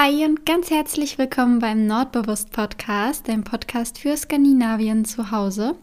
Hi 0.00 0.24
und 0.24 0.46
ganz 0.46 0.70
herzlich 0.70 1.18
willkommen 1.18 1.58
beim 1.58 1.88
Nordbewusst 1.88 2.52
Podcast, 2.52 3.26
dem 3.26 3.42
Podcast 3.42 3.98
für 3.98 4.16
Skandinavien 4.16 5.04
zu 5.04 5.32
Hause. 5.32 5.74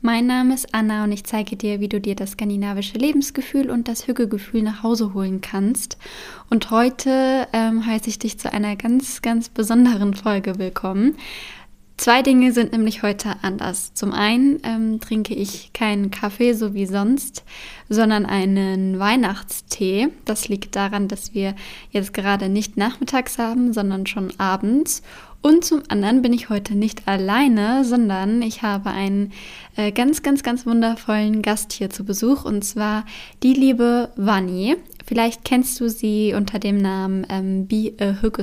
Mein 0.00 0.28
Name 0.28 0.54
ist 0.54 0.72
Anna 0.72 1.02
und 1.02 1.10
ich 1.10 1.24
zeige 1.24 1.56
dir, 1.56 1.80
wie 1.80 1.88
du 1.88 2.00
dir 2.00 2.14
das 2.14 2.32
skandinavische 2.32 2.98
Lebensgefühl 2.98 3.70
und 3.70 3.88
das 3.88 4.06
Hügelgefühl 4.06 4.62
nach 4.62 4.84
Hause 4.84 5.12
holen 5.12 5.40
kannst. 5.40 5.98
Und 6.50 6.70
heute 6.70 7.48
ähm, 7.52 7.84
heiße 7.84 8.08
ich 8.08 8.20
dich 8.20 8.38
zu 8.38 8.52
einer 8.52 8.76
ganz, 8.76 9.22
ganz 9.22 9.48
besonderen 9.48 10.14
Folge 10.14 10.56
willkommen. 10.60 11.16
Zwei 11.96 12.22
Dinge 12.22 12.52
sind 12.52 12.72
nämlich 12.72 13.02
heute 13.02 13.36
anders. 13.42 13.94
Zum 13.94 14.12
einen 14.12 14.58
ähm, 14.64 15.00
trinke 15.00 15.32
ich 15.32 15.72
keinen 15.72 16.10
Kaffee 16.10 16.52
so 16.52 16.74
wie 16.74 16.86
sonst, 16.86 17.44
sondern 17.88 18.26
einen 18.26 18.98
Weihnachtstee. 18.98 20.08
Das 20.24 20.48
liegt 20.48 20.74
daran, 20.74 21.06
dass 21.06 21.34
wir 21.34 21.54
jetzt 21.92 22.12
gerade 22.12 22.48
nicht 22.48 22.76
nachmittags 22.76 23.38
haben, 23.38 23.72
sondern 23.72 24.06
schon 24.06 24.32
abends. 24.38 25.02
Und 25.40 25.64
zum 25.64 25.82
anderen 25.88 26.22
bin 26.22 26.32
ich 26.32 26.48
heute 26.48 26.74
nicht 26.74 27.06
alleine, 27.06 27.84
sondern 27.84 28.42
ich 28.42 28.62
habe 28.62 28.90
einen 28.90 29.32
äh, 29.76 29.92
ganz, 29.92 30.22
ganz, 30.22 30.42
ganz 30.42 30.66
wundervollen 30.66 31.42
Gast 31.42 31.72
hier 31.72 31.90
zu 31.90 32.04
Besuch 32.04 32.44
und 32.44 32.64
zwar 32.64 33.04
die 33.42 33.52
liebe 33.52 34.10
Vanni. 34.16 34.76
Vielleicht 35.04 35.44
kennst 35.44 35.78
du 35.80 35.88
sie 35.88 36.34
unter 36.34 36.58
dem 36.58 36.78
Namen 36.78 37.26
ähm, 37.28 37.66
Be 37.66 37.92
a 38.00 38.22
Hooker 38.22 38.42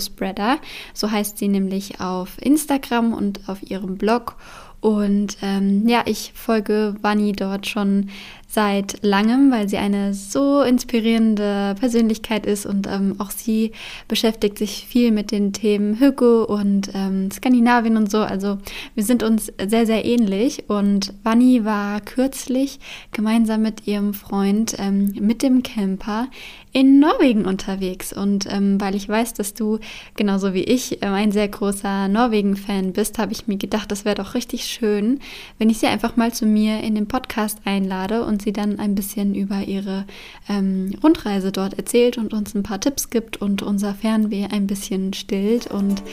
So 0.93 1.11
heißt 1.11 1.37
sie 1.37 1.47
nämlich 1.47 1.99
auf 1.99 2.41
Instagram 2.41 3.13
und 3.13 3.47
auf 3.47 3.63
ihrem 3.63 3.97
Blog. 3.97 4.35
Und 4.79 5.37
ähm, 5.43 5.87
ja, 5.87 6.01
ich 6.05 6.33
folge 6.33 6.95
Vanni 7.01 7.33
dort 7.33 7.67
schon 7.67 8.09
seit 8.51 8.97
langem, 9.01 9.49
weil 9.49 9.69
sie 9.69 9.77
eine 9.77 10.13
so 10.13 10.61
inspirierende 10.61 11.73
Persönlichkeit 11.79 12.45
ist 12.45 12.65
und 12.65 12.85
ähm, 12.85 13.15
auch 13.17 13.31
sie 13.31 13.71
beschäftigt 14.09 14.57
sich 14.57 14.85
viel 14.89 15.11
mit 15.11 15.31
den 15.31 15.53
Themen 15.53 15.99
Hügo 15.99 16.43
und 16.43 16.91
ähm, 16.93 17.31
Skandinavien 17.31 17.95
und 17.95 18.11
so. 18.11 18.17
Also 18.17 18.57
wir 18.93 19.05
sind 19.05 19.23
uns 19.23 19.53
sehr, 19.65 19.85
sehr 19.85 20.03
ähnlich 20.03 20.69
und 20.69 21.13
Vanni 21.23 21.63
war 21.63 22.01
kürzlich 22.01 22.79
gemeinsam 23.13 23.61
mit 23.61 23.87
ihrem 23.87 24.13
Freund 24.13 24.75
ähm, 24.79 25.13
mit 25.19 25.43
dem 25.43 25.63
Camper 25.63 26.27
in 26.73 26.99
Norwegen 26.99 27.45
unterwegs. 27.45 28.13
Und 28.13 28.51
ähm, 28.51 28.79
weil 28.79 28.95
ich 28.95 29.07
weiß, 29.07 29.33
dass 29.33 29.53
du 29.53 29.79
genauso 30.15 30.53
wie 30.53 30.63
ich 30.63 31.01
äh, 31.01 31.07
ein 31.07 31.31
sehr 31.31 31.47
großer 31.47 32.07
Norwegen-Fan 32.07 32.93
bist, 32.93 33.17
habe 33.17 33.33
ich 33.33 33.47
mir 33.47 33.57
gedacht, 33.57 33.91
das 33.91 34.05
wäre 34.05 34.15
doch 34.15 34.35
richtig 34.35 34.65
schön, 34.65 35.19
wenn 35.57 35.69
ich 35.69 35.79
sie 35.79 35.87
einfach 35.87 36.15
mal 36.15 36.33
zu 36.33 36.45
mir 36.45 36.81
in 36.81 36.95
den 36.95 37.07
Podcast 37.07 37.59
einlade 37.65 38.23
und 38.23 38.40
sie 38.41 38.53
dann 38.53 38.79
ein 38.79 38.95
bisschen 38.95 39.35
über 39.35 39.61
ihre 39.61 40.05
ähm, 40.49 40.91
Rundreise 41.03 41.51
dort 41.51 41.75
erzählt 41.75 42.17
und 42.17 42.33
uns 42.33 42.53
ein 42.53 42.63
paar 42.63 42.79
Tipps 42.79 43.09
gibt 43.09 43.41
und 43.41 43.61
unser 43.61 43.93
Fernweh 43.93 44.47
ein 44.51 44.67
bisschen 44.67 45.13
stillt. 45.13 45.67
Und 45.67 46.03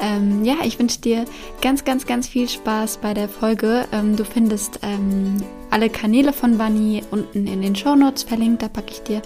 ähm, 0.00 0.44
ja, 0.44 0.56
ich 0.64 0.78
wünsche 0.78 1.00
dir 1.00 1.24
ganz, 1.62 1.84
ganz, 1.84 2.06
ganz 2.06 2.28
viel 2.28 2.48
Spaß 2.48 2.98
bei 2.98 3.14
der 3.14 3.28
Folge. 3.28 3.86
Ähm, 3.92 4.16
du 4.16 4.24
findest 4.24 4.80
ähm, 4.82 5.42
alle 5.76 5.90
Kanäle 5.90 6.32
von 6.32 6.56
Bunny 6.56 7.02
unten 7.10 7.46
in 7.46 7.60
den 7.60 7.76
Show 7.76 7.94
Notes 7.94 8.22
verlinkt. 8.22 8.62
Da 8.62 8.68
packe 8.68 8.92
ich 8.92 9.02
dir 9.02 9.20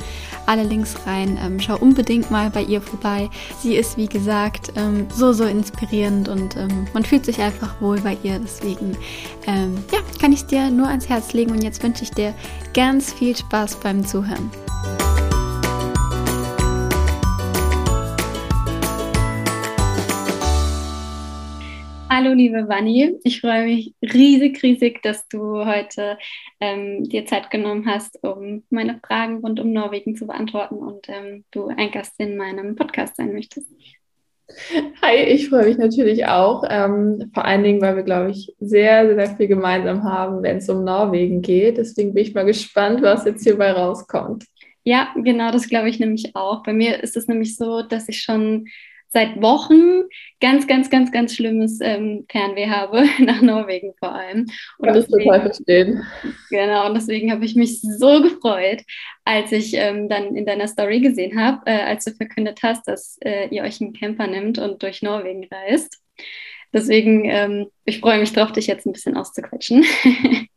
alle 0.47 0.65
Links 0.65 0.97
rein. 1.07 1.39
Ähm, 1.41 1.61
schau 1.61 1.77
unbedingt 1.79 2.33
mal 2.33 2.51
bei 2.51 2.65
ihr 2.65 2.83
vorbei. 2.83 3.31
Sie 3.63 3.77
ist, 3.77 3.97
wie 3.97 4.09
gesagt, 4.09 4.73
ähm, 4.75 5.07
so, 5.15 5.33
so 5.33 5.45
inspirierend 5.45 6.29
und 6.29 6.57
ähm, 6.57 6.89
man 6.93 7.05
fühlt 7.05 7.25
sich 7.25 7.41
einfach 7.41 7.81
wohl 7.81 8.01
bei 8.01 8.17
ihr. 8.25 8.41
Deswegen, 8.41 8.97
ähm, 9.47 9.77
ja, 9.93 10.01
kann 10.21 10.33
ich 10.33 10.45
dir 10.47 10.73
nur 10.73 10.89
ans 10.89 11.09
Herz 11.09 11.33
legen. 11.35 11.53
Und 11.53 11.63
jetzt 11.63 11.85
wünsche 11.85 12.03
ich 12.03 12.11
dir 12.11 12.35
ganz 12.75 13.13
viel 13.13 13.37
Spaß 13.37 13.77
beim 13.77 14.05
Zuhören. 14.05 14.51
Hallo, 22.13 22.33
liebe 22.33 22.67
Vanni. 22.67 23.21
Ich 23.23 23.41
freue 23.41 23.67
mich 23.67 23.95
riesig, 24.03 24.61
riesig, 24.65 25.01
dass 25.01 25.29
du 25.29 25.65
heute 25.65 26.19
ähm, 26.59 27.05
dir 27.05 27.25
Zeit 27.25 27.53
genommen 27.53 27.87
hast, 27.87 28.19
um 28.25 28.65
meine 28.69 28.99
Fragen 29.07 29.37
rund 29.37 29.61
um 29.61 29.73
Norwegen 29.73 30.17
zu 30.17 30.27
beantworten 30.27 30.75
und 30.75 31.09
ähm, 31.09 31.45
du 31.53 31.69
ein 31.69 31.93
Gast 31.93 32.15
in 32.19 32.37
meinem 32.37 32.75
Podcast 32.75 33.15
sein 33.15 33.33
möchtest. 33.33 33.69
Hi, 35.01 35.19
ich 35.19 35.51
freue 35.51 35.67
mich 35.67 35.79
natürlich 35.79 36.27
auch. 36.27 36.65
Ähm, 36.69 37.31
vor 37.33 37.45
allen 37.45 37.63
Dingen, 37.63 37.81
weil 37.81 37.95
wir, 37.95 38.03
glaube 38.03 38.33
ich, 38.33 38.57
sehr, 38.59 39.15
sehr 39.15 39.37
viel 39.37 39.47
gemeinsam 39.47 40.03
haben, 40.03 40.43
wenn 40.43 40.57
es 40.57 40.69
um 40.69 40.83
Norwegen 40.83 41.43
geht. 41.43 41.79
Deswegen 41.79 42.13
bin 42.13 42.25
ich 42.25 42.35
mal 42.35 42.45
gespannt, 42.45 43.03
was 43.03 43.25
jetzt 43.25 43.45
hierbei 43.45 43.71
rauskommt. 43.71 44.47
Ja, 44.83 45.15
genau, 45.15 45.53
das 45.53 45.69
glaube 45.69 45.89
ich 45.89 46.01
nämlich 46.01 46.35
auch. 46.35 46.65
Bei 46.65 46.73
mir 46.73 47.05
ist 47.05 47.17
es 47.17 47.29
nämlich 47.29 47.57
so, 47.57 47.83
dass 47.83 48.09
ich 48.09 48.21
schon 48.21 48.67
seit 49.11 49.43
Wochen 49.43 50.05
ganz, 50.41 50.67
ganz, 50.67 50.89
ganz, 50.89 51.11
ganz 51.13 51.35
schlimmes 51.35 51.81
ähm, 51.83 52.27
Fernweh 52.31 52.69
habe, 52.69 53.05
nach 53.19 53.43
Norwegen 53.43 53.93
vor 53.99 54.15
allem. 54.15 54.47
Und 54.79 54.87
Kann 54.87 54.95
deswegen, 54.95 55.25
total 55.25 55.41
verstehen. 55.43 56.05
Genau, 56.49 56.87
und 56.87 56.95
deswegen 56.95 57.31
habe 57.33 57.45
ich 57.45 57.57
mich 57.57 57.81
so 57.83 58.23
gefreut, 58.23 58.83
als 59.25 59.53
ich 59.53 59.75
ähm, 59.75 60.09
dann 60.09 60.37
in 60.37 60.47
deiner 60.47 60.69
Story 60.69 61.01
gesehen 61.01 61.39
habe, 61.39 61.61
äh, 61.67 61.83
als 61.83 62.05
du 62.05 62.13
verkündet 62.13 62.61
hast, 62.63 62.87
dass 62.87 63.19
äh, 63.25 63.49
ihr 63.49 63.63
euch 63.63 63.81
einen 63.81 63.93
Camper 63.93 64.29
nimmt 64.29 64.59
und 64.59 64.83
durch 64.83 65.03
Norwegen 65.03 65.47
reist. 65.51 66.01
Deswegen, 66.73 67.25
ähm, 67.25 67.67
ich 67.85 67.99
freue 67.99 68.21
mich 68.21 68.33
drauf, 68.33 68.53
dich 68.53 68.69
jetzt 68.69 68.87
ein 68.87 68.93
bisschen 68.93 69.17
auszuquetschen. 69.17 69.85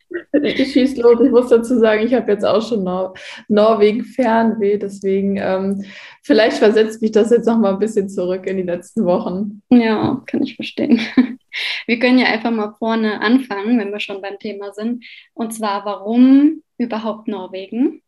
Ich 0.43 0.73
schieß 0.73 0.97
los. 0.97 1.21
Ich 1.21 1.31
muss 1.31 1.49
dazu 1.49 1.79
sagen, 1.79 2.05
ich 2.05 2.13
habe 2.13 2.31
jetzt 2.31 2.43
auch 2.45 2.61
schon 2.61 2.83
Nor 2.83 3.13
Norwegen 3.47 4.03
Fernweh, 4.03 4.77
deswegen 4.77 5.37
ähm, 5.37 5.85
vielleicht 6.21 6.57
versetzt 6.57 7.01
mich 7.01 7.11
das 7.11 7.31
jetzt 7.31 7.47
noch 7.47 7.57
mal 7.57 7.73
ein 7.73 7.79
bisschen 7.79 8.09
zurück 8.09 8.45
in 8.45 8.57
die 8.57 8.63
letzten 8.63 9.05
Wochen. 9.05 9.61
Ja, 9.69 10.21
kann 10.25 10.43
ich 10.43 10.55
verstehen. 10.55 10.99
Wir 11.87 11.99
können 11.99 12.19
ja 12.19 12.27
einfach 12.27 12.51
mal 12.51 12.73
vorne 12.77 13.21
anfangen, 13.21 13.79
wenn 13.79 13.91
wir 13.91 13.99
schon 13.99 14.21
beim 14.23 14.39
Thema 14.39 14.73
sind. 14.73 15.05
Und 15.33 15.53
zwar, 15.53 15.85
warum 15.85 16.63
überhaupt 16.77 17.27
Norwegen? 17.27 18.01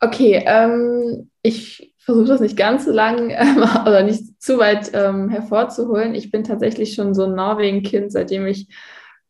Okay, 0.00 0.42
ähm, 0.46 1.30
ich 1.42 1.92
versuche 1.98 2.28
das 2.28 2.40
nicht 2.40 2.56
ganz 2.56 2.86
so 2.86 2.92
lang 2.92 3.30
ähm, 3.36 3.58
oder 3.58 4.02
nicht 4.02 4.40
zu 4.40 4.58
weit 4.58 4.90
ähm, 4.94 5.28
hervorzuholen. 5.28 6.14
Ich 6.14 6.30
bin 6.30 6.44
tatsächlich 6.44 6.94
schon 6.94 7.12
so 7.12 7.24
ein 7.24 7.34
Norwegen-Kind, 7.34 8.10
seitdem 8.10 8.46
ich 8.46 8.68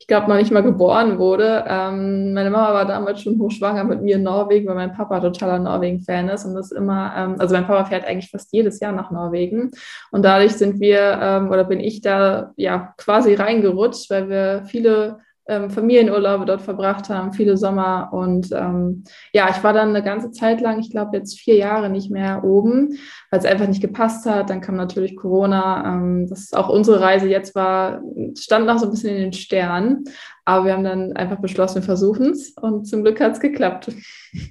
ich 0.01 0.07
glaube, 0.07 0.29
noch 0.29 0.37
nicht 0.37 0.53
mal 0.53 0.63
geboren 0.63 1.19
wurde. 1.19 1.65
Ähm, 1.67 2.33
meine 2.33 2.51
Mama 2.51 2.73
war 2.73 2.87
damals 2.87 3.21
schon 3.21 3.39
hochschwanger 3.39 3.85
mit 3.85 4.01
mir 4.01 4.17
in 4.17 4.23
Norwegen, 4.23 4.69
weil 4.69 4.77
mein 4.77 4.95
Papa 4.95 5.21
totaler 5.21 5.59
Norwegen-Fan 5.59 6.29
ist 6.29 6.45
und 6.45 6.55
das 6.55 6.71
immer, 6.71 7.13
ähm, 7.17 7.37
also 7.39 7.55
mein 7.55 7.67
Papa 7.67 7.85
fährt 7.85 8.07
eigentlich 8.07 8.31
fast 8.31 8.53
jedes 8.53 8.81
Jahr 8.81 8.93
nach 8.93 9.11
Norwegen 9.11 9.71
und 10.13 10.25
dadurch 10.25 10.53
sind 10.53 10.81
wir 10.81 11.19
ähm, 11.21 11.51
oder 11.51 11.65
bin 11.65 11.81
ich 11.81 12.01
da 12.01 12.53
ja 12.57 12.95
quasi 12.97 13.35
reingerutscht, 13.35 14.09
weil 14.11 14.29
wir 14.29 14.65
viele 14.67 15.19
ähm, 15.49 15.71
Familienurlaube 15.71 16.45
dort 16.45 16.63
verbracht 16.63 17.09
haben, 17.09 17.33
viele 17.33 17.57
Sommer. 17.57 18.11
Und 18.13 18.53
ähm, 18.53 19.05
ja, 19.33 19.49
ich 19.51 19.65
war 19.65 19.73
dann 19.73 19.89
eine 19.89 20.03
ganze 20.03 20.31
Zeit 20.31 20.61
lang, 20.61 20.79
ich 20.79 20.91
glaube 20.91 21.17
jetzt 21.17 21.39
vier 21.41 21.57
Jahre 21.57 21.89
nicht 21.89 22.11
mehr 22.11 22.45
oben, 22.45 22.99
weil 23.31 23.41
es 23.41 23.47
einfach 23.47 23.67
nicht 23.67 23.81
gepasst 23.81 24.27
hat. 24.27 24.51
Dann 24.51 24.61
kam 24.61 24.77
natürlich 24.77 25.17
Corona. 25.17 25.95
Ähm, 25.95 26.27
das 26.29 26.53
auch 26.53 26.69
unsere 26.69 27.01
Reise 27.01 27.29
jetzt 27.29 27.55
war, 27.55 28.03
stand 28.39 28.67
noch 28.67 28.79
so 28.79 28.87
ein 28.87 28.91
bisschen 28.91 29.17
in 29.17 29.23
den 29.23 29.33
Sternen. 29.33 30.05
Aber 30.45 30.67
wir 30.67 30.73
haben 30.73 30.85
dann 30.85 31.13
einfach 31.15 31.41
beschlossen, 31.41 31.77
wir 31.77 31.83
versuchen 31.83 32.31
es 32.31 32.51
und 32.51 32.87
zum 32.87 33.03
Glück 33.03 33.21
hat 33.21 33.33
es 33.33 33.41
geklappt. 33.41 33.93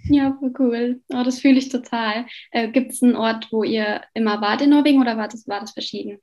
Ja, 0.05 0.37
cool. 0.59 1.01
Oh, 1.13 1.23
das 1.23 1.39
fühle 1.39 1.57
ich 1.57 1.69
total. 1.69 2.25
Äh, 2.51 2.69
Gibt 2.69 2.91
es 2.91 3.03
einen 3.03 3.15
Ort, 3.15 3.47
wo 3.51 3.63
ihr 3.63 4.01
immer 4.13 4.41
wart 4.41 4.61
in 4.61 4.71
Norwegen 4.71 5.01
oder 5.01 5.17
war 5.17 5.27
das, 5.27 5.47
war 5.47 5.59
das 5.59 5.71
verschieden? 5.71 6.19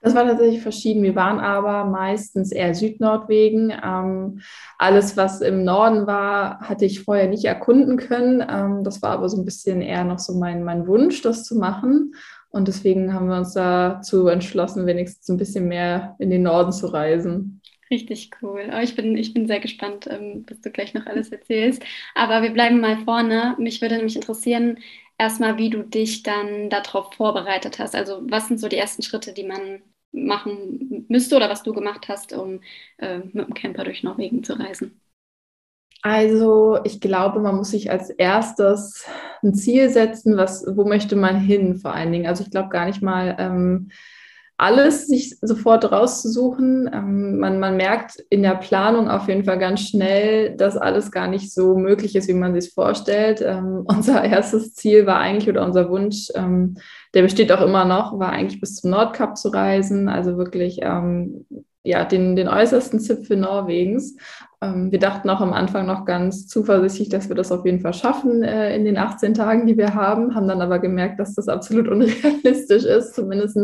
Das 0.00 0.14
war 0.14 0.24
tatsächlich 0.24 0.62
verschieden. 0.62 1.02
Wir 1.02 1.16
waren 1.16 1.40
aber 1.40 1.84
meistens 1.84 2.52
eher 2.52 2.74
Südnordwegen. 2.74 3.72
Ähm, 3.84 4.40
alles, 4.78 5.16
was 5.16 5.40
im 5.40 5.64
Norden 5.64 6.06
war, 6.06 6.60
hatte 6.60 6.84
ich 6.84 7.02
vorher 7.02 7.28
nicht 7.28 7.44
erkunden 7.44 7.96
können. 7.96 8.44
Ähm, 8.48 8.84
das 8.84 9.02
war 9.02 9.10
aber 9.10 9.28
so 9.28 9.38
ein 9.38 9.44
bisschen 9.44 9.80
eher 9.82 10.04
noch 10.04 10.18
so 10.18 10.34
mein, 10.34 10.64
mein 10.64 10.86
Wunsch, 10.86 11.22
das 11.22 11.44
zu 11.44 11.56
machen. 11.56 12.14
Und 12.50 12.68
deswegen 12.68 13.12
haben 13.12 13.28
wir 13.28 13.36
uns 13.36 13.54
dazu 13.54 14.28
entschlossen, 14.28 14.86
wenigstens 14.86 15.28
ein 15.28 15.36
bisschen 15.36 15.68
mehr 15.68 16.16
in 16.18 16.30
den 16.30 16.42
Norden 16.42 16.72
zu 16.72 16.86
reisen. 16.86 17.60
Richtig 17.90 18.30
cool. 18.42 18.62
Oh, 18.74 18.80
ich, 18.80 18.96
bin, 18.96 19.16
ich 19.16 19.32
bin 19.32 19.46
sehr 19.46 19.60
gespannt, 19.60 20.08
ähm, 20.10 20.44
was 20.48 20.60
du 20.60 20.70
gleich 20.70 20.92
noch 20.94 21.06
alles 21.06 21.30
erzählst. 21.30 21.82
Aber 22.14 22.42
wir 22.42 22.50
bleiben 22.50 22.80
mal 22.80 22.98
vorne. 23.04 23.54
Mich 23.58 23.80
würde 23.80 23.96
nämlich 23.96 24.16
interessieren, 24.16 24.78
erstmal, 25.18 25.58
wie 25.58 25.70
du 25.70 25.82
dich 25.82 26.22
dann 26.22 26.70
darauf 26.70 27.14
vorbereitet 27.14 27.78
hast. 27.78 27.94
Also 27.94 28.22
was 28.28 28.48
sind 28.48 28.58
so 28.60 28.68
die 28.68 28.76
ersten 28.76 29.02
Schritte, 29.02 29.32
die 29.32 29.44
man 29.44 29.82
machen 30.12 31.06
müsste 31.08 31.36
oder 31.36 31.50
was 31.50 31.62
du 31.62 31.72
gemacht 31.72 32.08
hast, 32.08 32.32
um 32.32 32.60
äh, 32.98 33.18
mit 33.18 33.46
dem 33.48 33.54
Camper 33.54 33.84
durch 33.84 34.02
Norwegen 34.02 34.44
zu 34.44 34.54
reisen? 34.54 35.00
Also 36.02 36.78
ich 36.84 37.00
glaube, 37.00 37.40
man 37.40 37.56
muss 37.56 37.70
sich 37.70 37.90
als 37.90 38.10
erstes 38.10 39.06
ein 39.42 39.54
Ziel 39.54 39.90
setzen, 39.90 40.36
was, 40.36 40.64
wo 40.76 40.84
möchte 40.84 41.16
man 41.16 41.40
hin 41.40 41.76
vor 41.76 41.92
allen 41.94 42.12
Dingen. 42.12 42.26
Also 42.26 42.44
ich 42.44 42.50
glaube 42.50 42.68
gar 42.68 42.86
nicht 42.86 43.02
mal, 43.02 43.34
ähm, 43.38 43.90
alles 44.58 45.06
sich 45.06 45.36
sofort 45.42 45.90
rauszusuchen. 45.92 46.90
Ähm, 46.92 47.38
man, 47.38 47.60
man 47.60 47.76
merkt 47.76 48.24
in 48.30 48.42
der 48.42 48.54
Planung 48.54 49.08
auf 49.08 49.28
jeden 49.28 49.44
Fall 49.44 49.58
ganz 49.58 49.82
schnell, 49.82 50.56
dass 50.56 50.76
alles 50.76 51.10
gar 51.10 51.28
nicht 51.28 51.52
so 51.52 51.76
möglich 51.76 52.16
ist, 52.16 52.28
wie 52.28 52.34
man 52.34 52.58
sich 52.58 52.72
vorstellt. 52.72 53.42
Ähm, 53.42 53.84
unser 53.88 54.24
erstes 54.24 54.74
Ziel 54.74 55.06
war 55.06 55.18
eigentlich 55.18 55.48
oder 55.48 55.64
unser 55.64 55.90
Wunsch, 55.90 56.28
ähm, 56.34 56.78
der 57.14 57.22
besteht 57.22 57.52
auch 57.52 57.62
immer 57.62 57.84
noch, 57.84 58.18
war 58.18 58.30
eigentlich 58.30 58.60
bis 58.60 58.76
zum 58.76 58.90
Nordkap 58.90 59.36
zu 59.36 59.48
reisen, 59.48 60.08
also 60.08 60.36
wirklich 60.36 60.82
ja, 61.86 62.04
den, 62.04 62.36
den 62.36 62.48
äußersten 62.48 63.00
Zipfel 63.00 63.38
Norwegens. 63.38 64.16
Ähm, 64.62 64.90
wir 64.90 64.98
dachten 64.98 65.28
auch 65.28 65.40
am 65.40 65.52
Anfang 65.52 65.86
noch 65.86 66.04
ganz 66.04 66.46
zuversichtlich, 66.46 67.10
dass 67.10 67.28
wir 67.28 67.36
das 67.36 67.52
auf 67.52 67.64
jeden 67.66 67.80
Fall 67.80 67.92
schaffen 67.92 68.42
äh, 68.42 68.74
in 68.74 68.84
den 68.84 68.96
18 68.96 69.34
Tagen, 69.34 69.66
die 69.66 69.76
wir 69.76 69.94
haben, 69.94 70.34
haben 70.34 70.48
dann 70.48 70.62
aber 70.62 70.78
gemerkt, 70.78 71.20
dass 71.20 71.34
das 71.34 71.48
absolut 71.48 71.88
unrealistisch 71.88 72.84
ist, 72.84 73.14
zumindest 73.14 73.56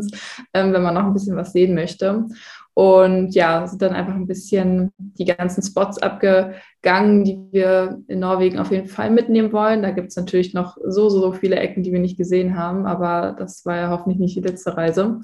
ähm, 0.53 0.73
wenn 0.73 0.83
man 0.83 0.94
noch 0.94 1.05
ein 1.05 1.15
bisschen 1.15 1.37
was 1.37 1.53
sehen 1.53 1.75
möchte. 1.75 2.27
Und 2.75 3.35
ja, 3.35 3.67
sind 3.67 3.83
dann 3.83 3.93
einfach 3.93 4.15
ein 4.15 4.27
bisschen 4.27 4.93
die 4.97 5.27
ganzen 5.27 5.62
Spots 5.62 5.99
abgegangen, 5.99 7.25
die 7.25 7.39
wir 7.50 8.00
in 8.09 8.21
Norwegen 8.21 8.59
auf 8.59 8.71
jeden 8.71 8.89
Fall 8.89 9.11
mitnehmen 9.11 9.53
wollen. 9.53 9.83
Da 9.83 9.91
gibt 9.91 10.09
es 10.09 10.17
natürlich 10.17 10.55
noch 10.55 10.79
so, 10.83 11.11
so, 11.11 11.21
so 11.21 11.33
viele 11.33 11.56
Ecken, 11.56 11.83
die 11.83 11.93
wir 11.93 12.00
nicht 12.00 12.17
gesehen 12.17 12.56
haben, 12.56 12.87
aber 12.87 13.35
das 13.39 13.67
war 13.67 13.77
ja 13.77 13.91
hoffentlich 13.91 14.19
nicht 14.19 14.37
die 14.37 14.49
letzte 14.49 14.75
Reise. 14.75 15.21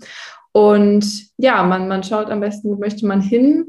Und 0.53 1.07
ja, 1.39 1.63
man, 1.63 1.89
man 1.89 2.03
schaut 2.03 2.31
am 2.31 2.41
besten, 2.41 2.69
wo 2.69 2.77
möchte 2.77 3.07
man 3.07 3.23
hin, 3.23 3.67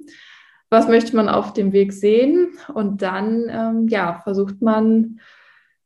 was 0.70 0.88
möchte 0.88 1.16
man 1.16 1.30
auf 1.30 1.54
dem 1.54 1.72
Weg 1.72 1.94
sehen 1.94 2.50
und 2.74 3.02
dann 3.02 3.48
ähm, 3.50 3.88
ja, 3.88 4.22
versucht 4.24 4.62
man 4.62 5.20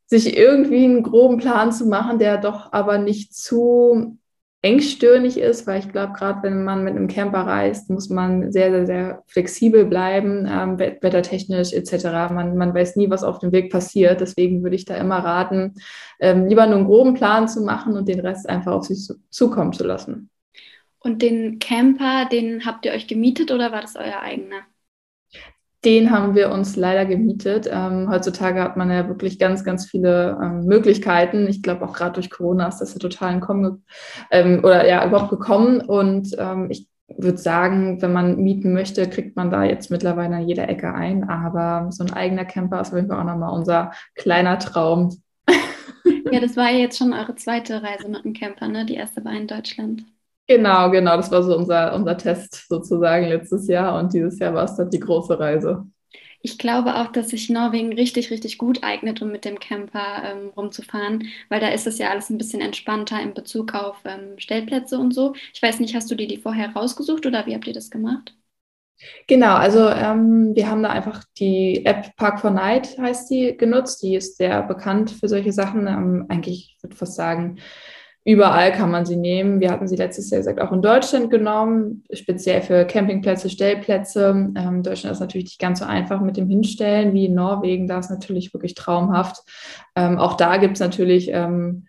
sich 0.05 0.37
irgendwie 0.37 0.83
einen 0.83 1.03
groben 1.03 1.37
Plan 1.37 1.71
zu 1.71 1.87
machen, 1.87 2.19
der 2.19 2.37
doch 2.37 2.71
aber 2.73 2.97
nicht 2.97 3.33
zu 3.33 4.17
engstirnig 4.63 5.37
ist, 5.37 5.67
weil 5.67 5.79
ich 5.79 5.91
glaube, 5.91 6.13
gerade 6.13 6.43
wenn 6.43 6.63
man 6.63 6.85
mit 6.85 6.95
einem 6.95 7.09
Camper 7.09 7.41
reist, 7.41 7.89
muss 7.89 8.09
man 8.09 8.51
sehr, 8.51 8.71
sehr, 8.71 8.85
sehr 8.85 9.23
flexibel 9.27 9.85
bleiben, 9.85 10.47
ähm, 10.49 10.79
wettertechnisch 10.79 11.73
etc. 11.73 12.31
Man, 12.31 12.55
man 12.55 12.73
weiß 12.73 12.95
nie, 12.95 13.09
was 13.09 13.23
auf 13.23 13.39
dem 13.39 13.51
Weg 13.51 13.71
passiert. 13.71 14.21
Deswegen 14.21 14.63
würde 14.63 14.77
ich 14.77 14.85
da 14.85 14.95
immer 14.95 15.17
raten, 15.17 15.73
ähm, 16.21 16.47
lieber 16.47 16.65
nur 16.65 16.77
einen 16.77 16.85
groben 16.85 17.13
Plan 17.13 17.49
zu 17.49 17.61
machen 17.61 17.97
und 17.97 18.07
den 18.07 18.21
Rest 18.21 18.47
einfach 18.47 18.71
auf 18.71 18.85
sich 18.85 19.09
zukommen 19.29 19.73
zu 19.73 19.83
lassen. 19.83 20.29
Und 20.99 21.21
den 21.21 21.59
Camper, 21.59 22.29
den 22.31 22.65
habt 22.65 22.85
ihr 22.85 22.93
euch 22.93 23.07
gemietet 23.07 23.51
oder 23.51 23.73
war 23.73 23.81
das 23.81 23.97
euer 23.97 24.21
eigener? 24.21 24.61
Den 25.85 26.11
haben 26.11 26.33
wir 26.33 26.49
uns 26.51 26.77
leider 26.77 27.05
gemietet. 27.05 27.69
Ähm, 27.69 28.09
heutzutage 28.09 28.61
hat 28.61 28.77
man 28.77 28.89
ja 28.89 29.07
wirklich 29.09 29.37
ganz, 29.37 29.65
ganz 29.65 29.85
viele 29.85 30.37
ähm, 30.41 30.65
Möglichkeiten. 30.65 31.47
Ich 31.47 31.61
glaube 31.61 31.83
auch 31.85 31.93
gerade 31.93 32.13
durch 32.13 32.29
Corona 32.29 32.67
ist 32.67 32.79
das 32.79 32.93
ja 32.93 32.99
total 32.99 33.33
in 33.33 33.39
Kommen 33.41 33.83
ähm, 34.31 34.59
oder 34.63 34.87
ja 34.87 35.05
überhaupt 35.05 35.29
gekommen. 35.29 35.81
Und 35.81 36.35
ähm, 36.39 36.67
ich 36.69 36.87
würde 37.07 37.37
sagen, 37.37 38.01
wenn 38.01 38.13
man 38.13 38.37
mieten 38.37 38.73
möchte, 38.73 39.09
kriegt 39.09 39.35
man 39.35 39.51
da 39.51 39.63
jetzt 39.63 39.91
mittlerweile 39.91 40.37
an 40.37 40.47
jeder 40.47 40.69
Ecke 40.69 40.93
ein. 40.93 41.29
Aber 41.29 41.91
so 41.91 42.05
ein 42.05 42.13
eigener 42.13 42.45
Camper 42.45 42.79
ist 42.79 42.89
auf 42.89 42.95
jeden 42.95 43.09
Fall 43.09 43.19
auch 43.19 43.25
nochmal 43.25 43.53
unser 43.53 43.91
kleiner 44.15 44.59
Traum. 44.59 45.09
Ja, 46.31 46.39
das 46.39 46.55
war 46.55 46.71
ja 46.71 46.79
jetzt 46.79 46.97
schon 46.97 47.13
eure 47.13 47.35
zweite 47.35 47.83
Reise 47.83 48.07
mit 48.09 48.23
dem 48.23 48.33
Camper, 48.33 48.67
ne? 48.67 48.85
Die 48.85 48.95
erste 48.95 49.23
war 49.23 49.33
in 49.33 49.47
Deutschland. 49.47 50.05
Genau, 50.47 50.89
genau. 50.91 51.15
Das 51.17 51.31
war 51.31 51.43
so 51.43 51.55
unser, 51.57 51.93
unser 51.95 52.17
Test 52.17 52.67
sozusagen 52.67 53.27
letztes 53.27 53.67
Jahr 53.67 53.97
und 53.99 54.13
dieses 54.13 54.39
Jahr 54.39 54.53
war 54.53 54.65
es 54.65 54.75
dann 54.75 54.89
die 54.89 54.99
große 54.99 55.39
Reise. 55.39 55.85
Ich 56.43 56.57
glaube 56.59 56.95
auch, 56.97 57.11
dass 57.11 57.29
sich 57.29 57.49
Norwegen 57.49 57.91
richtig, 57.93 58.29
richtig 58.29 58.57
gut 58.59 58.83
eignet, 58.83 59.21
um 59.23 59.31
mit 59.31 59.45
dem 59.45 59.59
Camper 59.59 60.21
ähm, 60.23 60.49
rumzufahren, 60.49 61.27
weil 61.49 61.59
da 61.59 61.69
ist 61.69 61.87
es 61.87 61.97
ja 61.97 62.09
alles 62.11 62.29
ein 62.29 62.37
bisschen 62.37 62.61
entspannter 62.61 63.19
in 63.21 63.33
Bezug 63.33 63.73
auf 63.73 63.97
ähm, 64.05 64.37
Stellplätze 64.37 64.99
und 64.99 65.13
so. 65.13 65.33
Ich 65.55 65.61
weiß 65.61 65.79
nicht, 65.79 65.95
hast 65.95 66.11
du 66.11 66.15
dir 66.15 66.27
die 66.27 66.37
vorher 66.37 66.69
rausgesucht 66.73 67.25
oder 67.25 67.45
wie 67.47 67.55
habt 67.55 67.65
ihr 67.67 67.73
das 67.73 67.89
gemacht? 67.89 68.35
Genau, 69.27 69.55
also 69.55 69.89
ähm, 69.89 70.55
wir 70.55 70.69
haben 70.69 70.83
da 70.83 70.89
einfach 70.89 71.23
die 71.37 71.85
App 71.85 72.15
Park 72.15 72.39
for 72.39 72.51
Night 72.51 72.97
heißt 72.97 73.29
die 73.29 73.57
genutzt. 73.57 74.01
Die 74.03 74.15
ist 74.15 74.37
sehr 74.37 74.63
bekannt 74.63 75.11
für 75.11 75.27
solche 75.27 75.51
Sachen. 75.51 75.87
Ähm, 75.87 76.25
eigentlich, 76.29 76.75
ich 76.77 76.83
würde 76.83 76.95
fast 76.95 77.15
sagen, 77.15 77.57
Überall 78.25 78.71
kann 78.71 78.89
man 78.89 79.05
sie 79.05 79.17
nehmen. 79.17 79.59
Wir 79.59 79.69
hatten 79.69 79.87
sie 79.87 79.97
letztes 79.97 80.29
Jahr 80.29 80.39
gesagt 80.39 80.61
auch 80.61 80.71
in 80.71 80.81
Deutschland 80.81 81.29
genommen, 81.29 82.05
speziell 82.13 82.61
für 82.61 82.85
Campingplätze, 82.85 83.49
Stellplätze. 83.49 84.51
Ähm, 84.55 84.81
Deutschland 84.81 85.13
ist 85.13 85.19
natürlich 85.19 85.45
nicht 85.45 85.59
ganz 85.59 85.79
so 85.79 85.85
einfach 85.85 86.21
mit 86.21 86.37
dem 86.37 86.47
Hinstellen 86.47 87.13
wie 87.13 87.25
in 87.25 87.33
Norwegen. 87.33 87.87
Da 87.87 87.99
ist 87.99 88.09
natürlich 88.09 88.53
wirklich 88.53 88.75
traumhaft. 88.75 89.43
Ähm, 89.95 90.17
auch 90.17 90.35
da 90.35 90.55
gibt 90.55 90.75
es 90.75 90.79
natürlich 90.79 91.31
ähm, 91.33 91.87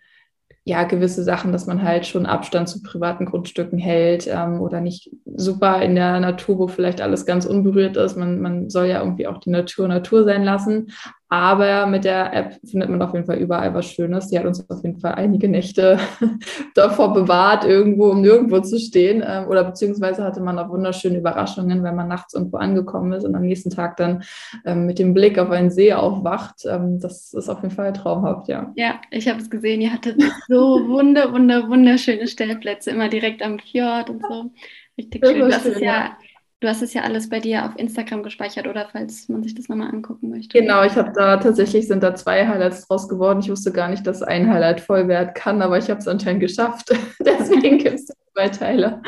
ja 0.65 0.83
gewisse 0.83 1.23
Sachen, 1.23 1.53
dass 1.53 1.67
man 1.67 1.83
halt 1.83 2.05
schon 2.05 2.25
Abstand 2.25 2.67
zu 2.67 2.81
privaten 2.81 3.25
Grundstücken 3.25 3.79
hält 3.79 4.27
ähm, 4.27 4.59
oder 4.59 4.81
nicht 4.81 5.11
super 5.37 5.81
in 5.83 5.95
der 5.95 6.19
Natur, 6.19 6.57
wo 6.57 6.67
vielleicht 6.67 6.99
alles 6.99 7.25
ganz 7.25 7.45
unberührt 7.45 7.95
ist. 7.95 8.17
Man, 8.17 8.41
man 8.41 8.69
soll 8.69 8.87
ja 8.87 8.99
irgendwie 8.99 9.27
auch 9.27 9.37
die 9.37 9.51
Natur 9.51 9.87
Natur 9.87 10.25
sein 10.25 10.43
lassen. 10.43 10.91
Aber 11.27 11.87
mit 11.87 12.03
der 12.05 12.33
App 12.33 12.59
findet 12.63 12.89
man 12.89 13.01
auf 13.01 13.13
jeden 13.13 13.25
Fall 13.25 13.37
überall 13.37 13.73
was 13.73 13.87
Schönes. 13.87 14.27
Die 14.27 14.37
hat 14.37 14.45
uns 14.45 14.69
auf 14.69 14.83
jeden 14.83 14.99
Fall 14.99 15.15
einige 15.15 15.49
Nächte 15.49 15.97
davor 16.75 17.13
bewahrt, 17.13 17.65
irgendwo 17.65 18.11
um 18.11 18.21
nirgendwo 18.21 18.59
zu 18.59 18.79
stehen. 18.79 19.23
Ähm, 19.27 19.47
oder 19.47 19.63
beziehungsweise 19.63 20.23
hatte 20.23 20.41
man 20.41 20.59
auch 20.59 20.69
wunderschöne 20.69 21.17
Überraschungen, 21.17 21.83
wenn 21.83 21.95
man 21.95 22.07
nachts 22.07 22.35
irgendwo 22.35 22.57
angekommen 22.57 23.11
ist 23.13 23.25
und 23.25 23.33
am 23.35 23.41
nächsten 23.41 23.71
Tag 23.71 23.97
dann 23.97 24.23
ähm, 24.65 24.85
mit 24.85 24.99
dem 24.99 25.15
Blick 25.15 25.39
auf 25.39 25.49
einen 25.49 25.71
See 25.71 25.93
aufwacht. 25.93 26.65
Ähm, 26.69 26.99
das 26.99 27.33
ist 27.33 27.49
auf 27.49 27.63
jeden 27.63 27.73
Fall 27.73 27.91
traumhaft, 27.93 28.47
ja. 28.47 28.71
Ja, 28.75 29.01
ich 29.09 29.27
habe 29.27 29.39
es 29.39 29.49
gesehen. 29.49 29.81
Ihr 29.81 29.93
hattet 29.93 30.21
so 30.47 30.87
wunder, 30.87 31.33
wunder, 31.33 31.67
wunderschöne 31.67 32.27
Stellplätze, 32.27 32.91
immer 32.91 33.09
direkt 33.09 33.41
am 33.41 33.57
Fjord 33.57 34.11
und 34.11 34.21
so. 34.21 34.51
Richtig 34.97 35.25
schön. 35.25 35.49
Das 35.49 35.65
ist 35.65 35.81
ja, 35.81 35.91
ja 35.91 36.17
Du 36.61 36.69
hast 36.69 36.81
es 36.81 36.93
ja 36.93 37.01
alles 37.01 37.29
bei 37.29 37.39
dir 37.39 37.65
auf 37.65 37.77
Instagram 37.77 38.23
gespeichert, 38.23 38.67
oder 38.67 38.87
falls 38.91 39.27
man 39.27 39.43
sich 39.43 39.55
das 39.55 39.67
nochmal 39.67 39.89
angucken 39.89 40.29
möchte. 40.29 40.59
Genau, 40.59 40.83
ich 40.83 40.95
habe 40.95 41.11
da 41.13 41.37
tatsächlich 41.37 41.87
sind 41.87 42.01
da 42.01 42.15
zwei 42.15 42.47
Highlights 42.47 42.87
draus 42.87 43.09
geworden. 43.09 43.39
Ich 43.41 43.49
wusste 43.49 43.71
gar 43.71 43.89
nicht, 43.89 44.07
dass 44.07 44.23
ein 44.23 44.49
Highlight 44.49 44.79
voll 44.79 45.07
werden 45.07 45.33
kann, 45.33 45.61
aber 45.61 45.77
ich 45.77 45.89
habe 45.89 45.99
es 45.99 46.07
anscheinend 46.07 46.41
geschafft. 46.41 46.89
Deswegen 47.19 47.77
gibt 47.79 47.95
es 47.95 48.05
zwei 48.33 48.49
Teile. 48.49 49.01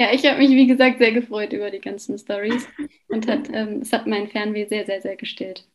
Ja, 0.00 0.12
ich 0.12 0.24
habe 0.24 0.38
mich, 0.38 0.50
wie 0.50 0.66
gesagt, 0.66 0.98
sehr 0.98 1.12
gefreut 1.12 1.52
über 1.52 1.70
die 1.70 1.80
ganzen 1.80 2.16
Stories 2.18 2.66
und 3.08 3.28
hat, 3.28 3.50
ähm, 3.52 3.80
es 3.82 3.92
hat 3.92 4.06
mein 4.06 4.28
Fernweh 4.28 4.66
sehr, 4.66 4.86
sehr, 4.86 5.02
sehr 5.02 5.16
gestillt. 5.16 5.66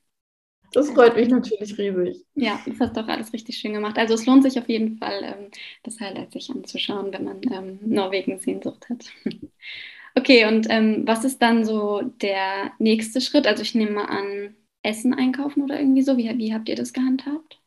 Das 0.73 0.89
freut 0.89 1.15
mich 1.15 1.27
natürlich 1.27 1.77
riesig. 1.77 2.25
Ja, 2.33 2.59
das 2.65 2.79
hast 2.79 2.97
du 2.97 3.01
auch 3.01 3.07
alles 3.07 3.31
richtig 3.31 3.57
schön 3.57 3.73
gemacht. 3.73 3.97
Also 3.97 4.15
es 4.15 4.25
lohnt 4.25 4.43
sich 4.43 4.57
auf 4.57 4.67
jeden 4.67 4.97
Fall, 4.97 5.21
ähm, 5.23 5.51
das 5.83 5.99
Highlight 5.99 6.31
sich 6.31 6.49
anzuschauen, 6.49 7.13
wenn 7.13 7.25
man 7.25 7.41
ähm, 7.51 7.79
Norwegen 7.85 8.39
Sehnsucht 8.39 8.89
hat. 8.89 9.05
Okay, 10.15 10.45
und 10.45 10.68
ähm, 10.69 11.04
was 11.06 11.24
ist 11.25 11.42
dann 11.42 11.65
so 11.65 12.01
der 12.21 12.71
nächste 12.77 13.19
Schritt? 13.19 13.48
Also 13.48 13.63
ich 13.63 13.74
nehme 13.74 13.92
mal 13.92 14.06
an, 14.06 14.56
Essen 14.83 15.13
einkaufen 15.13 15.63
oder 15.63 15.80
irgendwie 15.80 16.04
so. 16.04 16.18
Wie, 16.18 16.38
wie 16.38 16.54
habt 16.54 16.69
ihr 16.69 16.75
das 16.75 16.94
gehandhabt? 16.94 17.60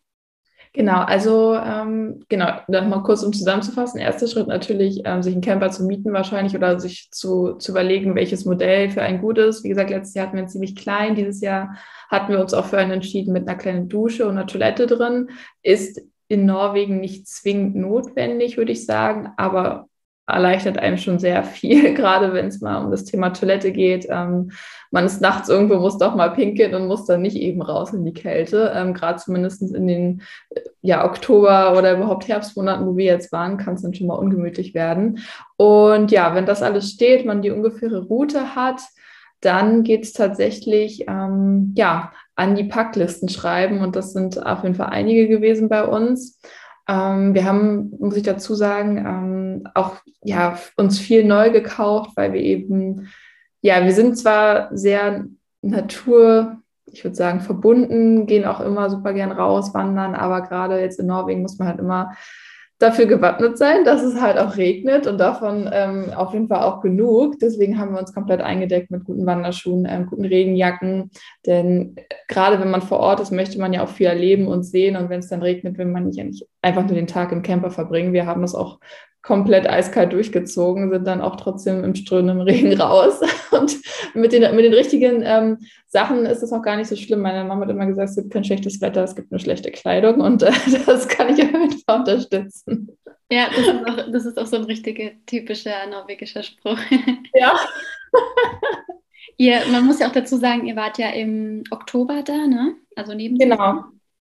Genau, 0.75 0.99
also 0.99 1.55
ähm, 1.55 2.23
genau, 2.29 2.61
nochmal 2.69 3.03
kurz 3.03 3.23
um 3.23 3.33
zusammenzufassen. 3.33 3.99
Erster 3.99 4.29
Schritt 4.29 4.47
natürlich, 4.47 5.01
ähm, 5.07 5.23
sich 5.23 5.33
einen 5.33 5.41
Camper 5.41 5.71
zu 5.71 5.85
mieten 5.85 6.13
wahrscheinlich 6.13 6.55
oder 6.55 6.79
sich 6.79 7.09
zu, 7.11 7.55
zu 7.55 7.73
überlegen, 7.73 8.15
welches 8.15 8.45
Modell 8.45 8.91
für 8.91 9.01
einen 9.01 9.23
gut 9.23 9.39
ist. 9.39 9.65
Wie 9.65 9.71
gesagt, 9.71 9.89
letztes 9.89 10.15
Jahr 10.15 10.27
hatten 10.27 10.37
wir 10.37 10.43
einen 10.43 10.51
ziemlich 10.51 10.77
klein, 10.77 11.15
dieses 11.15 11.41
Jahr 11.41 11.79
hatten 12.11 12.31
wir 12.31 12.41
uns 12.41 12.53
auch 12.53 12.67
für 12.67 12.77
einen 12.77 12.93
entschieden 12.93 13.33
mit 13.33 13.49
einer 13.49 13.57
kleinen 13.57 13.89
Dusche 13.89 14.27
und 14.27 14.33
einer 14.33 14.47
Toilette 14.47 14.87
drin. 14.87 15.31
Ist 15.63 16.03
in 16.29 16.45
Norwegen 16.45 17.01
nicht 17.01 17.27
zwingend 17.27 17.77
notwendig, 17.77 18.59
würde 18.59 18.73
ich 18.73 18.85
sagen, 18.85 19.31
aber 19.39 19.89
erleichtert 20.27 20.79
einem 20.79 20.97
schon 20.97 21.19
sehr 21.19 21.45
viel, 21.45 21.95
gerade 21.95 22.33
wenn 22.33 22.47
es 22.47 22.61
mal 22.61 22.85
um 22.85 22.91
das 22.91 23.05
Thema 23.05 23.31
Toilette 23.31 23.73
geht. 23.73 24.07
Ähm, 24.11 24.51
man 24.91 25.05
ist 25.05 25.21
nachts 25.21 25.49
irgendwo, 25.49 25.77
muss 25.77 25.99
doch 25.99 26.15
mal 26.15 26.31
pinkeln 26.31 26.75
und 26.75 26.87
muss 26.87 27.07
dann 27.07 27.23
nicht 27.23 27.37
eben 27.37 27.63
raus 27.63 27.93
in 27.93 28.05
die 28.05 28.13
Kälte. 28.13 28.73
Ähm, 28.75 28.95
gerade 28.95 29.19
zumindest 29.19 29.63
in 29.63 29.87
den 29.87 30.23
ja, 30.83 31.05
Oktober 31.05 31.77
oder 31.77 31.97
überhaupt 31.97 32.29
Herbstmonaten, 32.29 32.87
wo 32.87 32.97
wir 32.97 33.05
jetzt 33.05 33.33
waren, 33.33 33.57
kann 33.57 33.75
es 33.75 33.83
dann 33.83 33.95
schon 33.95 34.07
mal 34.07 34.15
ungemütlich 34.15 34.75
werden. 34.75 35.21
Und 35.57 36.11
ja, 36.11 36.35
wenn 36.35 36.47
das 36.47 36.63
alles 36.63 36.91
steht, 36.91 37.25
man 37.25 37.43
die 37.43 37.51
ungefähre 37.51 38.03
Route 38.05 38.55
hat, 38.55 38.81
dann 39.41 39.83
geht 39.83 40.05
es 40.05 40.13
tatsächlich 40.13 41.05
ähm, 41.09 41.73
ja, 41.77 42.13
an 42.35 42.55
die 42.55 42.65
Packlisten 42.65 43.29
schreiben. 43.29 43.81
Und 43.81 43.97
das 43.97 44.13
sind 44.13 44.45
auf 44.45 44.63
jeden 44.63 44.75
Fall 44.75 44.89
einige 44.89 45.29
gewesen 45.29 45.69
bei 45.69 45.85
uns. 45.85 46.41
Ähm, 46.89 47.35
wir 47.35 47.45
haben, 47.45 47.91
muss 47.99 48.17
ich 48.17 48.23
dazu 48.23 48.55
sagen, 48.55 48.99
ähm, 48.99 49.69
auch 49.75 49.97
ja, 50.23 50.59
uns 50.77 50.99
viel 50.99 51.25
neu 51.25 51.51
gekauft, 51.51 52.13
weil 52.17 52.33
wir 52.33 52.41
eben, 52.41 53.09
ja, 53.61 53.85
wir 53.85 53.93
sind 53.93 54.17
zwar 54.17 54.77
sehr 54.77 55.27
Natur, 55.63 56.59
ich 56.87 57.03
würde 57.03 57.17
sagen, 57.17 57.41
verbunden, 57.41 58.27
gehen 58.27 58.45
auch 58.45 58.61
immer 58.61 58.89
super 58.91 59.13
gern 59.13 59.33
raus, 59.33 59.75
wandern, 59.75 60.15
aber 60.15 60.43
gerade 60.43 60.81
jetzt 60.81 61.01
in 61.01 61.07
Norwegen 61.07 61.43
muss 61.43 61.59
man 61.59 61.69
halt 61.69 61.81
immer 61.81 62.13
dafür 62.79 63.07
gewappnet 63.07 63.57
sein, 63.57 63.85
dass 63.85 64.03
es 64.03 64.21
halt 64.21 64.39
auch 64.39 64.57
regnet 64.57 65.07
und 65.07 65.19
davon 65.19 65.69
ähm, 65.73 66.13
auf 66.15 66.35
jeden 66.35 66.49
Fall 66.49 66.63
auch 66.63 66.83
genug. 66.83 67.39
Deswegen 67.41 67.79
haben 67.79 67.93
wir 67.93 67.99
uns 67.99 68.13
komplett 68.13 68.43
eingedeckt 68.43 68.91
mit 68.91 69.05
guten 69.05 69.25
Wanderschuhen, 69.25 69.87
ähm, 69.89 70.07
guten 70.07 70.27
Regenjacken. 70.27 71.11
Denn 71.47 71.97
äh, 71.97 72.03
gerade 72.29 72.61
wenn 72.61 72.71
man 72.71 72.83
vor 72.83 73.01
Ort 73.01 73.21
ist, 73.21 73.33
möchte 73.33 73.59
man 73.59 73.73
ja 73.73 73.83
auch 73.83 73.89
viel 73.89 74.07
erleben 74.07 74.47
und 74.47 74.63
sehen. 74.63 74.97
Und 74.97 75.09
wenn 75.09 75.21
es 75.21 75.29
dann 75.29 75.41
regnet, 75.41 75.79
will 75.79 75.87
man 75.87 76.07
nicht 76.07 76.45
einfach 76.61 76.85
nur 76.85 76.95
den 76.95 77.07
Tag 77.07 77.33
im 77.33 77.43
Camper 77.43 77.71
verbringen. 77.71 78.13
Wir 78.13 78.27
haben 78.27 78.43
das 78.43 78.55
auch 78.55 78.79
komplett 79.27 79.69
eiskalt 79.69 80.13
durchgezogen, 80.13 80.89
sind 80.89 81.05
dann 81.05 81.21
auch 81.21 81.35
trotzdem 81.35 81.83
im 81.83 81.97
strömenden 81.97 82.41
Regen 82.49 82.81
raus. 82.81 83.21
Und 83.51 83.77
mit 84.15 84.33
den, 84.33 84.55
mit 84.55 84.65
den 84.65 84.73
richtigen 84.73 85.23
ähm, 85.25 85.59
Sachen 85.89 86.27
ist 86.27 86.45
es 86.45 86.53
auch 86.53 86.63
gar 86.63 86.77
nicht 86.77 86.87
so 86.87 86.95
schlimm. 86.95 87.23
Meine 87.23 87.43
Mama 87.43 87.63
hat 87.63 87.71
immer 87.71 87.87
gesagt, 87.87 88.11
es 88.11 88.17
gibt 88.17 88.33
kein 88.33 88.45
schlechtes 88.45 88.81
Wetter, 88.81 89.03
es 89.03 89.17
gibt 89.17 89.33
nur 89.33 89.41
schlechte 89.41 89.73
Kleidung 89.73 90.21
und 90.21 90.45
äh, 90.45 90.53
das 90.87 91.09
kann 91.09 91.35
ich 91.35 91.43
auf 91.43 91.51
jeden 91.51 91.79
Fall 91.81 91.99
unterstützen. 91.99 92.97
Ja, 93.29 93.49
das 93.49 93.59
ist 93.59 93.89
auch, 93.89 94.13
das 94.13 94.27
ist 94.27 94.39
auch 94.39 94.47
so 94.47 94.57
ein 94.57 94.65
richtiger 94.65 95.11
typischer 95.27 95.87
norwegischer 95.91 96.45
Spruch. 96.45 96.79
Ja. 97.35 97.53
ihr, 99.37 99.61
man 99.73 99.85
muss 99.85 99.99
ja 99.99 100.09
auch 100.09 100.13
dazu 100.13 100.37
sagen, 100.37 100.67
ihr 100.67 100.77
wart 100.77 100.99
ja 100.99 101.11
im 101.11 101.65
Oktober 101.71 102.23
da, 102.23 102.47
ne? 102.47 102.77
Also 102.95 103.13
neben 103.13 103.37
Genau. 103.37 103.85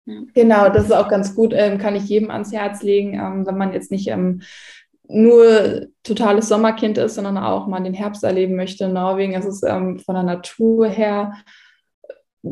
Ja. 0.08 0.22
Genau, 0.34 0.70
das 0.70 0.86
ist 0.86 0.92
auch 0.94 1.10
ganz 1.10 1.36
gut, 1.36 1.54
ähm, 1.54 1.78
kann 1.78 1.96
ich 1.96 2.06
jedem 2.06 2.32
ans 2.32 2.54
Herz 2.54 2.82
legen, 2.82 3.14
ähm, 3.14 3.46
wenn 3.46 3.58
man 3.58 3.74
jetzt 3.74 3.92
nicht 3.92 4.08
ähm, 4.08 4.42
nur 5.10 5.88
totales 6.04 6.50
Sommerkind 6.50 6.98
ist, 6.98 7.16
sondern 7.16 7.38
auch 7.38 7.68
mal 7.68 7.82
den 7.82 7.94
Herbst 7.94 8.24
erleben 8.24 8.56
möchte 8.56 8.86
in 8.86 8.94
Norwegen. 8.94 9.34
Es 9.34 9.46
ist 9.46 9.64
ähm, 9.64 10.00
von 10.00 10.16
der 10.16 10.24
Natur 10.24 10.88
her 10.88 11.34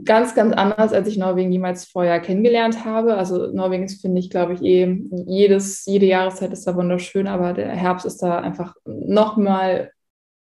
ganz, 0.03 0.35
ganz 0.35 0.53
anders, 0.53 0.93
als 0.93 1.07
ich 1.07 1.17
Norwegen 1.17 1.51
jemals 1.51 1.85
vorher 1.85 2.19
kennengelernt 2.19 2.83
habe. 2.85 3.15
Also 3.15 3.47
Norwegen 3.47 3.83
ist, 3.83 4.01
finde 4.01 4.19
ich, 4.19 4.29
glaube 4.29 4.53
ich, 4.53 4.61
eh 4.61 5.01
jedes, 5.25 5.85
jede 5.85 6.05
Jahreszeit 6.05 6.51
ist 6.51 6.65
da 6.67 6.75
wunderschön, 6.75 7.27
aber 7.27 7.53
der 7.53 7.69
Herbst 7.69 8.05
ist 8.05 8.21
da 8.21 8.39
einfach 8.39 8.75
nochmal 8.85 9.91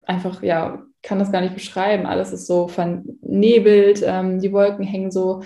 einfach, 0.03 0.41
ja, 0.41 0.83
kann 1.03 1.19
das 1.19 1.31
gar 1.31 1.41
nicht 1.41 1.53
beschreiben. 1.53 2.05
Alles 2.05 2.33
ist 2.33 2.47
so 2.47 2.67
vernebelt, 2.67 4.03
ähm, 4.05 4.39
die 4.39 4.51
Wolken 4.51 4.83
hängen 4.85 5.11
so 5.11 5.43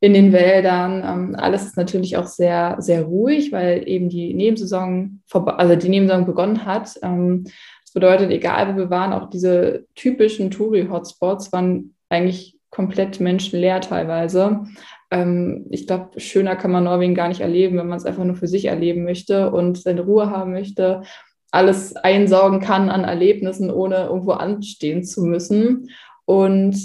in 0.00 0.14
den 0.14 0.32
Wäldern. 0.32 1.02
Ähm, 1.04 1.36
alles 1.36 1.66
ist 1.66 1.76
natürlich 1.76 2.16
auch 2.16 2.26
sehr, 2.26 2.76
sehr 2.78 3.02
ruhig, 3.02 3.52
weil 3.52 3.86
eben 3.86 4.08
die 4.08 4.34
Nebensaison, 4.34 5.22
also 5.32 5.76
die 5.76 5.88
Nebensaison 5.88 6.26
begonnen 6.26 6.64
hat. 6.64 6.98
Ähm, 7.02 7.44
das 7.82 7.92
bedeutet, 7.92 8.30
egal 8.30 8.72
wo 8.72 8.78
wir 8.78 8.90
waren, 8.90 9.12
auch 9.12 9.28
diese 9.28 9.86
typischen 9.94 10.50
Touri-Hotspots 10.50 11.52
waren 11.52 11.94
eigentlich 12.08 12.58
komplett 12.70 13.20
menschenleer 13.20 13.80
teilweise. 13.80 14.64
Ähm, 15.10 15.66
ich 15.70 15.86
glaube, 15.86 16.18
schöner 16.18 16.56
kann 16.56 16.70
man 16.70 16.84
Norwegen 16.84 17.14
gar 17.14 17.28
nicht 17.28 17.40
erleben, 17.40 17.76
wenn 17.76 17.88
man 17.88 17.98
es 17.98 18.06
einfach 18.06 18.24
nur 18.24 18.36
für 18.36 18.48
sich 18.48 18.66
erleben 18.66 19.04
möchte 19.04 19.50
und 19.50 19.78
seine 19.78 20.02
Ruhe 20.02 20.30
haben 20.30 20.52
möchte, 20.52 21.02
alles 21.50 21.96
einsaugen 21.96 22.60
kann 22.60 22.90
an 22.90 23.04
Erlebnissen, 23.04 23.70
ohne 23.70 24.04
irgendwo 24.04 24.32
anstehen 24.32 25.04
zu 25.04 25.24
müssen. 25.24 25.90
Und 26.24 26.76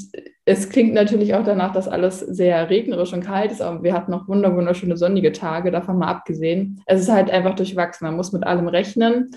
es 0.45 0.69
klingt 0.69 0.93
natürlich 0.93 1.33
auch 1.33 1.43
danach, 1.43 1.73
dass 1.73 1.87
alles 1.87 2.19
sehr 2.19 2.69
regnerisch 2.69 3.13
und 3.13 3.25
kalt 3.25 3.51
ist, 3.51 3.61
aber 3.61 3.81
wir 3.83 3.93
hatten 3.93 4.11
noch 4.11 4.27
wunderschöne 4.27 4.95
sonnige 4.95 5.31
Tage, 5.31 5.71
davon 5.71 5.97
mal 5.97 6.07
abgesehen. 6.07 6.81
Es 6.85 7.01
ist 7.01 7.11
halt 7.11 7.31
einfach 7.31 7.55
durchwachsen, 7.55 8.05
man 8.05 8.15
muss 8.15 8.31
mit 8.31 8.45
allem 8.45 8.67
rechnen. 8.67 9.31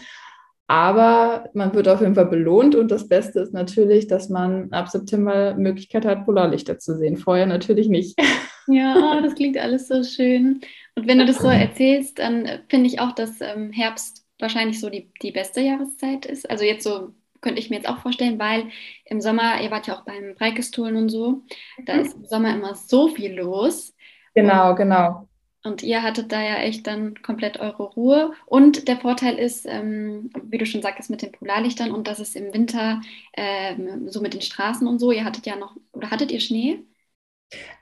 Aber 0.66 1.48
man 1.54 1.72
wird 1.72 1.88
auf 1.88 2.02
jeden 2.02 2.14
Fall 2.14 2.26
belohnt 2.26 2.74
und 2.74 2.90
das 2.90 3.08
Beste 3.08 3.40
ist 3.40 3.54
natürlich, 3.54 4.06
dass 4.06 4.28
man 4.28 4.70
ab 4.70 4.90
September 4.90 5.54
Möglichkeit 5.54 6.04
hat, 6.04 6.26
Polarlichter 6.26 6.78
zu 6.78 6.94
sehen. 6.94 7.16
Vorher 7.16 7.46
natürlich 7.46 7.88
nicht. 7.88 8.18
Ja, 8.70 8.96
oh, 8.98 9.22
das 9.22 9.34
klingt 9.34 9.56
alles 9.56 9.88
so 9.88 10.04
schön. 10.04 10.60
Und 10.94 11.08
wenn 11.08 11.18
du 11.18 11.24
das 11.24 11.38
so 11.38 11.48
erzählst, 11.48 12.18
dann 12.18 12.46
finde 12.68 12.88
ich 12.88 13.00
auch, 13.00 13.12
dass 13.12 13.40
ähm, 13.40 13.72
Herbst 13.72 14.26
wahrscheinlich 14.38 14.78
so 14.78 14.90
die, 14.90 15.10
die 15.22 15.32
beste 15.32 15.62
Jahreszeit 15.62 16.26
ist. 16.26 16.50
Also 16.50 16.64
jetzt 16.64 16.84
so 16.84 17.14
könnte 17.40 17.60
ich 17.60 17.70
mir 17.70 17.76
jetzt 17.76 17.88
auch 17.88 17.98
vorstellen, 17.98 18.38
weil 18.38 18.68
im 19.04 19.20
Sommer, 19.20 19.60
ihr 19.62 19.70
wart 19.70 19.86
ja 19.86 19.96
auch 19.96 20.04
beim 20.04 20.34
Breikestolen 20.34 20.96
und 20.96 21.08
so, 21.08 21.42
da 21.84 21.94
mhm. 21.94 22.00
ist 22.00 22.16
im 22.16 22.24
Sommer 22.24 22.54
immer 22.54 22.74
so 22.74 23.08
viel 23.08 23.34
los. 23.34 23.94
Genau, 24.34 24.70
und, 24.70 24.76
genau. 24.76 25.28
Und 25.64 25.82
ihr 25.82 26.02
hattet 26.02 26.32
da 26.32 26.40
ja 26.40 26.56
echt 26.56 26.86
dann 26.86 27.20
komplett 27.22 27.58
eure 27.58 27.82
Ruhe. 27.82 28.32
Und 28.46 28.88
der 28.88 28.96
Vorteil 28.96 29.38
ist, 29.38 29.66
ähm, 29.68 30.30
wie 30.44 30.58
du 30.58 30.66
schon 30.66 30.82
sagtest, 30.82 31.10
mit 31.10 31.22
den 31.22 31.32
Polarlichtern 31.32 31.90
und 31.90 32.06
dass 32.06 32.20
es 32.20 32.36
im 32.36 32.54
Winter 32.54 33.00
ähm, 33.36 34.08
so 34.08 34.20
mit 34.20 34.34
den 34.34 34.40
Straßen 34.40 34.86
und 34.86 34.98
so, 34.98 35.10
ihr 35.10 35.24
hattet 35.24 35.46
ja 35.46 35.56
noch, 35.56 35.76
oder 35.92 36.10
hattet 36.10 36.30
ihr 36.30 36.40
Schnee? 36.40 36.84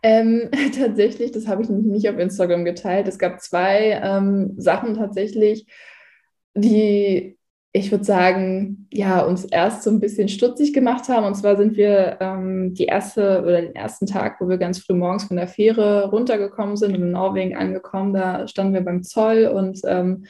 Ähm, 0.03 0.51
tatsächlich, 0.79 1.33
das 1.33 1.47
habe 1.47 1.63
ich 1.63 1.69
nicht 1.69 2.09
auf 2.09 2.19
Instagram 2.19 2.65
geteilt. 2.65 3.09
Es 3.09 3.19
gab 3.19 3.41
zwei 3.41 4.01
ähm, 4.03 4.55
Sachen 4.57 4.95
tatsächlich, 4.95 5.67
die 6.55 7.37
ich 7.77 7.91
würde 7.91 8.05
sagen, 8.05 8.89
ja, 8.91 9.21
uns 9.21 9.45
erst 9.45 9.83
so 9.83 9.91
ein 9.91 10.01
bisschen 10.01 10.29
stutzig 10.29 10.73
gemacht 10.73 11.11
haben. 11.11 11.27
Und 11.27 11.35
zwar 11.35 11.57
sind 11.57 11.77
wir 11.77 12.17
ähm, 12.21 12.73
die 12.73 12.87
erste 12.87 13.43
oder 13.43 13.61
den 13.61 13.75
ersten 13.75 14.07
Tag, 14.07 14.41
wo 14.41 14.49
wir 14.49 14.57
ganz 14.57 14.79
früh 14.79 14.95
morgens 14.95 15.25
von 15.25 15.37
der 15.37 15.47
Fähre 15.47 16.09
runtergekommen 16.11 16.79
sind 16.79 16.97
und 16.97 17.03
in 17.03 17.11
Norwegen 17.11 17.55
angekommen, 17.55 18.15
da 18.15 18.49
standen 18.49 18.73
wir 18.73 18.81
beim 18.81 19.03
Zoll 19.03 19.47
und 19.47 19.81
ähm, 19.85 20.25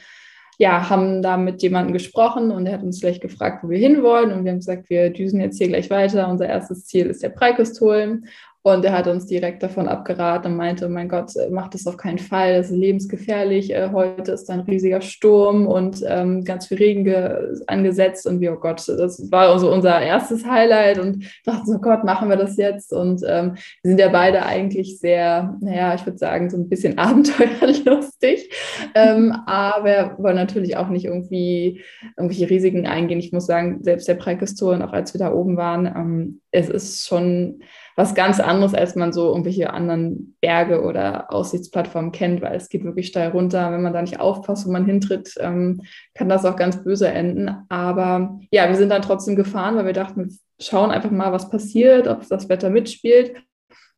ja, 0.57 0.89
haben 0.89 1.21
da 1.21 1.37
mit 1.37 1.61
jemandem 1.61 1.93
gesprochen 1.93 2.51
und 2.51 2.65
er 2.65 2.73
hat 2.73 2.83
uns 2.83 2.99
gleich 2.99 3.21
gefragt, 3.21 3.63
wo 3.63 3.69
wir 3.69 3.77
hinwollen. 3.77 4.33
Und 4.33 4.43
wir 4.43 4.51
haben 4.51 4.59
gesagt, 4.59 4.89
wir 4.89 5.11
düsen 5.11 5.39
jetzt 5.39 5.57
hier 5.57 5.67
gleich 5.67 5.89
weiter. 5.89 6.27
Unser 6.27 6.47
erstes 6.47 6.85
Ziel 6.85 7.05
ist 7.05 7.23
der 7.23 7.29
Preikostol. 7.29 8.23
Und 8.67 8.83
er 8.83 8.91
hat 8.91 9.07
uns 9.07 9.27
direkt 9.27 9.63
davon 9.63 9.87
abgeraten 9.87 10.51
und 10.51 10.57
meinte, 10.57 10.89
mein 10.89 11.07
Gott, 11.07 11.31
mach 11.49 11.69
das 11.69 11.87
auf 11.87 11.95
keinen 11.95 12.17
Fall, 12.17 12.57
das 12.57 12.69
ist 12.69 12.75
lebensgefährlich. 12.75 13.73
Äh, 13.73 13.91
heute 13.93 14.33
ist 14.33 14.49
ein 14.49 14.59
riesiger 14.59 14.99
Sturm 14.99 15.67
und 15.67 16.03
ähm, 16.05 16.43
ganz 16.43 16.67
viel 16.67 16.75
Regen 16.75 17.63
angesetzt. 17.67 18.27
Und 18.27 18.41
wie, 18.41 18.49
oh 18.49 18.57
Gott, 18.57 18.85
das 18.85 19.31
war 19.31 19.53
also 19.53 19.71
unser 19.71 20.01
erstes 20.01 20.45
Highlight 20.45 20.99
und 20.99 21.23
dachten 21.45 21.77
oh 21.77 21.79
Gott, 21.79 22.03
machen 22.03 22.27
wir 22.27 22.35
das 22.35 22.57
jetzt? 22.57 22.91
Und 22.91 23.21
ähm, 23.25 23.53
wir 23.83 23.89
sind 23.89 24.01
ja 24.01 24.09
beide 24.09 24.45
eigentlich 24.45 24.99
sehr, 24.99 25.55
naja, 25.61 25.95
ich 25.95 26.05
würde 26.05 26.17
sagen, 26.17 26.49
so 26.49 26.57
ein 26.57 26.67
bisschen 26.67 26.97
abenteuerlustig. 26.97 28.49
Ähm, 28.95 29.31
aber 29.45 30.17
wollen 30.17 30.35
natürlich 30.35 30.75
auch 30.75 30.89
nicht 30.89 31.05
irgendwie 31.05 31.83
irgendwelche 32.17 32.49
Risiken 32.49 32.85
eingehen. 32.85 33.19
Ich 33.19 33.31
muss 33.31 33.45
sagen, 33.45 33.81
selbst 33.81 34.09
der 34.09 34.15
Präkistor, 34.15 34.75
auch 34.83 34.91
als 34.91 35.13
wir 35.13 35.19
da 35.19 35.31
oben 35.31 35.55
waren, 35.55 35.85
ähm, 35.85 36.41
es 36.51 36.67
ist 36.67 37.07
schon 37.07 37.61
was 37.97 38.13
ganz 38.13 38.39
anderes, 38.39 38.75
als 38.75 38.95
man 38.95 39.11
so 39.11 39.29
irgendwelche 39.29 39.73
anderen 39.73 40.37
Berge 40.39 40.83
oder 40.83 41.33
Aussichtsplattformen 41.33 42.11
kennt, 42.11 42.43
weil 42.43 42.55
es 42.55 42.69
geht 42.69 42.83
wirklich 42.83 43.07
steil 43.07 43.31
runter. 43.31 43.71
Wenn 43.71 43.81
man 43.81 43.91
da 43.91 44.03
nicht 44.03 44.19
aufpasst, 44.19 44.67
wo 44.67 44.71
man 44.71 44.85
hintritt, 44.85 45.33
ähm, 45.39 45.81
kann 46.13 46.29
das 46.29 46.45
auch 46.45 46.55
ganz 46.55 46.83
böse 46.83 47.07
enden. 47.07 47.49
Aber 47.69 48.39
ja, 48.51 48.69
wir 48.69 48.75
sind 48.75 48.89
dann 48.89 49.01
trotzdem 49.01 49.35
gefahren, 49.35 49.75
weil 49.75 49.87
wir 49.87 49.93
dachten, 49.93 50.29
wir 50.29 50.35
schauen 50.59 50.91
einfach 50.91 51.09
mal, 51.09 51.31
was 51.31 51.49
passiert, 51.49 52.07
ob 52.07 52.27
das 52.29 52.49
Wetter 52.49 52.69
mitspielt. 52.69 53.33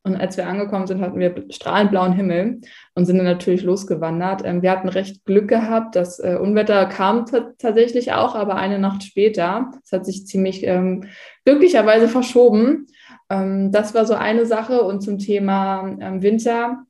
Und 0.03 0.15
als 0.15 0.37
wir 0.37 0.47
angekommen 0.47 0.87
sind, 0.87 1.01
hatten 1.01 1.19
wir 1.19 1.43
strahlend 1.49 1.91
blauen 1.91 2.13
Himmel 2.13 2.61
und 2.95 3.05
sind 3.05 3.17
dann 3.17 3.25
natürlich 3.25 3.63
losgewandert. 3.63 4.43
Ähm, 4.45 4.61
wir 4.61 4.71
hatten 4.71 4.87
recht 4.87 5.25
Glück 5.25 5.49
gehabt. 5.49 5.97
Das 5.97 6.19
äh, 6.19 6.37
Unwetter 6.41 6.85
kam 6.85 7.25
tatsächlich 7.57 8.13
auch, 8.13 8.33
aber 8.33 8.55
eine 8.55 8.79
Nacht 8.79 9.03
später. 9.03 9.71
Es 9.83 9.91
hat 9.91 10.05
sich 10.05 10.25
ziemlich 10.25 10.65
ähm, 10.65 11.03
glücklicherweise 11.43 12.07
verschoben. 12.07 12.87
Ähm, 13.29 13.71
das 13.71 13.93
war 13.93 14.05
so 14.05 14.13
eine 14.13 14.45
Sache. 14.45 14.83
Und 14.83 15.01
zum 15.01 15.19
Thema 15.19 15.97
ähm, 15.99 16.21
Winter. 16.21 16.83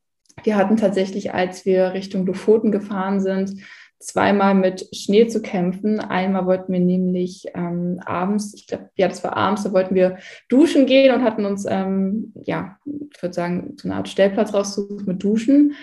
Wir 0.43 0.55
hatten 0.55 0.77
tatsächlich, 0.77 1.34
als 1.34 1.65
wir 1.65 1.93
Richtung 1.93 2.25
Lofoten 2.25 2.72
gefahren 2.72 3.19
sind, 3.19 3.62
zweimal 4.00 4.55
mit 4.55 4.88
Schnee 4.96 5.27
zu 5.27 5.41
kämpfen. 5.41 6.00
Einmal 6.00 6.46
wollten 6.46 6.72
wir 6.72 6.79
nämlich 6.79 7.48
ähm, 7.53 8.00
abends, 8.05 8.53
ich 8.53 8.67
glaube, 8.67 8.89
ja, 8.96 9.10
das 9.10 9.24
war 9.24 9.36
abends, 9.36 9.63
da 9.63 9.74
wollten 9.74 9.96
wir 9.96 10.17
duschen 10.48 10.86
gehen 10.86 11.13
und 11.13 11.24
hatten 11.24 11.46
uns, 11.46 11.65
ähm, 11.67 12.34
ja, 12.46 12.77
ich 12.86 13.22
würde 13.22 13.34
sagen, 13.34 13.75
so 13.75 13.88
eine 13.88 13.98
Art 13.98 14.08
Stellplatz 14.08 14.53
rausgesucht 14.53 15.05
mit 15.05 15.22
Duschen. 15.22 15.74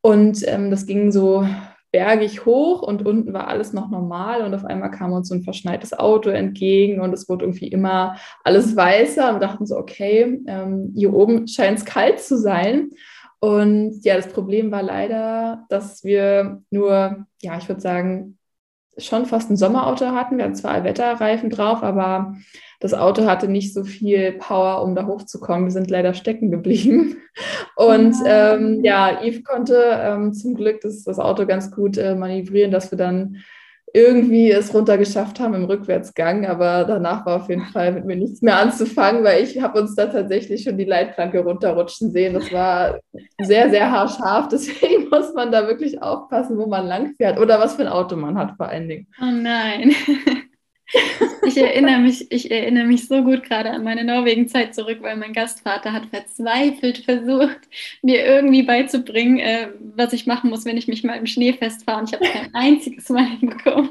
Und 0.00 0.46
ähm, 0.46 0.70
das 0.70 0.86
ging 0.86 1.10
so 1.10 1.46
bergig 1.94 2.44
hoch 2.44 2.82
und 2.82 3.06
unten 3.06 3.32
war 3.32 3.46
alles 3.46 3.72
noch 3.72 3.88
normal 3.88 4.42
und 4.42 4.52
auf 4.52 4.64
einmal 4.64 4.90
kam 4.90 5.12
uns 5.12 5.28
so 5.28 5.34
ein 5.36 5.44
verschneites 5.44 5.96
Auto 5.96 6.28
entgegen 6.28 7.00
und 7.00 7.12
es 7.12 7.28
wurde 7.28 7.44
irgendwie 7.44 7.68
immer 7.68 8.16
alles 8.42 8.74
weißer 8.74 9.32
und 9.32 9.40
dachten 9.40 9.64
so, 9.64 9.76
okay, 9.76 10.42
ähm, 10.48 10.92
hier 10.96 11.14
oben 11.14 11.46
scheint 11.46 11.78
es 11.78 11.84
kalt 11.84 12.18
zu 12.18 12.36
sein. 12.36 12.90
Und 13.38 14.00
ja, 14.02 14.16
das 14.16 14.26
Problem 14.26 14.72
war 14.72 14.82
leider, 14.82 15.66
dass 15.68 16.02
wir 16.02 16.62
nur, 16.70 17.26
ja, 17.40 17.58
ich 17.58 17.68
würde 17.68 17.80
sagen, 17.80 18.38
schon 18.98 19.26
fast 19.26 19.50
ein 19.50 19.56
Sommerauto 19.56 20.06
hatten. 20.06 20.36
Wir 20.36 20.44
hatten 20.44 20.54
zwar 20.54 20.84
Wetterreifen 20.84 21.50
drauf, 21.50 21.82
aber 21.82 22.36
das 22.80 22.94
Auto 22.94 23.26
hatte 23.26 23.48
nicht 23.48 23.72
so 23.72 23.84
viel 23.84 24.32
Power, 24.32 24.82
um 24.82 24.94
da 24.94 25.06
hochzukommen. 25.06 25.64
Wir 25.64 25.72
sind 25.72 25.90
leider 25.90 26.14
stecken 26.14 26.50
geblieben. 26.50 27.16
Und 27.76 28.14
ähm, 28.26 28.84
ja, 28.84 29.22
Yves 29.22 29.42
konnte 29.42 29.82
ähm, 30.00 30.32
zum 30.32 30.54
Glück 30.54 30.80
das, 30.82 31.02
das 31.02 31.18
Auto 31.18 31.46
ganz 31.46 31.70
gut 31.70 31.96
äh, 31.96 32.14
manövrieren, 32.14 32.70
dass 32.70 32.90
wir 32.90 32.98
dann 32.98 33.38
irgendwie 33.94 34.50
es 34.50 34.74
runtergeschafft 34.74 35.38
haben 35.38 35.54
im 35.54 35.64
Rückwärtsgang, 35.66 36.46
aber 36.46 36.84
danach 36.84 37.24
war 37.24 37.36
auf 37.36 37.48
jeden 37.48 37.64
Fall 37.66 37.92
mit 37.92 38.04
mir 38.04 38.16
nichts 38.16 38.42
mehr 38.42 38.58
anzufangen, 38.58 39.22
weil 39.22 39.44
ich 39.44 39.62
habe 39.62 39.80
uns 39.80 39.94
da 39.94 40.06
tatsächlich 40.06 40.64
schon 40.64 40.76
die 40.76 40.84
Leitplanke 40.84 41.38
runterrutschen 41.38 42.10
sehen. 42.10 42.34
Das 42.34 42.52
war 42.52 42.98
sehr, 43.40 43.70
sehr 43.70 43.92
haarscharf, 43.92 44.48
deswegen 44.52 45.08
muss 45.10 45.32
man 45.34 45.52
da 45.52 45.68
wirklich 45.68 46.02
aufpassen, 46.02 46.58
wo 46.58 46.66
man 46.66 46.86
lang 46.86 47.14
fährt 47.14 47.38
oder 47.38 47.60
was 47.60 47.76
für 47.76 47.82
ein 47.82 47.88
Auto 47.88 48.16
man 48.16 48.36
hat 48.36 48.56
vor 48.56 48.68
allen 48.68 48.88
Dingen. 48.88 49.06
Oh 49.22 49.30
nein. 49.30 49.94
Ich 51.46 51.56
erinnere 51.56 51.98
mich, 51.98 52.30
ich 52.30 52.50
erinnere 52.50 52.84
mich 52.84 53.08
so 53.08 53.22
gut 53.22 53.42
gerade 53.42 53.70
an 53.70 53.84
meine 53.84 54.04
Norwegen-Zeit 54.04 54.74
zurück, 54.74 54.98
weil 55.00 55.16
mein 55.16 55.32
Gastvater 55.32 55.92
hat 55.92 56.06
verzweifelt 56.06 56.98
versucht, 56.98 57.60
mir 58.02 58.24
irgendwie 58.24 58.62
beizubringen, 58.62 59.38
äh, 59.38 59.68
was 59.96 60.12
ich 60.12 60.26
machen 60.26 60.50
muss, 60.50 60.64
wenn 60.64 60.76
ich 60.76 60.88
mich 60.88 61.04
mal 61.04 61.18
im 61.18 61.26
Schnee 61.26 61.52
festfahre. 61.52 62.00
Und 62.00 62.08
ich 62.10 62.14
habe 62.14 62.26
kein 62.26 62.54
einziges 62.54 63.08
Mal 63.08 63.24
hinbekommen. 63.24 63.90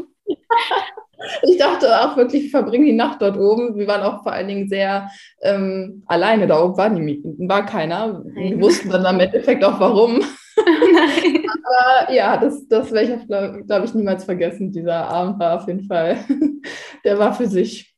ich 1.43 1.57
dachte 1.57 2.01
auch 2.01 2.17
wirklich, 2.17 2.43
wir 2.43 2.49
verbringen 2.49 2.85
die 2.85 2.93
Nacht 2.93 3.21
dort 3.21 3.37
oben. 3.37 3.77
Wir 3.77 3.87
waren 3.87 4.01
auch 4.01 4.23
vor 4.23 4.31
allen 4.31 4.47
Dingen 4.47 4.67
sehr 4.67 5.09
ähm, 5.41 6.03
alleine 6.05 6.47
da 6.47 6.63
oben, 6.63 6.77
war, 6.77 6.89
nie, 6.89 7.21
war 7.39 7.65
keiner. 7.65 8.23
Nein. 8.33 8.51
Wir 8.51 8.61
wussten 8.61 8.89
dann 8.89 9.15
im 9.15 9.19
Endeffekt 9.19 9.63
auch 9.63 9.79
warum. 9.79 10.21
Aber 11.63 12.11
ja, 12.13 12.37
das, 12.37 12.67
das 12.67 12.91
werde 12.91 13.15
ich, 13.15 13.27
glaube 13.27 13.63
glaub 13.65 13.83
ich, 13.83 13.93
niemals 13.93 14.25
vergessen. 14.25 14.71
Dieser 14.71 15.07
Abend 15.07 15.39
war 15.39 15.57
auf 15.59 15.67
jeden 15.67 15.83
Fall, 15.83 16.17
der 17.03 17.19
war 17.19 17.33
für 17.33 17.47
sich. 17.47 17.93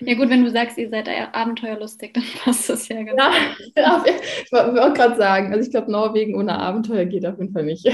Ja 0.00 0.14
gut, 0.14 0.30
wenn 0.30 0.44
du 0.44 0.50
sagst, 0.50 0.78
ihr 0.78 0.88
seid 0.90 1.08
abenteuerlustig, 1.08 2.12
dann 2.12 2.24
passt 2.44 2.68
das 2.68 2.88
ja 2.88 3.02
ganz 3.02 3.18
ja, 3.18 3.32
ja, 3.76 4.04
ich 4.44 4.52
wollte 4.52 4.84
auch 4.84 4.94
gerade 4.94 5.16
sagen, 5.16 5.52
also 5.52 5.64
ich 5.64 5.70
glaube, 5.70 5.90
Norwegen 5.90 6.36
ohne 6.36 6.58
Abenteuer 6.58 7.04
geht 7.04 7.26
auf 7.26 7.38
jeden 7.38 7.52
Fall 7.52 7.64
nicht. 7.64 7.84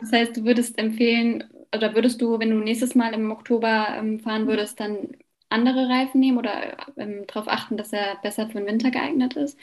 Das 0.00 0.12
heißt, 0.12 0.36
du 0.36 0.44
würdest 0.44 0.78
empfehlen, 0.78 1.44
oder 1.74 1.94
würdest 1.94 2.20
du, 2.22 2.38
wenn 2.38 2.50
du 2.50 2.56
nächstes 2.56 2.94
Mal 2.94 3.12
im 3.14 3.30
Oktober 3.30 3.88
ähm, 3.96 4.18
fahren 4.20 4.46
würdest, 4.46 4.80
dann 4.80 5.10
andere 5.50 5.88
Reifen 5.88 6.20
nehmen 6.20 6.38
oder 6.38 6.76
ähm, 6.96 7.24
darauf 7.26 7.48
achten, 7.48 7.76
dass 7.76 7.92
er 7.92 8.16
besser 8.22 8.46
für 8.48 8.58
den 8.58 8.66
Winter 8.66 8.90
geeignet 8.90 9.36
ist? 9.36 9.58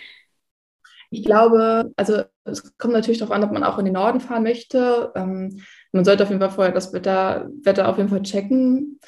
Ich 1.09 1.23
glaube, 1.23 1.91
also 1.95 2.23
es 2.43 2.77
kommt 2.77 2.93
natürlich 2.93 3.19
darauf 3.19 3.33
an, 3.33 3.43
ob 3.43 3.51
man 3.51 3.63
auch 3.63 3.77
in 3.77 3.85
den 3.85 3.93
Norden 3.93 4.19
fahren 4.19 4.43
möchte. 4.43 5.11
Ähm, 5.15 5.61
man 5.93 6.05
sollte 6.05 6.23
auf 6.23 6.29
jeden 6.29 6.41
Fall 6.41 6.49
vorher 6.51 6.73
das 6.73 6.91
Wetter, 6.93 7.47
Wetter 7.63 7.87
auf 7.87 7.97
jeden 7.97 8.09
Fall 8.09 8.21
checken. 8.23 8.99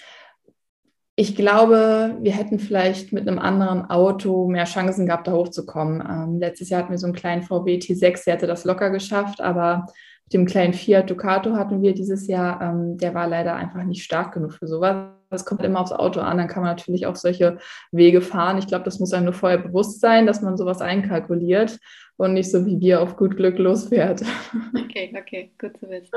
Ich 1.20 1.36
glaube, 1.36 2.16
wir 2.22 2.32
hätten 2.32 2.60
vielleicht 2.60 3.12
mit 3.12 3.28
einem 3.28 3.40
anderen 3.40 3.90
Auto 3.90 4.48
mehr 4.48 4.64
Chancen 4.64 5.06
gehabt, 5.06 5.28
da 5.28 5.34
hochzukommen. 5.34 6.02
Ähm, 6.10 6.40
letztes 6.40 6.70
Jahr 6.70 6.80
hatten 6.80 6.92
wir 6.92 6.98
so 6.98 7.08
einen 7.08 7.14
kleinen 7.14 7.42
VW 7.42 7.76
T6, 7.78 8.24
der 8.24 8.36
hätte 8.36 8.48
das 8.48 8.64
locker 8.64 8.90
geschafft, 8.90 9.42
aber 9.42 9.86
mit 10.24 10.34
dem 10.34 10.46
kleinen 10.46 10.72
Fiat 10.72 11.10
Ducato 11.10 11.58
hatten 11.58 11.82
wir 11.82 11.94
dieses 11.94 12.28
Jahr, 12.28 12.62
ähm, 12.62 12.98
der 12.98 13.14
war 13.16 13.28
leider 13.28 13.58
einfach 13.58 13.84
nicht 13.84 14.06
stark 14.06 14.34
genug 14.34 14.54
für 14.54 14.68
sowas. 14.68 15.10
Es 15.30 15.44
kommt 15.44 15.62
immer 15.66 15.82
aufs 15.82 15.92
Auto 15.92 16.22
an, 16.22 16.38
dann 16.38 16.48
kann 16.48 16.64
man 16.64 16.72
natürlich 16.72 17.06
auch 17.06 17.18
solche 17.18 17.58
Wege 17.92 18.22
fahren. 18.22 18.58
Ich 18.58 18.68
glaube, 18.68 18.86
das 18.86 19.02
muss 19.02 19.12
einem 19.12 19.26
nur 19.26 19.34
vorher 19.34 19.58
bewusst 19.58 20.00
sein, 20.00 20.26
dass 20.26 20.42
man 20.42 20.56
sowas 20.56 20.80
einkalkuliert 20.80 21.80
und 22.16 22.32
nicht 22.34 22.50
so 22.50 22.66
wie 22.66 22.80
wir 22.80 23.02
auf 23.02 23.18
gut 23.18 23.36
Glück 23.36 23.58
losfährt. 23.58 24.24
Okay, 24.74 25.14
okay, 25.20 25.52
gut 25.60 25.78
zu 25.78 25.90
wissen. 25.90 26.12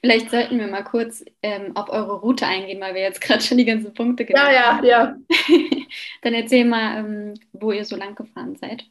Vielleicht 0.00 0.30
sollten 0.30 0.58
wir 0.58 0.66
mal 0.68 0.84
kurz 0.84 1.24
ähm, 1.42 1.76
auf 1.76 1.88
eure 1.90 2.20
Route 2.20 2.46
eingehen, 2.46 2.80
weil 2.80 2.94
wir 2.94 3.02
jetzt 3.02 3.20
gerade 3.20 3.42
schon 3.42 3.58
die 3.58 3.64
ganzen 3.64 3.92
Punkte 3.94 4.24
genannt 4.24 4.48
haben. 4.48 4.84
Ja, 4.84 4.90
ja, 4.90 5.16
ja. 5.48 5.56
Dann 6.22 6.34
erzähl 6.34 6.64
mal, 6.64 6.98
ähm, 6.98 7.34
wo 7.52 7.72
ihr 7.72 7.84
so 7.84 7.96
lang 7.96 8.14
gefahren 8.14 8.56
seid. 8.56 8.84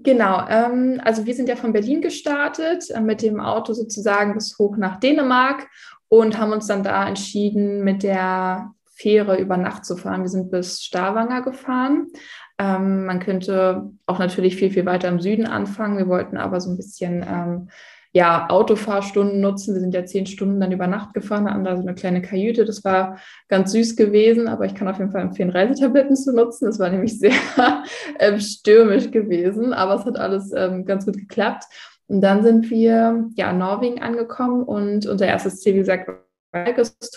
Genau, 0.00 0.46
ähm, 0.48 1.00
also 1.04 1.26
wir 1.26 1.34
sind 1.34 1.48
ja 1.48 1.56
von 1.56 1.72
Berlin 1.72 2.00
gestartet, 2.00 2.88
äh, 2.90 3.00
mit 3.00 3.20
dem 3.20 3.40
Auto 3.40 3.72
sozusagen 3.72 4.34
bis 4.34 4.56
hoch 4.58 4.76
nach 4.76 5.00
Dänemark 5.00 5.66
und 6.08 6.38
haben 6.38 6.52
uns 6.52 6.68
dann 6.68 6.84
da 6.84 7.06
entschieden, 7.08 7.82
mit 7.82 8.04
der 8.04 8.72
Fähre 8.84 9.40
über 9.40 9.56
Nacht 9.56 9.84
zu 9.84 9.96
fahren. 9.96 10.22
Wir 10.22 10.28
sind 10.28 10.50
bis 10.50 10.82
Stavanger 10.82 11.42
gefahren. 11.42 12.08
Ähm, 12.58 13.06
man 13.06 13.20
könnte 13.20 13.90
auch 14.06 14.18
natürlich 14.18 14.56
viel, 14.56 14.70
viel 14.70 14.86
weiter 14.86 15.08
im 15.08 15.20
Süden 15.20 15.46
anfangen. 15.46 15.98
Wir 15.98 16.08
wollten 16.08 16.36
aber 16.36 16.60
so 16.60 16.70
ein 16.70 16.76
bisschen 16.76 17.24
ähm, 17.28 17.68
ja, 18.18 18.50
Autofahrstunden 18.50 19.40
nutzen. 19.40 19.74
Wir 19.74 19.80
sind 19.80 19.94
ja 19.94 20.04
zehn 20.04 20.26
Stunden 20.26 20.58
dann 20.58 20.72
über 20.72 20.88
Nacht 20.88 21.14
gefahren, 21.14 21.48
hatten 21.48 21.62
da 21.62 21.76
so 21.76 21.82
eine 21.82 21.94
kleine 21.94 22.20
Kajüte. 22.20 22.64
Das 22.64 22.82
war 22.82 23.20
ganz 23.46 23.70
süß 23.70 23.94
gewesen, 23.94 24.48
aber 24.48 24.64
ich 24.64 24.74
kann 24.74 24.88
auf 24.88 24.98
jeden 24.98 25.12
Fall 25.12 25.22
empfehlen, 25.22 25.50
Reisetabletten 25.50 26.16
zu 26.16 26.34
nutzen. 26.34 26.64
Das 26.64 26.80
war 26.80 26.90
nämlich 26.90 27.16
sehr 27.20 27.30
ähm, 28.18 28.40
stürmisch 28.40 29.12
gewesen, 29.12 29.72
aber 29.72 29.94
es 29.94 30.04
hat 30.04 30.18
alles 30.18 30.52
ähm, 30.52 30.84
ganz 30.84 31.06
gut 31.06 31.16
geklappt. 31.16 31.62
Und 32.08 32.20
dann 32.20 32.42
sind 32.42 32.70
wir 32.70 33.24
ja 33.36 33.50
in 33.52 33.58
Norwegen 33.58 34.02
angekommen 34.02 34.64
und 34.64 35.06
unser 35.06 35.26
erstes 35.26 35.60
Ziel, 35.60 35.74
wie 35.74 35.78
gesagt, 35.78 36.10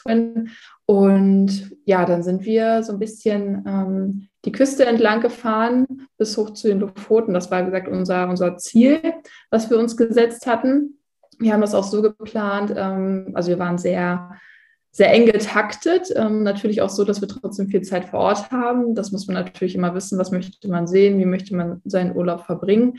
Twin. 0.04 0.50
Und 0.92 1.72
ja, 1.86 2.04
dann 2.04 2.22
sind 2.22 2.44
wir 2.44 2.84
so 2.84 2.92
ein 2.92 3.00
bisschen 3.00 3.64
ähm, 3.66 4.28
die 4.44 4.52
Küste 4.52 4.86
entlang 4.86 5.22
gefahren 5.22 5.88
bis 6.18 6.36
hoch 6.36 6.50
zu 6.50 6.68
den 6.68 6.82
Lofoten. 6.82 7.34
Das 7.34 7.50
war, 7.50 7.62
wie 7.62 7.68
gesagt, 7.68 7.88
unser, 7.88 8.28
unser 8.28 8.58
Ziel, 8.58 9.00
was 9.50 9.70
wir 9.70 9.80
uns 9.80 9.96
gesetzt 9.96 10.48
hatten. 10.48 11.00
Wir 11.40 11.54
haben 11.54 11.62
das 11.62 11.76
auch 11.76 11.86
so 11.86 12.02
geplant. 12.02 12.74
Ähm, 12.76 13.32
also 13.36 13.52
wir 13.52 13.58
waren 13.58 13.78
sehr, 13.78 14.32
sehr 14.92 15.14
eng 15.14 15.28
getaktet. 15.28 16.12
Ähm, 16.14 16.44
natürlich 16.44 16.82
auch 16.82 16.90
so, 16.90 17.06
dass 17.06 17.22
wir 17.22 17.30
trotzdem 17.30 17.70
viel 17.70 17.84
Zeit 17.84 18.04
vor 18.04 18.20
Ort 18.20 18.52
haben. 18.52 18.94
Das 18.94 19.14
muss 19.14 19.28
man 19.28 19.36
natürlich 19.36 19.76
immer 19.76 19.96
wissen, 19.96 20.20
was 20.20 20.32
möchte 20.32 20.68
man 20.68 20.88
sehen, 20.88 21.20
wie 21.20 21.26
möchte 21.26 21.56
man 21.56 21.80
seinen 21.86 22.18
Urlaub 22.18 22.44
verbringen. 22.46 22.98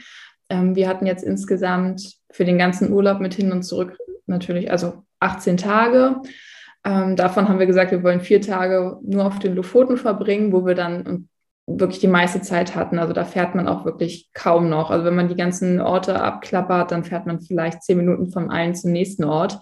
Ähm, 0.49 0.75
wir 0.75 0.89
hatten 0.89 1.05
jetzt 1.05 1.25
insgesamt 1.25 2.15
für 2.31 2.47
den 2.47 2.57
ganzen 2.57 2.91
Urlaub 2.91 3.21
mit 3.21 3.35
hin 3.35 3.53
und 3.53 3.65
zurück 3.65 3.99
natürlich, 4.25 4.71
also 4.71 5.03
18 5.21 5.59
Tage. 5.59 6.23
Ähm, 6.85 7.17
davon 7.17 7.49
haben 7.49 7.59
wir 7.59 7.67
gesagt, 7.67 7.93
wir 7.93 8.03
wollen 8.03 8.21
vier 8.21 8.41
Tage 8.41 8.99
nur 9.03 9.27
auf 9.27 9.39
den 9.39 9.55
Lofoten 9.55 9.97
verbringen, 9.97 10.53
wo 10.53 10.67
wir 10.67 10.75
dann 10.75 11.29
wirklich 11.67 12.01
die 12.01 12.09
meiste 12.09 12.41
Zeit 12.41 12.75
hatten. 12.75 12.99
Also 12.99 13.13
da 13.13 13.25
fährt 13.25 13.55
man 13.55 13.69
auch 13.69 13.85
wirklich 13.85 14.31
kaum 14.35 14.69
noch. 14.69 14.91
Also 14.91 15.05
wenn 15.05 15.15
man 15.15 15.29
die 15.29 15.37
ganzen 15.37 15.81
Orte 15.81 16.21
abklappert, 16.21 16.91
dann 16.91 17.05
fährt 17.05 17.27
man 17.27 17.41
vielleicht 17.41 17.83
zehn 17.83 17.99
Minuten 17.99 18.31
vom 18.31 18.51
einen 18.51 18.75
zum 18.75 18.91
nächsten 18.91 19.25
Ort. 19.25 19.61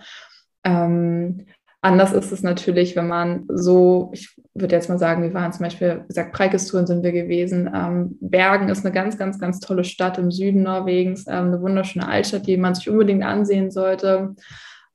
Ähm, 0.64 1.46
anders 1.82 2.12
ist 2.12 2.32
es 2.32 2.42
natürlich, 2.42 2.96
wenn 2.96 3.06
man 3.06 3.44
so, 3.48 4.10
ich 4.14 4.34
würde 4.54 4.74
jetzt 4.74 4.88
mal 4.88 4.98
sagen, 4.98 5.22
wir 5.22 5.34
waren 5.34 5.52
zum 5.52 5.64
Beispiel, 5.64 6.00
wie 6.02 6.08
gesagt, 6.08 6.32
Preikestouren 6.32 6.86
sind 6.86 7.02
wir 7.02 7.12
gewesen. 7.12 7.70
Ähm, 7.74 8.16
Bergen 8.20 8.70
ist 8.70 8.84
eine 8.84 8.94
ganz, 8.94 9.18
ganz, 9.18 9.38
ganz 9.38 9.60
tolle 9.60 9.84
Stadt 9.84 10.16
im 10.16 10.30
Süden 10.30 10.62
Norwegens, 10.62 11.26
ähm, 11.26 11.48
eine 11.48 11.60
wunderschöne 11.60 12.08
Altstadt, 12.08 12.46
die 12.46 12.56
man 12.56 12.74
sich 12.74 12.88
unbedingt 12.88 13.24
ansehen 13.24 13.70
sollte. 13.70 14.34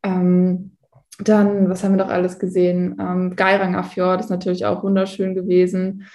Ähm, 0.04 0.75
dann, 1.20 1.70
was 1.70 1.84
haben 1.84 1.96
wir 1.96 2.04
doch 2.04 2.12
alles 2.12 2.40
gesehen? 2.40 2.98
Ähm, 3.00 3.36
Geiranger 3.36 3.84
Fjord 3.84 4.20
ist 4.20 4.30
natürlich 4.30 4.66
auch 4.66 4.84
wunderschön 4.84 5.34
gewesen. 5.34 6.06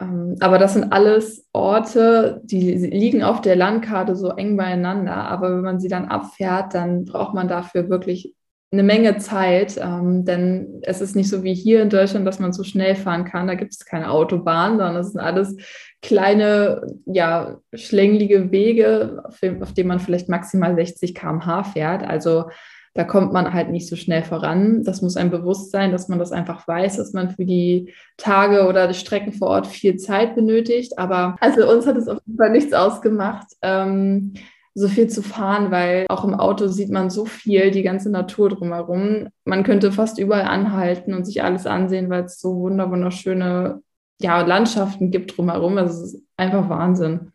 Ähm, 0.00 0.36
aber 0.40 0.58
das 0.58 0.74
sind 0.74 0.92
alles 0.92 1.46
Orte, 1.52 2.40
die 2.44 2.74
liegen 2.74 3.22
auf 3.22 3.40
der 3.40 3.56
Landkarte 3.56 4.16
so 4.16 4.30
eng 4.30 4.56
beieinander. 4.56 5.14
Aber 5.14 5.54
wenn 5.54 5.62
man 5.62 5.80
sie 5.80 5.88
dann 5.88 6.06
abfährt, 6.06 6.74
dann 6.74 7.04
braucht 7.04 7.34
man 7.34 7.48
dafür 7.48 7.88
wirklich 7.88 8.34
eine 8.72 8.82
Menge 8.82 9.16
Zeit, 9.18 9.78
ähm, 9.80 10.24
denn 10.24 10.80
es 10.82 11.00
ist 11.00 11.14
nicht 11.14 11.30
so 11.30 11.44
wie 11.44 11.54
hier 11.54 11.82
in 11.82 11.88
Deutschland, 11.88 12.26
dass 12.26 12.40
man 12.40 12.52
so 12.52 12.64
schnell 12.64 12.96
fahren 12.96 13.24
kann. 13.24 13.46
Da 13.46 13.54
gibt 13.54 13.72
es 13.72 13.84
keine 13.84 14.10
Autobahn, 14.10 14.72
sondern 14.72 14.96
es 14.96 15.12
sind 15.12 15.20
alles 15.20 15.56
kleine, 16.02 16.82
ja, 17.06 17.58
schlänglige 17.72 18.50
Wege, 18.50 19.22
auf, 19.24 19.38
auf 19.60 19.72
denen 19.72 19.88
man 19.88 20.00
vielleicht 20.00 20.28
maximal 20.28 20.74
60 20.74 21.14
km/h 21.14 21.64
fährt. 21.64 22.02
Also 22.02 22.46
da 22.96 23.04
kommt 23.04 23.32
man 23.32 23.52
halt 23.52 23.68
nicht 23.70 23.88
so 23.88 23.94
schnell 23.94 24.22
voran. 24.22 24.82
Das 24.82 25.02
muss 25.02 25.16
einem 25.16 25.30
bewusst 25.30 25.70
sein, 25.70 25.92
dass 25.92 26.08
man 26.08 26.18
das 26.18 26.32
einfach 26.32 26.66
weiß, 26.66 26.96
dass 26.96 27.12
man 27.12 27.30
für 27.30 27.44
die 27.44 27.92
Tage 28.16 28.66
oder 28.66 28.88
die 28.88 28.94
Strecken 28.94 29.32
vor 29.32 29.48
Ort 29.48 29.66
viel 29.66 29.96
Zeit 29.96 30.34
benötigt. 30.34 30.98
Aber 30.98 31.36
also 31.40 31.70
uns 31.70 31.86
hat 31.86 31.96
es 31.96 32.08
auf 32.08 32.18
jeden 32.24 32.38
Fall 32.38 32.50
nichts 32.50 32.72
ausgemacht. 32.72 33.46
Ähm, 33.60 34.32
so 34.74 34.88
viel 34.88 35.08
zu 35.08 35.22
fahren, 35.22 35.70
weil 35.70 36.06
auch 36.08 36.24
im 36.24 36.34
Auto 36.34 36.68
sieht 36.68 36.90
man 36.90 37.10
so 37.10 37.24
viel, 37.24 37.70
die 37.70 37.82
ganze 37.82 38.10
Natur 38.10 38.48
drumherum. 38.48 39.28
Man 39.44 39.62
könnte 39.62 39.92
fast 39.92 40.18
überall 40.18 40.44
anhalten 40.44 41.14
und 41.14 41.24
sich 41.24 41.42
alles 41.42 41.66
ansehen, 41.66 42.08
weil 42.10 42.24
es 42.24 42.40
so 42.40 42.56
wunderschöne 42.60 43.82
ja, 44.20 44.40
Landschaften 44.40 45.10
gibt 45.10 45.36
drumherum. 45.36 45.76
Also 45.76 46.04
es 46.04 46.14
ist 46.14 46.22
einfach 46.36 46.68
Wahnsinn. 46.70 47.32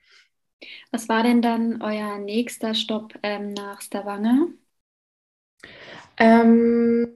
Was 0.92 1.08
war 1.10 1.24
denn 1.24 1.42
dann 1.42 1.82
euer 1.82 2.20
nächster 2.20 2.74
Stopp 2.74 3.14
ähm, 3.24 3.54
nach 3.54 3.82
Stavanger? 3.82 4.48
Ähm, 6.22 7.08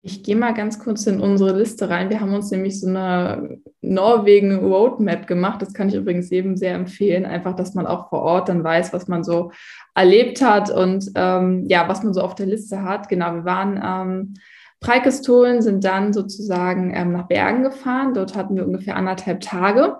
ich 0.00 0.22
gehe 0.22 0.36
mal 0.36 0.54
ganz 0.54 0.78
kurz 0.78 1.04
in 1.08 1.20
unsere 1.20 1.58
Liste 1.58 1.90
rein. 1.90 2.08
Wir 2.08 2.20
haben 2.20 2.32
uns 2.32 2.52
nämlich 2.52 2.80
so 2.80 2.86
eine 2.86 3.58
Norwegen 3.80 4.60
Roadmap 4.60 5.26
gemacht. 5.26 5.60
Das 5.60 5.74
kann 5.74 5.88
ich 5.88 5.96
übrigens 5.96 6.30
jedem 6.30 6.56
sehr 6.56 6.74
empfehlen. 6.74 7.26
Einfach, 7.26 7.56
dass 7.56 7.74
man 7.74 7.84
auch 7.84 8.08
vor 8.08 8.22
Ort 8.22 8.48
dann 8.48 8.62
weiß, 8.62 8.92
was 8.92 9.08
man 9.08 9.24
so 9.24 9.50
erlebt 9.96 10.40
hat 10.40 10.70
und 10.70 11.10
ähm, 11.16 11.64
ja, 11.66 11.88
was 11.88 12.04
man 12.04 12.14
so 12.14 12.20
auf 12.20 12.36
der 12.36 12.46
Liste 12.46 12.84
hat. 12.84 13.08
Genau, 13.08 13.34
wir 13.34 13.44
waren 13.44 13.80
ähm, 13.84 14.34
Preikestolen, 14.78 15.60
sind 15.60 15.82
dann 15.82 16.12
sozusagen 16.12 16.94
ähm, 16.94 17.10
nach 17.10 17.26
Bergen 17.26 17.64
gefahren. 17.64 18.14
Dort 18.14 18.36
hatten 18.36 18.54
wir 18.54 18.64
ungefähr 18.64 18.94
anderthalb 18.94 19.40
Tage. 19.40 19.96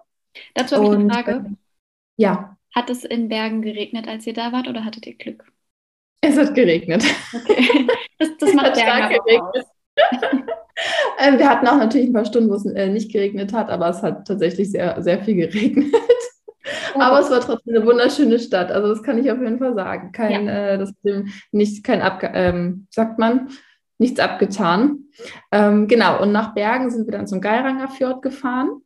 Dazu 0.55 0.77
habe 0.77 0.85
ich 0.85 0.92
eine 0.92 1.12
Frage. 1.12 1.33
Äh, 1.33 1.51
ja. 2.19 2.57
Hat 2.73 2.90
es 2.90 3.05
in 3.05 3.29
Bergen 3.29 3.62
geregnet, 3.62 4.07
als 4.07 4.25
ihr 4.29 4.35
da 4.35 4.53
wart, 4.53 4.69
oder 4.69 4.85
hattet 4.85 5.07
ihr 5.09 5.16
Glück? 5.16 5.45
Es 6.20 6.37
hat 6.37 6.55
geregnet. 6.55 7.05
Okay. 7.35 7.87
Das, 8.18 8.31
das 8.38 8.55
macht 8.55 8.72
es 8.72 8.81
stark 8.81 9.11
geregnet. 9.11 9.66
Ähm, 11.18 11.38
wir 11.38 11.48
hatten 11.48 11.66
auch 11.66 11.79
natürlich 11.79 12.09
ein 12.09 12.12
paar 12.12 12.26
Stunden, 12.26 12.50
wo 12.50 12.55
es 12.55 12.66
äh, 12.66 12.90
nicht 12.90 13.11
geregnet 13.11 13.55
hat, 13.55 13.70
aber 13.70 13.88
es 13.88 14.02
hat 14.02 14.26
tatsächlich 14.26 14.70
sehr, 14.70 15.00
sehr 15.02 15.22
viel 15.24 15.35
geregnet. 15.35 15.87
Oh. 16.94 17.00
Aber 17.00 17.20
es 17.20 17.31
war 17.31 17.40
trotzdem 17.40 17.76
eine 17.76 17.87
wunderschöne 17.87 18.38
Stadt. 18.38 18.70
Also 18.70 18.88
das 18.88 19.02
kann 19.02 19.18
ich 19.18 19.31
auf 19.31 19.40
jeden 19.40 19.59
Fall 19.59 19.74
sagen. 19.74 20.12
Kein, 20.12 20.46
ja. 20.46 20.74
äh, 20.74 20.79
das 20.79 20.92
nicht, 21.52 21.85
kein 21.85 22.02
Abge 22.02 22.31
ähm, 22.35 22.87
sagt 22.90 23.18
man, 23.18 23.48
nichts 23.98 24.20
abgetan. 24.20 25.05
Ähm, 25.50 25.88
genau, 25.88 26.20
und 26.22 26.33
nach 26.33 26.55
Bergen 26.55 26.90
sind 26.90 27.07
wir 27.07 27.12
dann 27.12 27.26
zum 27.26 27.40
Geiranger 27.40 27.88
Fjord 27.88 28.22
gefahren. 28.22 28.83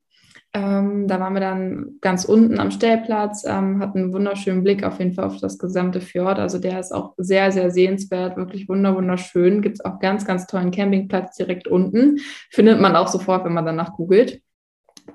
Ähm, 0.52 1.06
da 1.06 1.20
waren 1.20 1.34
wir 1.34 1.40
dann 1.40 1.98
ganz 2.00 2.24
unten 2.24 2.58
am 2.58 2.72
Stellplatz, 2.72 3.44
ähm, 3.46 3.78
hatten 3.78 3.98
einen 3.98 4.12
wunderschönen 4.12 4.64
Blick 4.64 4.82
auf 4.82 4.98
jeden 4.98 5.12
Fall 5.12 5.26
auf 5.26 5.38
das 5.38 5.58
gesamte 5.58 6.00
Fjord. 6.00 6.40
Also 6.40 6.58
der 6.58 6.80
ist 6.80 6.92
auch 6.92 7.14
sehr, 7.18 7.52
sehr 7.52 7.70
sehenswert, 7.70 8.36
wirklich 8.36 8.68
wunder, 8.68 8.96
wunderschön. 8.96 9.62
Gibt 9.62 9.76
es 9.76 9.84
auch 9.84 10.00
ganz, 10.00 10.26
ganz 10.26 10.46
tollen 10.48 10.72
Campingplatz 10.72 11.36
direkt 11.36 11.68
unten. 11.68 12.18
Findet 12.50 12.80
man 12.80 12.96
auch 12.96 13.06
sofort, 13.06 13.44
wenn 13.44 13.52
man 13.52 13.66
danach 13.66 13.92
googelt. 13.92 14.42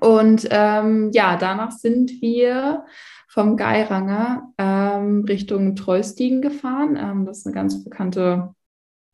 Und 0.00 0.48
ähm, 0.50 1.10
ja, 1.12 1.36
danach 1.36 1.70
sind 1.70 2.22
wir 2.22 2.84
vom 3.28 3.58
Geiranger 3.58 4.52
ähm, 4.56 5.24
Richtung 5.28 5.76
Treustigen 5.76 6.40
gefahren. 6.40 6.96
Ähm, 6.98 7.26
das 7.26 7.38
ist 7.38 7.46
eine 7.46 7.54
ganz 7.54 7.84
bekannte 7.84 8.54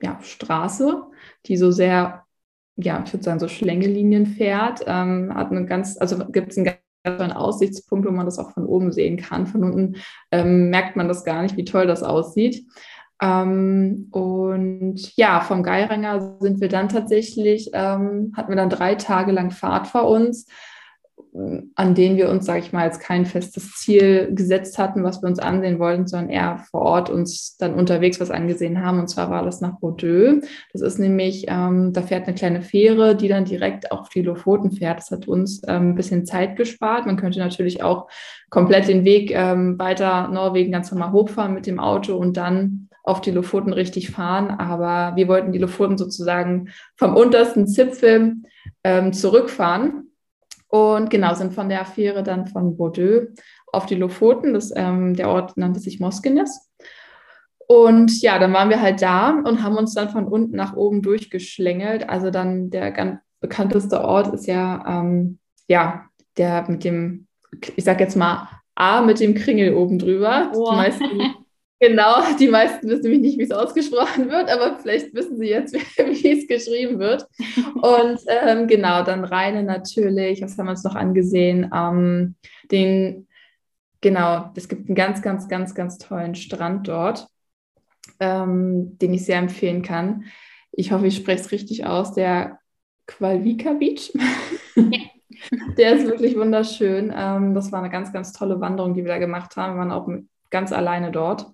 ja, 0.01 0.19
Straße, 0.23 1.03
die 1.47 1.57
so 1.57 1.73
sehr 1.73 2.22
ja, 2.77 3.03
ich 3.05 3.13
würde 3.13 3.25
sagen, 3.25 3.41
so 3.41 3.49
Schlängelinien 3.49 4.27
fährt, 4.27 4.81
ähm, 4.87 5.33
hat 5.35 5.51
eine 5.51 5.67
ganz, 5.67 5.99
also 5.99 6.19
gibt 6.27 6.53
es 6.53 6.57
einen 6.57 6.67
ganz 6.67 6.79
tollen 7.05 7.33
Aussichtspunkt, 7.33 8.07
wo 8.07 8.13
man 8.13 8.27
das 8.27 8.39
auch 8.39 8.53
von 8.53 8.67
oben 8.67 8.93
sehen 8.93 9.17
kann. 9.17 9.47
Von 9.47 9.65
unten 9.65 9.97
ähm, 10.31 10.71
merkt 10.71 10.97
man 10.97 11.09
das 11.09 11.25
gar 11.25 11.43
nicht, 11.43 11.57
wie 11.57 11.65
toll 11.65 11.87
das 11.87 12.03
aussieht. 12.03 12.65
Ähm, 13.21 14.09
und 14.11 15.17
ja, 15.17 15.41
vom 15.41 15.63
Geiranger 15.63 16.39
sind 16.41 16.61
wir 16.61 16.69
dann 16.69 16.89
tatsächlich, 16.89 17.71
ähm, 17.73 18.33
hatten 18.37 18.51
wir 18.51 18.57
dann 18.57 18.71
drei 18.71 18.95
Tage 18.95 19.33
lang 19.33 19.51
Fahrt 19.51 19.87
vor 19.87 20.09
uns 20.09 20.47
an 21.77 21.95
denen 21.95 22.19
wir 22.19 22.29
uns, 22.29 22.45
sage 22.45 22.61
ich 22.61 22.73
mal, 22.73 22.83
als 22.83 22.99
kein 22.99 23.25
festes 23.25 23.73
Ziel 23.73 24.29
gesetzt 24.35 24.79
hatten, 24.79 25.03
was 25.03 25.23
wir 25.23 25.29
uns 25.29 25.39
ansehen 25.39 25.79
wollten, 25.79 26.07
sondern 26.07 26.29
eher 26.29 26.59
vor 26.71 26.83
Ort 26.83 27.09
uns 27.09 27.57
dann 27.57 27.75
unterwegs 27.75 28.21
was 28.21 28.31
angesehen 28.31 28.85
haben. 28.85 29.01
Und 29.01 29.09
zwar 29.09 29.31
war 29.31 29.43
das 29.43 29.63
nach 29.63 29.81
Bordeaux. 29.81 30.41
Das 30.73 30.83
ist 30.83 30.99
nämlich, 30.99 31.47
ähm, 31.49 31.95
da 31.95 32.03
fährt 32.03 32.27
eine 32.27 32.37
kleine 32.37 32.61
Fähre, 32.61 33.17
die 33.17 33.29
dann 33.29 33.47
direkt 33.47 33.93
auf 33.93 34.11
die 34.11 34.21
Lofoten 34.21 34.73
fährt. 34.73 34.99
Das 34.99 35.11
hat 35.11 35.27
uns 35.27 35.63
ähm, 35.67 35.91
ein 35.91 35.95
bisschen 35.95 36.27
Zeit 36.27 36.57
gespart. 36.57 37.07
Man 37.07 37.17
könnte 37.17 37.39
natürlich 37.39 37.83
auch 37.83 38.09
komplett 38.51 38.89
den 38.89 39.07
Weg 39.07 39.31
ähm, 39.35 39.79
weiter 39.79 40.29
Norwegen 40.29 40.73
ganz 40.73 40.93
normal 40.93 41.13
hochfahren 41.13 41.55
mit 41.55 41.67
dem 41.67 41.81
Auto 41.81 42.15
und 42.15 42.37
dann 42.37 42.91
auf 43.05 43.23
die 43.23 43.31
Lofoten 43.31 43.73
richtig 43.73 44.11
fahren. 44.11 44.51
Aber 44.51 45.17
wir 45.17 45.29
wollten 45.29 45.53
die 45.53 45.59
Lofoten 45.59 45.97
sozusagen 45.97 46.69
vom 46.97 47.17
untersten 47.17 47.67
Zipfel 47.67 48.35
ähm, 48.85 49.15
zurückfahren 49.15 50.12
und 50.73 51.11
genau, 51.11 51.35
sind 51.35 51.53
von 51.53 51.69
der 51.69 51.83
Affäre 51.83 52.23
dann 52.23 52.47
von 52.47 52.79
Bordeaux 52.79 53.27
auf 53.67 53.85
die 53.85 53.95
Lofoten. 53.95 54.55
Das, 54.55 54.73
ähm, 54.75 55.13
der 55.13 55.29
Ort 55.29 55.59
nannte 55.59 55.81
sich 55.81 56.01
Moskenes. 56.01 56.73
Und 57.67 58.23
ja, 58.23 58.39
dann 58.39 58.55
waren 58.55 58.71
wir 58.71 58.81
halt 58.81 59.03
da 59.03 59.39
und 59.45 59.63
haben 59.63 59.77
uns 59.77 59.93
dann 59.93 60.09
von 60.09 60.27
unten 60.27 60.57
nach 60.57 60.75
oben 60.75 61.03
durchgeschlängelt. 61.03 62.09
Also 62.09 62.31
dann 62.31 62.71
der 62.71 62.91
ganz 62.91 63.19
bekannteste 63.41 64.03
Ort 64.03 64.33
ist 64.33 64.47
ja, 64.47 64.83
ähm, 64.89 65.39
ja, 65.69 66.07
der 66.39 66.65
mit 66.71 66.85
dem, 66.85 67.27
ich 67.77 67.85
sag 67.85 68.01
jetzt 68.01 68.17
mal, 68.17 68.49
A 68.75 69.03
mit 69.03 69.21
dem 69.21 69.35
Kringel 69.35 69.75
oben 69.75 69.99
drüber. 69.99 70.53
Oh. 70.55 70.71
Die 70.71 70.77
meisten 70.77 71.05
Genau, 71.83 72.23
die 72.39 72.47
meisten 72.47 72.89
wissen 72.89 73.03
nämlich 73.03 73.23
nicht, 73.23 73.39
wie 73.39 73.43
es 73.43 73.51
ausgesprochen 73.51 74.31
wird, 74.31 74.49
aber 74.49 74.79
vielleicht 74.79 75.13
wissen 75.15 75.37
sie 75.37 75.49
jetzt, 75.49 75.75
wie 75.97 76.31
es 76.31 76.47
geschrieben 76.47 77.01
wird. 77.01 77.27
Und 77.75 78.21
ähm, 78.29 78.69
genau, 78.69 79.03
dann 79.03 79.25
Reine 79.25 79.65
natürlich, 79.65 80.43
was 80.43 80.57
haben 80.57 80.67
wir 80.67 80.71
uns 80.71 80.85
noch 80.85 80.95
angesehen? 80.95 81.69
Ähm, 81.75 82.37
den, 82.71 83.27
genau, 84.01 84.53
es 84.55 84.69
gibt 84.69 84.87
einen 84.87 84.95
ganz, 84.95 85.23
ganz, 85.23 85.49
ganz, 85.49 85.75
ganz 85.75 85.99
tollen 85.99 86.37
Strand 86.37 86.87
dort, 86.87 87.27
ähm, 88.21 88.97
den 88.99 89.13
ich 89.13 89.25
sehr 89.25 89.39
empfehlen 89.39 89.83
kann. 89.83 90.27
Ich 90.71 90.93
hoffe, 90.93 91.09
ich 91.09 91.17
spreche 91.17 91.41
es 91.41 91.51
richtig 91.51 91.85
aus, 91.85 92.15
der 92.15 92.61
Qualvika 93.09 93.73
Beach. 93.73 94.13
der 95.77 95.97
ist 95.97 96.07
wirklich 96.07 96.37
wunderschön. 96.37 97.13
Ähm, 97.13 97.55
das 97.55 97.73
war 97.73 97.81
eine 97.81 97.91
ganz, 97.91 98.13
ganz 98.13 98.33
tolle 98.33 98.61
Wanderung, 98.61 98.95
die 98.95 99.03
wir 99.03 99.11
da 99.11 99.19
gemacht 99.19 99.57
haben. 99.57 99.75
Wir 99.75 99.79
waren 99.81 99.91
auch 99.91 100.09
ganz 100.49 100.71
alleine 100.71 101.11
dort. 101.11 101.53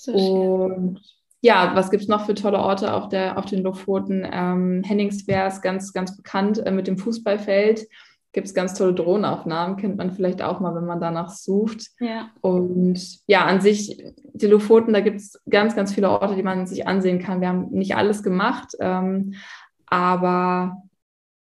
So 0.00 0.12
und 0.12 1.00
ja, 1.40 1.72
was 1.74 1.90
gibt 1.90 2.04
es 2.04 2.08
noch 2.08 2.26
für 2.26 2.34
tolle 2.34 2.58
Orte 2.58 2.92
auf, 2.94 3.08
der, 3.08 3.36
auf 3.36 3.46
den 3.46 3.62
Lofoten? 3.64 4.24
Ähm, 4.30 4.82
Henningswehr 4.84 5.46
ist 5.48 5.60
ganz, 5.60 5.92
ganz 5.92 6.16
bekannt 6.16 6.64
äh, 6.64 6.70
mit 6.70 6.86
dem 6.86 6.98
Fußballfeld. 6.98 7.86
Gibt 8.32 8.46
es 8.46 8.54
ganz 8.54 8.74
tolle 8.74 8.94
Drohnenaufnahmen, 8.94 9.76
kennt 9.76 9.96
man 9.96 10.12
vielleicht 10.12 10.40
auch 10.42 10.60
mal, 10.60 10.74
wenn 10.74 10.84
man 10.84 11.00
danach 11.00 11.30
sucht. 11.30 11.88
Ja. 11.98 12.30
Und 12.40 13.00
ja, 13.26 13.44
an 13.46 13.60
sich, 13.60 14.04
die 14.34 14.46
Lofoten, 14.46 14.92
da 14.92 15.00
gibt 15.00 15.16
es 15.16 15.40
ganz, 15.48 15.74
ganz 15.74 15.92
viele 15.94 16.10
Orte, 16.10 16.36
die 16.36 16.42
man 16.42 16.66
sich 16.66 16.86
ansehen 16.86 17.20
kann. 17.20 17.40
Wir 17.40 17.48
haben 17.48 17.70
nicht 17.70 17.96
alles 17.96 18.22
gemacht, 18.22 18.74
ähm, 18.80 19.34
aber 19.86 20.82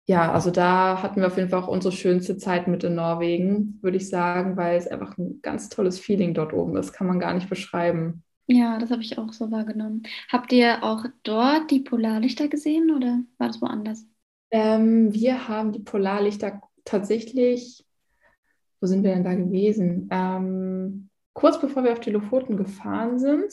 ja, 0.06 0.32
also 0.32 0.50
da 0.50 1.02
hatten 1.02 1.20
wir 1.20 1.28
auf 1.28 1.36
jeden 1.36 1.48
Fall 1.48 1.62
auch 1.62 1.68
unsere 1.68 1.92
schönste 1.92 2.36
Zeit 2.36 2.68
mit 2.68 2.84
in 2.84 2.94
Norwegen, 2.94 3.78
würde 3.80 3.96
ich 3.96 4.08
sagen, 4.08 4.56
weil 4.56 4.76
es 4.76 4.86
einfach 4.86 5.16
ein 5.16 5.40
ganz 5.40 5.70
tolles 5.70 5.98
Feeling 5.98 6.34
dort 6.34 6.52
oben 6.52 6.76
ist, 6.76 6.92
kann 6.92 7.06
man 7.06 7.18
gar 7.18 7.32
nicht 7.32 7.48
beschreiben. 7.48 8.23
Ja, 8.46 8.78
das 8.78 8.90
habe 8.90 9.02
ich 9.02 9.16
auch 9.16 9.32
so 9.32 9.50
wahrgenommen. 9.50 10.02
Habt 10.30 10.52
ihr 10.52 10.82
auch 10.84 11.04
dort 11.22 11.70
die 11.70 11.80
Polarlichter 11.80 12.48
gesehen 12.48 12.90
oder 12.90 13.20
war 13.38 13.48
das 13.48 13.62
woanders? 13.62 14.06
Ähm, 14.50 15.12
wir 15.12 15.48
haben 15.48 15.72
die 15.72 15.80
Polarlichter 15.80 16.60
tatsächlich, 16.84 17.86
wo 18.80 18.86
sind 18.86 19.02
wir 19.02 19.14
denn 19.14 19.24
da 19.24 19.34
gewesen? 19.34 20.08
Ähm, 20.10 21.08
kurz 21.32 21.60
bevor 21.60 21.84
wir 21.84 21.92
auf 21.92 22.00
die 22.00 22.10
Lofoten 22.10 22.56
gefahren 22.56 23.18
sind 23.18 23.50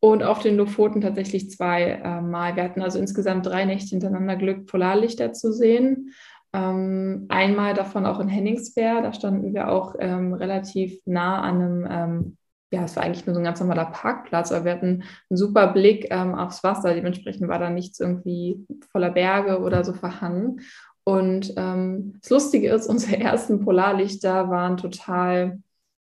und 0.00 0.22
auf 0.22 0.40
den 0.40 0.56
Lofoten 0.56 1.00
tatsächlich 1.00 1.50
zwei 1.50 1.92
äh. 1.92 2.56
Wir 2.56 2.62
hatten 2.62 2.82
also 2.82 2.98
insgesamt 2.98 3.46
drei 3.46 3.64
Nächte 3.64 3.90
hintereinander 3.90 4.36
Glück, 4.36 4.66
Polarlichter 4.66 5.32
zu 5.32 5.52
sehen. 5.52 6.12
Ähm, 6.52 7.26
einmal 7.28 7.74
davon 7.74 8.04
auch 8.04 8.20
in 8.20 8.28
Henningsberg, 8.28 9.02
da 9.02 9.12
standen 9.12 9.54
wir 9.54 9.70
auch 9.70 9.94
ähm, 9.98 10.34
relativ 10.34 11.00
nah 11.04 11.40
an 11.40 11.62
einem 11.62 11.88
ähm, 11.90 12.36
ja, 12.74 12.84
es 12.84 12.96
war 12.96 13.04
eigentlich 13.04 13.24
nur 13.24 13.34
so 13.34 13.40
ein 13.40 13.44
ganz 13.44 13.60
normaler 13.60 13.86
Parkplatz, 13.86 14.50
aber 14.50 14.64
wir 14.64 14.72
hatten 14.72 15.04
einen 15.30 15.36
super 15.36 15.68
Blick 15.68 16.08
ähm, 16.10 16.34
aufs 16.34 16.64
Wasser. 16.64 16.92
Dementsprechend 16.92 17.48
war 17.48 17.58
da 17.58 17.70
nichts 17.70 18.00
irgendwie 18.00 18.66
voller 18.90 19.10
Berge 19.10 19.60
oder 19.60 19.84
so 19.84 19.92
verhangen. 19.92 20.60
Und 21.04 21.54
ähm, 21.56 22.18
das 22.20 22.30
Lustige 22.30 22.70
ist, 22.70 22.86
unsere 22.90 23.20
ersten 23.20 23.60
Polarlichter 23.60 24.50
waren 24.50 24.76
total 24.76 25.62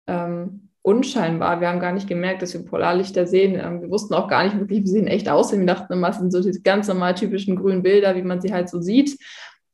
ähm, 0.06 0.68
unscheinbar. 0.82 1.60
Wir 1.60 1.68
haben 1.68 1.80
gar 1.80 1.92
nicht 1.92 2.08
gemerkt, 2.08 2.42
dass 2.42 2.54
wir 2.54 2.64
Polarlichter 2.64 3.26
sehen. 3.26 3.58
Ähm, 3.58 3.82
wir 3.82 3.90
wussten 3.90 4.14
auch 4.14 4.28
gar 4.28 4.44
nicht 4.44 4.58
wirklich, 4.58 4.82
wie 4.82 4.88
sie 4.88 4.98
in 4.98 5.08
echt 5.08 5.28
aussehen. 5.28 5.60
Wir 5.60 5.66
dachten 5.66 5.92
immer, 5.92 6.10
es 6.10 6.18
sind 6.18 6.30
so 6.30 6.40
diese 6.40 6.62
ganz 6.62 6.86
normal 6.86 7.14
typischen 7.14 7.56
grünen 7.56 7.82
Bilder, 7.82 8.14
wie 8.14 8.22
man 8.22 8.40
sie 8.40 8.52
halt 8.52 8.68
so 8.68 8.80
sieht. 8.80 9.18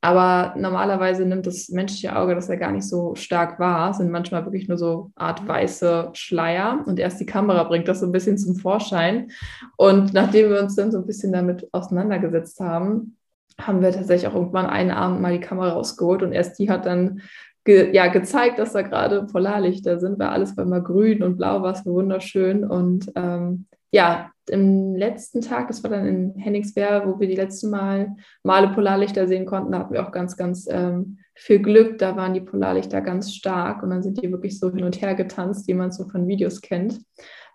Aber 0.00 0.54
normalerweise 0.56 1.24
nimmt 1.24 1.46
das 1.46 1.70
menschliche 1.70 2.14
Auge 2.16 2.37
das 2.37 2.46
ja 2.46 2.54
gar 2.54 2.70
nicht 2.70 2.87
so 2.87 3.16
stark 3.16 3.58
wahr, 3.58 3.92
sind 3.94 4.11
manchmal 4.11 4.44
wirklich 4.44 4.68
nur 4.68 4.78
so 4.78 5.11
Art 5.16 5.46
weiße 5.46 6.11
Schleier. 6.12 6.84
Und 6.87 7.00
erst 7.00 7.20
die 7.20 7.26
Kamera 7.26 7.64
bringt 7.64 7.88
das 7.88 8.00
so 8.00 8.06
ein 8.06 8.12
bisschen 8.12 8.38
zum 8.38 8.54
Vorschein. 8.54 9.32
Und 9.76 10.14
nachdem 10.14 10.50
wir 10.50 10.61
uns 10.61 10.76
dann 10.76 10.92
so 10.92 10.98
ein 10.98 11.06
bisschen 11.06 11.32
damit 11.32 11.68
auseinandergesetzt 11.72 12.61
haben, 12.61 13.16
haben 13.61 13.82
wir 13.82 13.90
tatsächlich 13.90 14.28
auch 14.28 14.37
irgendwann 14.37 14.66
einen 14.66 14.92
Abend 14.92 15.20
mal 15.20 15.32
die 15.32 15.44
Kamera 15.44 15.70
rausgeholt. 15.70 16.22
Und 16.22 16.32
erst 16.32 16.61
die 16.61 16.70
hat 16.70 16.87
dann 16.87 17.22
ge 17.64 17.92
ja, 17.92 18.06
gezeigt, 18.06 18.61
dass 18.61 18.74
da 18.74 18.82
gerade 18.82 19.26
Polarlichter 19.26 19.98
sind, 19.98 20.18
weil 20.20 20.28
alles 20.28 20.56
war 20.56 20.64
immer 20.64 20.80
grün 20.80 21.24
und 21.24 21.38
blau, 21.38 21.62
war 21.62 21.72
es 21.72 21.84
wunderschön. 21.84 22.64
Und 22.64 23.11
ähm, 23.16 23.66
ja, 23.90 24.30
im 24.48 24.94
letzten 24.94 25.40
Tag, 25.40 25.68
das 25.68 25.82
war 25.82 25.90
dann 25.90 26.06
in 26.06 26.34
Henningsberg, 26.37 27.06
wo 27.06 27.18
wir 27.20 27.28
die 27.28 27.37
letzten 27.37 27.70
Mal 27.70 28.16
Male 28.42 28.68
Polarlichter 28.68 29.26
sehen 29.26 29.46
konnten, 29.46 29.72
da 29.72 29.80
hatten 29.80 29.94
wir 29.94 30.06
auch 30.06 30.12
ganz, 30.12 30.37
ganz 30.37 30.66
ähm, 30.70 31.18
viel 31.34 31.61
Glück. 31.61 31.98
Da 31.98 32.16
waren 32.16 32.34
die 32.34 32.40
Polarlichter 32.40 33.00
ganz 33.00 33.34
stark 33.34 33.82
und 33.82 33.90
dann 33.90 34.02
sind 34.02 34.22
die 34.22 34.30
wirklich 34.30 34.58
so 34.58 34.70
hin 34.70 34.84
und 34.84 35.00
her 35.00 35.14
getanzt, 35.14 35.68
wie 35.68 35.74
man 35.74 35.88
es 35.88 35.96
so 35.96 36.08
von 36.08 36.26
Videos 36.26 36.61
kennt. 36.61 37.00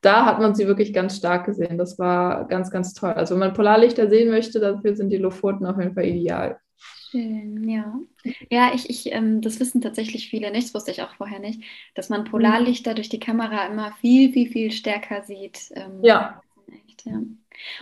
Da 0.02 0.26
hat 0.26 0.40
man 0.40 0.54
sie 0.54 0.68
wirklich 0.68 0.94
ganz 0.94 1.18
stark 1.18 1.46
gesehen. 1.46 1.78
Das 1.78 1.98
war 1.98 2.48
ganz, 2.48 2.72
ganz 2.72 2.94
toll. 2.94 3.12
Also 3.12 3.36
wenn 3.36 3.40
man 3.40 3.54
Polarlichter 3.54 4.10
sehen 4.10 4.30
möchte, 4.30 4.60
dafür 4.60 4.96
sind 4.96 5.10
die 5.10 5.18
Lofoten 5.18 5.66
auf 5.66 5.78
jeden 5.78 5.94
Fall 5.94 6.06
ideal. 6.06 6.60
Schön, 7.10 7.70
ja. 7.70 7.94
Ja, 8.50 8.72
ich, 8.74 8.90
ich 8.90 9.14
ähm, 9.14 9.42
das 9.42 9.60
wissen 9.60 9.82
tatsächlich 9.82 10.30
viele 10.30 10.52
nicht, 10.52 10.68
das 10.68 10.74
wusste 10.74 10.92
ich 10.92 11.04
auch 11.04 11.14
vorher 11.14 11.40
nicht, 11.40 11.62
dass 11.94 12.10
man 12.10 12.24
Polarlichter 12.24 12.92
mhm. 12.92 12.96
durch 12.96 13.10
die 13.10 13.20
Kamera 13.20 13.68
immer 13.68 13.92
viel, 14.02 14.34
viel, 14.34 14.50
viel 14.50 14.72
stärker 14.72 15.24
sieht. 15.24 15.72
Ähm, 15.76 16.00
ja. 16.02 16.42
Echt, 17.06 17.14
ja. 17.14 17.22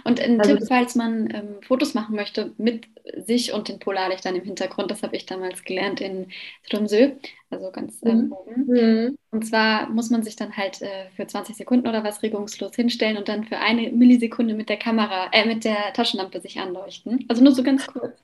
Und 0.03 0.19
ein 0.19 0.39
also, 0.39 0.55
Tipp, 0.55 0.67
falls 0.67 0.95
man 0.95 1.29
ähm, 1.33 1.61
Fotos 1.61 1.93
machen 1.93 2.15
möchte 2.15 2.53
mit 2.57 2.87
sich 3.25 3.53
und 3.53 3.67
den 3.67 3.79
Polarlichtern 3.79 4.35
im 4.35 4.43
Hintergrund, 4.43 4.91
das 4.91 5.01
habe 5.03 5.15
ich 5.15 5.25
damals 5.25 5.63
gelernt 5.63 6.01
in 6.01 6.27
Tromsø, 6.69 7.11
also 7.49 7.71
ganz 7.71 8.01
äh, 8.03 8.13
mhm. 8.13 8.31
oben. 8.31 8.65
Mhm. 8.67 9.17
Und 9.31 9.45
zwar 9.45 9.89
muss 9.89 10.09
man 10.09 10.23
sich 10.23 10.35
dann 10.35 10.55
halt 10.57 10.81
äh, 10.81 11.09
für 11.15 11.25
20 11.25 11.55
Sekunden 11.55 11.87
oder 11.87 12.03
was 12.03 12.21
regungslos 12.21 12.75
hinstellen 12.75 13.17
und 13.17 13.27
dann 13.27 13.45
für 13.45 13.57
eine 13.57 13.91
Millisekunde 13.91 14.53
mit 14.53 14.69
der 14.69 14.77
Kamera, 14.77 15.29
äh, 15.31 15.45
mit 15.45 15.63
der 15.63 15.93
Taschenlampe 15.93 16.41
sich 16.41 16.59
anleuchten. 16.59 17.25
Also 17.27 17.43
nur 17.43 17.53
so 17.53 17.63
ganz 17.63 17.87
kurz. 17.87 18.21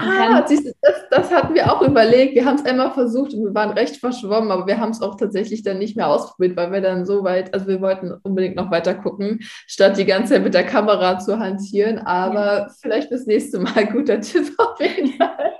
Ah, 0.00 0.46
siehst 0.46 0.66
du, 0.66 0.72
das, 0.80 1.08
das 1.10 1.32
hatten 1.32 1.54
wir 1.54 1.72
auch 1.72 1.82
überlegt. 1.82 2.34
Wir 2.34 2.44
haben 2.44 2.54
es 2.54 2.64
einmal 2.64 2.92
versucht 2.92 3.34
und 3.34 3.44
wir 3.44 3.54
waren 3.54 3.76
recht 3.76 3.96
verschwommen, 3.96 4.50
aber 4.50 4.66
wir 4.66 4.78
haben 4.78 4.92
es 4.92 5.02
auch 5.02 5.16
tatsächlich 5.16 5.62
dann 5.62 5.78
nicht 5.78 5.96
mehr 5.96 6.08
ausprobiert, 6.08 6.56
weil 6.56 6.70
wir 6.70 6.80
dann 6.80 7.04
so 7.04 7.24
weit, 7.24 7.52
also 7.52 7.66
wir 7.66 7.80
wollten 7.80 8.12
unbedingt 8.22 8.54
noch 8.54 8.70
weiter 8.70 8.94
gucken, 8.94 9.40
statt 9.66 9.98
die 9.98 10.04
ganze 10.04 10.34
Zeit 10.34 10.44
mit 10.44 10.54
der 10.54 10.64
Kamera 10.64 11.18
zu 11.18 11.38
hantieren. 11.38 11.98
Aber 11.98 12.58
ja. 12.58 12.68
vielleicht 12.80 13.10
das 13.10 13.26
nächste 13.26 13.58
Mal 13.58 13.86
guter 13.92 14.20
Tipp 14.20 14.54
auf 14.58 14.80
jeden 14.80 15.14
Fall. 15.14 15.54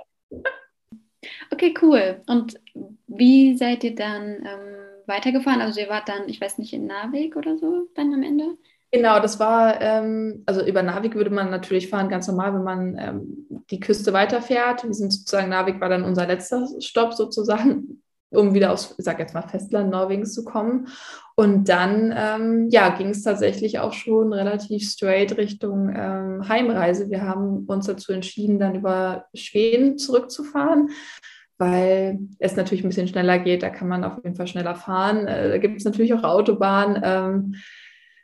Okay, 1.51 1.69
Okay, 1.69 1.73
cool. 1.81 2.21
Und 2.27 2.57
wie 3.07 3.57
seid 3.57 3.83
ihr 3.83 3.93
dann 3.93 4.45
ähm, 4.45 4.77
weitergefahren? 5.07 5.59
Also 5.61 5.81
ihr 5.81 5.89
wart 5.89 6.07
dann, 6.07 6.29
ich 6.29 6.39
weiß 6.39 6.57
nicht, 6.57 6.71
in 6.71 6.85
Narvik 6.85 7.35
oder 7.35 7.57
so 7.57 7.89
dann 7.95 8.13
am 8.13 8.23
Ende? 8.23 8.57
Genau, 8.91 9.19
das 9.19 9.39
war, 9.39 9.79
ähm, 9.81 10.41
also 10.47 10.65
über 10.65 10.81
Narvik 10.81 11.13
würde 11.13 11.29
man 11.29 11.51
natürlich 11.51 11.89
fahren, 11.89 12.09
ganz 12.09 12.27
normal, 12.27 12.55
wenn 12.55 12.63
man 12.63 12.97
ähm, 12.97 13.63
die 13.69 13.79
Küste 13.79 14.13
weiterfährt. 14.13 14.83
Wir 14.83 14.93
sind 14.93 15.13
sozusagen, 15.13 15.49
Narvik 15.49 15.79
war 15.79 15.89
dann 15.89 16.03
unser 16.03 16.25
letzter 16.25 16.67
Stopp 16.79 17.13
sozusagen, 17.13 18.01
um 18.31 18.55
wieder 18.55 18.73
aufs, 18.73 18.95
ich 18.97 19.05
sag 19.05 19.19
jetzt 19.19 19.35
mal, 19.35 19.47
Festland 19.47 19.91
Norwegens 19.91 20.33
zu 20.33 20.43
kommen. 20.43 20.87
Und 21.35 21.69
dann, 21.69 22.11
ähm, 22.17 22.67
ja, 22.71 22.89
ging 22.89 23.09
es 23.09 23.21
tatsächlich 23.21 23.77
auch 23.77 23.93
schon 23.93 24.33
relativ 24.33 24.89
straight 24.89 25.37
Richtung 25.37 25.93
ähm, 25.95 26.49
Heimreise. 26.49 27.11
Wir 27.11 27.21
haben 27.21 27.65
uns 27.67 27.85
dazu 27.85 28.11
entschieden, 28.11 28.57
dann 28.57 28.73
über 28.73 29.25
Schweden 29.35 29.99
zurückzufahren 29.99 30.89
weil 31.61 32.19
es 32.39 32.55
natürlich 32.55 32.85
ein 32.85 32.87
bisschen 32.87 33.09
schneller 33.09 33.37
geht. 33.37 33.63
Da 33.63 33.69
kann 33.69 33.89
man 33.89 34.05
auf 34.05 34.23
jeden 34.23 34.37
Fall 34.37 34.47
schneller 34.47 34.75
fahren. 34.75 35.27
Äh, 35.27 35.49
da 35.49 35.57
gibt 35.57 35.77
es 35.77 35.83
natürlich 35.83 36.13
auch 36.13 36.23
Autobahnen. 36.23 37.57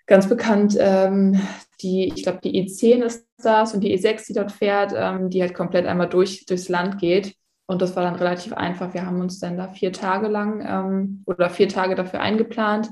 Ganz 0.07 0.29
bekannt 0.29 0.77
ähm, 0.79 1.41
die, 1.81 2.11
ich 2.15 2.23
glaube, 2.23 2.39
die 2.43 2.67
E10 2.67 3.03
ist 3.03 3.27
das 3.41 3.73
und 3.73 3.81
die 3.81 3.97
E6, 3.97 4.27
die 4.27 4.33
dort 4.33 4.51
fährt, 4.51 4.93
ähm, 4.95 5.29
die 5.29 5.41
halt 5.41 5.53
komplett 5.53 5.85
einmal 5.85 6.09
durch, 6.09 6.45
durchs 6.45 6.69
Land 6.69 6.99
geht. 6.99 7.35
Und 7.67 7.81
das 7.81 7.95
war 7.95 8.03
dann 8.03 8.15
relativ 8.15 8.53
einfach. 8.53 8.93
Wir 8.93 9.05
haben 9.05 9.21
uns 9.21 9.39
dann 9.39 9.57
da 9.57 9.67
vier 9.67 9.91
Tage 9.91 10.27
lang 10.27 10.63
ähm, 10.67 11.23
oder 11.25 11.49
vier 11.49 11.67
Tage 11.67 11.95
dafür 11.95 12.21
eingeplant, 12.21 12.89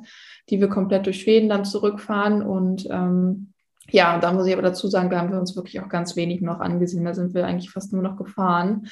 die 0.49 0.59
wir 0.59 0.67
komplett 0.67 1.05
durch 1.05 1.21
Schweden 1.21 1.49
dann 1.49 1.63
zurückfahren. 1.63 2.41
Und 2.41 2.87
ähm, 2.89 3.53
ja, 3.89 4.17
da 4.17 4.33
muss 4.33 4.47
ich 4.47 4.53
aber 4.53 4.63
dazu 4.63 4.87
sagen, 4.87 5.11
da 5.11 5.19
haben 5.19 5.31
wir 5.31 5.39
uns 5.39 5.55
wirklich 5.55 5.79
auch 5.79 5.89
ganz 5.89 6.15
wenig 6.15 6.41
noch 6.41 6.59
angesehen. 6.59 7.05
Da 7.05 7.13
sind 7.13 7.35
wir 7.35 7.45
eigentlich 7.45 7.69
fast 7.69 7.93
nur 7.93 8.01
noch 8.01 8.17
gefahren. 8.17 8.87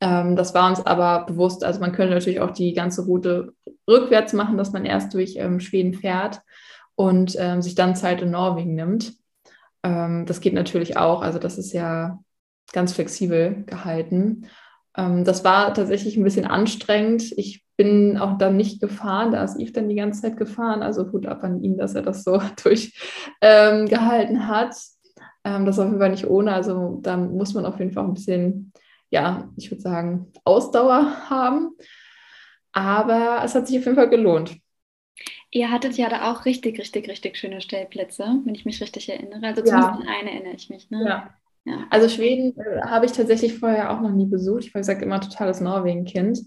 Ähm, 0.00 0.36
das 0.36 0.54
war 0.54 0.70
uns 0.70 0.84
aber 0.84 1.26
bewusst. 1.26 1.64
Also 1.64 1.80
man 1.80 1.92
könnte 1.92 2.14
natürlich 2.14 2.40
auch 2.40 2.52
die 2.52 2.72
ganze 2.72 3.04
Route 3.04 3.52
rückwärts 3.88 4.32
machen, 4.32 4.56
dass 4.56 4.72
man 4.72 4.86
erst 4.86 5.12
durch 5.12 5.36
ähm, 5.36 5.60
Schweden 5.60 5.92
fährt 5.92 6.40
und 6.96 7.36
ähm, 7.38 7.62
sich 7.62 7.74
dann 7.74 7.94
Zeit 7.94 8.22
in 8.22 8.30
Norwegen 8.30 8.74
nimmt. 8.74 9.14
Ähm, 9.82 10.26
das 10.26 10.40
geht 10.40 10.54
natürlich 10.54 10.96
auch. 10.96 11.22
Also 11.22 11.38
das 11.38 11.58
ist 11.58 11.72
ja 11.72 12.18
ganz 12.72 12.92
flexibel 12.92 13.64
gehalten. 13.66 14.46
Ähm, 14.96 15.24
das 15.24 15.44
war 15.44 15.72
tatsächlich 15.74 16.16
ein 16.16 16.24
bisschen 16.24 16.46
anstrengend. 16.46 17.32
Ich 17.36 17.64
bin 17.76 18.16
auch 18.16 18.38
dann 18.38 18.56
nicht 18.56 18.80
gefahren, 18.80 19.32
da 19.32 19.44
ist 19.44 19.60
Yves 19.60 19.72
dann 19.74 19.88
die 19.88 19.94
ganze 19.94 20.22
Zeit 20.22 20.36
gefahren. 20.38 20.82
Also 20.82 21.12
Hut 21.12 21.26
ab 21.26 21.44
an 21.44 21.62
ihn, 21.62 21.76
dass 21.76 21.94
er 21.94 22.02
das 22.02 22.24
so 22.24 22.40
durchgehalten 22.62 24.36
ähm, 24.36 24.48
hat. 24.48 24.74
Ähm, 25.44 25.66
das 25.66 25.76
war 25.76 25.84
auf 25.84 25.90
jeden 25.90 26.00
Fall 26.00 26.10
nicht 26.10 26.26
ohne. 26.26 26.52
Also 26.52 26.98
da 27.02 27.16
muss 27.16 27.54
man 27.54 27.66
auf 27.66 27.78
jeden 27.78 27.92
Fall 27.92 28.04
ein 28.04 28.14
bisschen, 28.14 28.72
ja, 29.10 29.48
ich 29.56 29.70
würde 29.70 29.82
sagen, 29.82 30.32
Ausdauer 30.44 31.28
haben. 31.28 31.76
Aber 32.72 33.42
es 33.44 33.54
hat 33.54 33.66
sich 33.66 33.78
auf 33.78 33.84
jeden 33.84 33.96
Fall 33.96 34.10
gelohnt. 34.10 34.56
Ihr 35.56 35.70
hattet 35.70 35.96
ja 35.96 36.10
da 36.10 36.30
auch 36.30 36.44
richtig, 36.44 36.78
richtig, 36.78 37.08
richtig 37.08 37.38
schöne 37.38 37.62
Stellplätze, 37.62 38.24
wenn 38.44 38.54
ich 38.54 38.66
mich 38.66 38.78
richtig 38.82 39.08
erinnere. 39.08 39.46
Also 39.46 39.62
zumindest 39.62 39.90
ja. 39.90 40.00
an 40.00 40.06
eine 40.06 40.30
erinnere 40.32 40.54
ich 40.54 40.68
mich. 40.68 40.90
Ne? 40.90 41.02
Ja. 41.02 41.34
ja. 41.64 41.86
Also 41.88 42.10
Schweden 42.10 42.54
äh, 42.60 42.82
habe 42.82 43.06
ich 43.06 43.12
tatsächlich 43.12 43.54
vorher 43.54 43.90
auch 43.90 44.02
noch 44.02 44.10
nie 44.10 44.26
besucht. 44.26 44.64
Ich 44.64 44.74
war 44.74 44.82
gesagt 44.82 45.00
immer 45.00 45.18
totales 45.18 45.62
Norwegen-Kind 45.62 46.40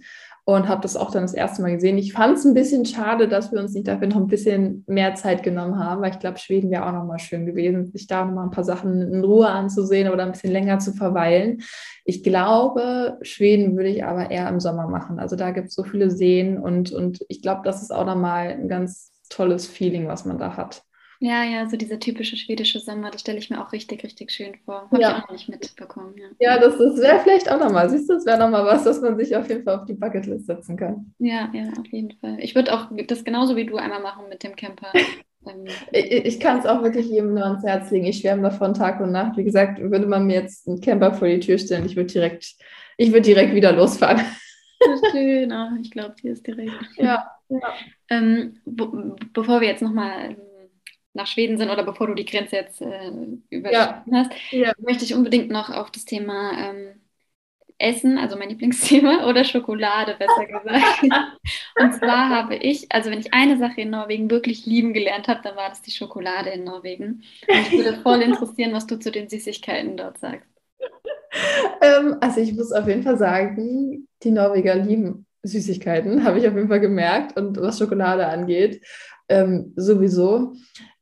und 0.46 0.68
habe 0.68 0.82
das 0.82 0.96
auch 0.96 1.12
dann 1.12 1.24
das 1.24 1.34
erste 1.34 1.62
Mal 1.62 1.74
gesehen. 1.74 1.98
Ich 1.98 2.14
fand 2.14 2.38
es 2.38 2.46
ein 2.46 2.54
bisschen 2.54 2.86
schade, 2.86 3.28
dass 3.28 3.52
wir 3.52 3.60
uns 3.60 3.74
nicht 3.74 3.88
dafür 3.88 4.08
noch 4.08 4.18
ein 4.18 4.28
bisschen 4.28 4.84
mehr 4.88 5.16
Zeit 5.16 5.44
genommen 5.44 5.78
haben, 5.78 6.02
weil 6.02 6.12
ich 6.12 6.20
glaube, 6.20 6.40
Schweden 6.40 6.72
wäre 6.72 6.86
auch 6.86 6.92
noch 6.92 7.06
mal 7.06 7.20
schön 7.20 7.46
gewesen, 7.46 7.92
sich 7.92 8.08
da 8.08 8.26
noch 8.26 8.34
mal 8.34 8.44
ein 8.44 8.52
paar 8.52 8.64
Sachen 8.64 9.02
in 9.02 9.24
Ruhe 9.24 9.48
anzusehen 9.48 10.12
oder 10.12 10.24
ein 10.24 10.32
bisschen 10.32 10.52
länger 10.52 10.80
zu 10.80 10.94
verweilen. 10.94 11.62
Ich 12.04 12.24
glaube, 12.24 13.18
Schweden 13.22 13.78
würde 13.78 13.90
ich 13.90 14.04
aber 14.04 14.32
eher 14.32 14.50
im 14.50 14.60
Sommer 14.60 14.88
machen. 14.88 15.20
Also 15.20 15.36
da 15.36 15.52
gibt 15.52 15.68
es 15.68 15.76
so 15.76 15.84
viele 15.84 16.10
Seen 16.10 16.58
und, 16.58 16.92
und 16.92 17.24
ich 17.28 17.42
glaube, 17.42 17.62
das 17.64 17.82
ist 17.82 17.92
auch 17.92 18.06
noch 18.06 18.16
mal 18.16 18.48
ein 18.48 18.68
ganz 18.68 19.12
tolles 19.30 19.68
Feeling, 19.68 20.08
was 20.08 20.26
man 20.26 20.40
da 20.40 20.58
hat. 20.58 20.84
Ja, 21.22 21.44
ja, 21.44 21.68
so 21.68 21.76
dieser 21.76 22.00
typische 22.00 22.38
schwedische 22.38 22.80
Sommer, 22.80 23.12
das 23.12 23.22
stelle 23.22 23.40
ich 23.40 23.50
mir 23.50 23.62
auch 23.62 23.74
richtig, 23.74 24.04
richtig 24.06 24.32
schön 24.32 24.56
vor. 24.64 24.88
Habe 24.90 25.02
ja. 25.02 25.10
ich 25.10 25.16
auch 25.16 25.28
noch 25.28 25.32
nicht 25.34 25.50
mitbekommen. 25.50 26.16
Ja, 26.18 26.54
ja 26.54 26.60
das, 26.60 26.78
das 26.78 26.98
wäre 27.02 27.20
vielleicht 27.20 27.52
auch 27.52 27.60
nochmal, 27.60 27.90
siehst 27.90 28.10
du, 28.10 28.14
das 28.14 28.26
wäre 28.26 28.40
nochmal 28.40 28.66
was, 28.66 28.86
was 28.86 29.02
man 29.02 29.18
sich 29.18 29.36
auf 29.36 29.50
jeden 29.50 29.64
Fall 29.64 29.80
auf 29.80 29.86
die 29.86 29.96
Bucketlist 29.96 30.48
setzen 30.48 30.78
kann. 30.78 31.14
Ja, 31.20 31.52
ja, 31.54 31.66
auf 31.78 31.88
jeden 31.92 32.14
Fall. 32.20 32.38
Ich 32.40 32.56
würde 32.56 32.74
auch 32.74 32.88
das 33.08 33.26
genauso 33.26 33.58
wie 33.58 33.66
du 33.66 33.76
einmal 33.76 34.02
machen 34.02 34.30
mit 34.30 34.44
dem 34.44 34.56
Camper. 34.56 34.94
Ähm, 35.46 35.66
ich, 35.94 36.12
ich 36.12 36.40
kann 36.40 36.60
es 36.60 36.66
auch 36.66 36.84
wirklich 36.84 37.08
jedem 37.08 37.34
nur 37.34 37.46
ans 37.46 37.64
Herz 37.64 37.90
legen. 37.92 38.06
Ich 38.06 38.20
schwärme 38.20 38.44
davon 38.44 38.74
Tag 38.74 39.00
und 39.00 39.14
Nacht. 39.14 39.38
Wie 39.38 39.46
gesagt, 39.46 39.80
würde 39.80 40.06
man 40.06 40.26
mir 40.26 40.36
jetzt 40.36 40.68
einen 40.68 40.82
Camper 40.82 41.14
vor 41.14 41.30
die 41.30 41.40
Tür 41.40 41.58
stellen, 41.58 41.86
ich 41.86 41.96
würde 41.96 42.12
direkt, 42.12 42.56
ich 42.98 43.10
würde 43.10 43.22
direkt 43.22 43.54
wieder 43.54 43.72
losfahren. 43.72 44.20
Schön, 45.12 45.52
oh, 45.52 45.70
ich 45.82 45.92
glaube, 45.92 46.16
die 46.22 46.30
ist 46.30 46.46
direkt. 46.46 46.72
Ja. 46.98 47.30
ja. 47.50 47.74
Ähm, 48.10 48.58
bevor 48.66 49.62
wir 49.62 49.68
jetzt 49.68 49.82
nochmal 49.82 50.38
nach 51.14 51.28
Schweden 51.28 51.58
sind 51.58 51.70
oder 51.70 51.84
bevor 51.84 52.08
du 52.08 52.14
die 52.14 52.26
Grenze 52.26 52.58
jetzt 52.58 52.82
äh, 52.82 53.12
überschritten 53.50 54.14
ja. 54.14 54.24
hast, 54.24 54.32
ja. 54.52 54.74
möchte 54.80 55.04
ich 55.04 55.16
unbedingt 55.16 55.50
noch 55.50 55.70
auf 55.70 55.92
das 55.92 56.06
Thema 56.06 56.52
ähm, 56.58 57.02
Essen, 57.80 58.18
also 58.18 58.38
mein 58.38 58.50
Lieblingsthema, 58.50 59.28
oder 59.28 59.44
Schokolade 59.44 60.16
besser 60.20 60.46
gesagt. 60.46 61.02
und 61.82 61.96
zwar 61.96 62.30
habe 62.30 62.56
ich, 62.56 62.92
also 62.92 63.10
wenn 63.10 63.20
ich 63.20 63.34
eine 63.34 63.58
Sache 63.58 63.82
in 63.82 63.90
Norwegen 63.90 64.30
wirklich 64.30 64.66
lieben 64.66 64.94
gelernt 64.94 65.28
habe, 65.28 65.42
dann 65.44 65.56
war 65.56 65.70
das 65.70 65.82
die 65.82 65.92
Schokolade 65.92 66.50
in 66.52 66.66
Norwegen. 66.66 67.24
Und 67.48 67.72
mich 67.72 67.72
würde 67.72 68.02
voll 68.02 68.22
interessieren, 68.22 68.74
was 68.74 68.86
du 68.86 69.00
zu 69.00 69.12
den 69.12 69.30
Süßigkeiten 69.30 69.98
dort 69.98 70.20
sagst. 70.20 70.48
Ähm, 71.82 72.18
also 72.22 72.42
ich 72.42 72.56
muss 72.56 72.72
auf 72.72 72.88
jeden 72.88 73.04
Fall 73.04 73.18
sagen, 73.18 74.08
die 74.24 74.32
Norweger 74.32 74.74
lieben 74.74 75.28
Süßigkeiten, 75.44 76.24
habe 76.24 76.40
ich 76.40 76.48
auf 76.48 76.56
jeden 76.56 76.68
Fall 76.68 76.80
gemerkt. 76.80 77.38
Und 77.38 77.56
was 77.62 77.78
Schokolade 77.78 78.26
angeht, 78.26 78.84
ähm, 79.30 79.72
sowieso 79.76 80.54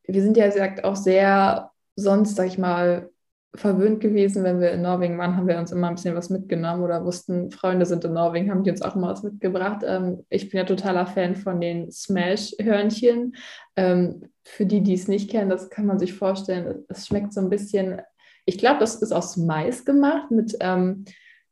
wir 0.07 0.21
sind 0.21 0.37
ja, 0.37 0.47
gesagt, 0.47 0.83
auch 0.83 0.95
sehr 0.95 1.71
sonst, 1.95 2.35
sag 2.35 2.47
ich 2.47 2.57
mal, 2.57 3.09
verwöhnt 3.55 3.99
gewesen, 3.99 4.43
wenn 4.43 4.59
wir 4.59 4.71
in 4.71 4.81
Norwegen 4.81 5.17
waren, 5.17 5.35
haben 5.35 5.47
wir 5.47 5.57
uns 5.57 5.71
immer 5.71 5.87
ein 5.87 5.95
bisschen 5.95 6.15
was 6.15 6.29
mitgenommen 6.29 6.83
oder 6.83 7.03
wussten, 7.03 7.51
Freunde 7.51 7.85
sind 7.85 8.03
in 8.05 8.13
Norwegen, 8.13 8.51
haben 8.51 8.63
die 8.63 8.69
uns 8.69 8.81
auch 8.81 8.95
immer 8.95 9.09
was 9.09 9.23
mitgebracht. 9.23 9.83
Ähm, 9.85 10.25
ich 10.29 10.49
bin 10.49 10.59
ja 10.59 10.65
totaler 10.65 11.07
Fan 11.07 11.35
von 11.35 11.59
den 11.59 11.91
Smash-Hörnchen. 11.91 13.35
Ähm, 13.75 14.29
für 14.43 14.65
die, 14.65 14.81
die 14.81 14.93
es 14.93 15.07
nicht 15.07 15.29
kennen, 15.29 15.49
das 15.49 15.69
kann 15.69 15.85
man 15.85 15.99
sich 15.99 16.13
vorstellen, 16.13 16.85
es 16.87 17.07
schmeckt 17.07 17.33
so 17.33 17.41
ein 17.41 17.49
bisschen, 17.49 18.01
ich 18.45 18.57
glaube, 18.57 18.79
das 18.79 18.95
ist 18.95 19.11
aus 19.11 19.37
Mais 19.37 19.83
gemacht 19.83 20.31
mit 20.31 20.55
ähm, 20.61 21.05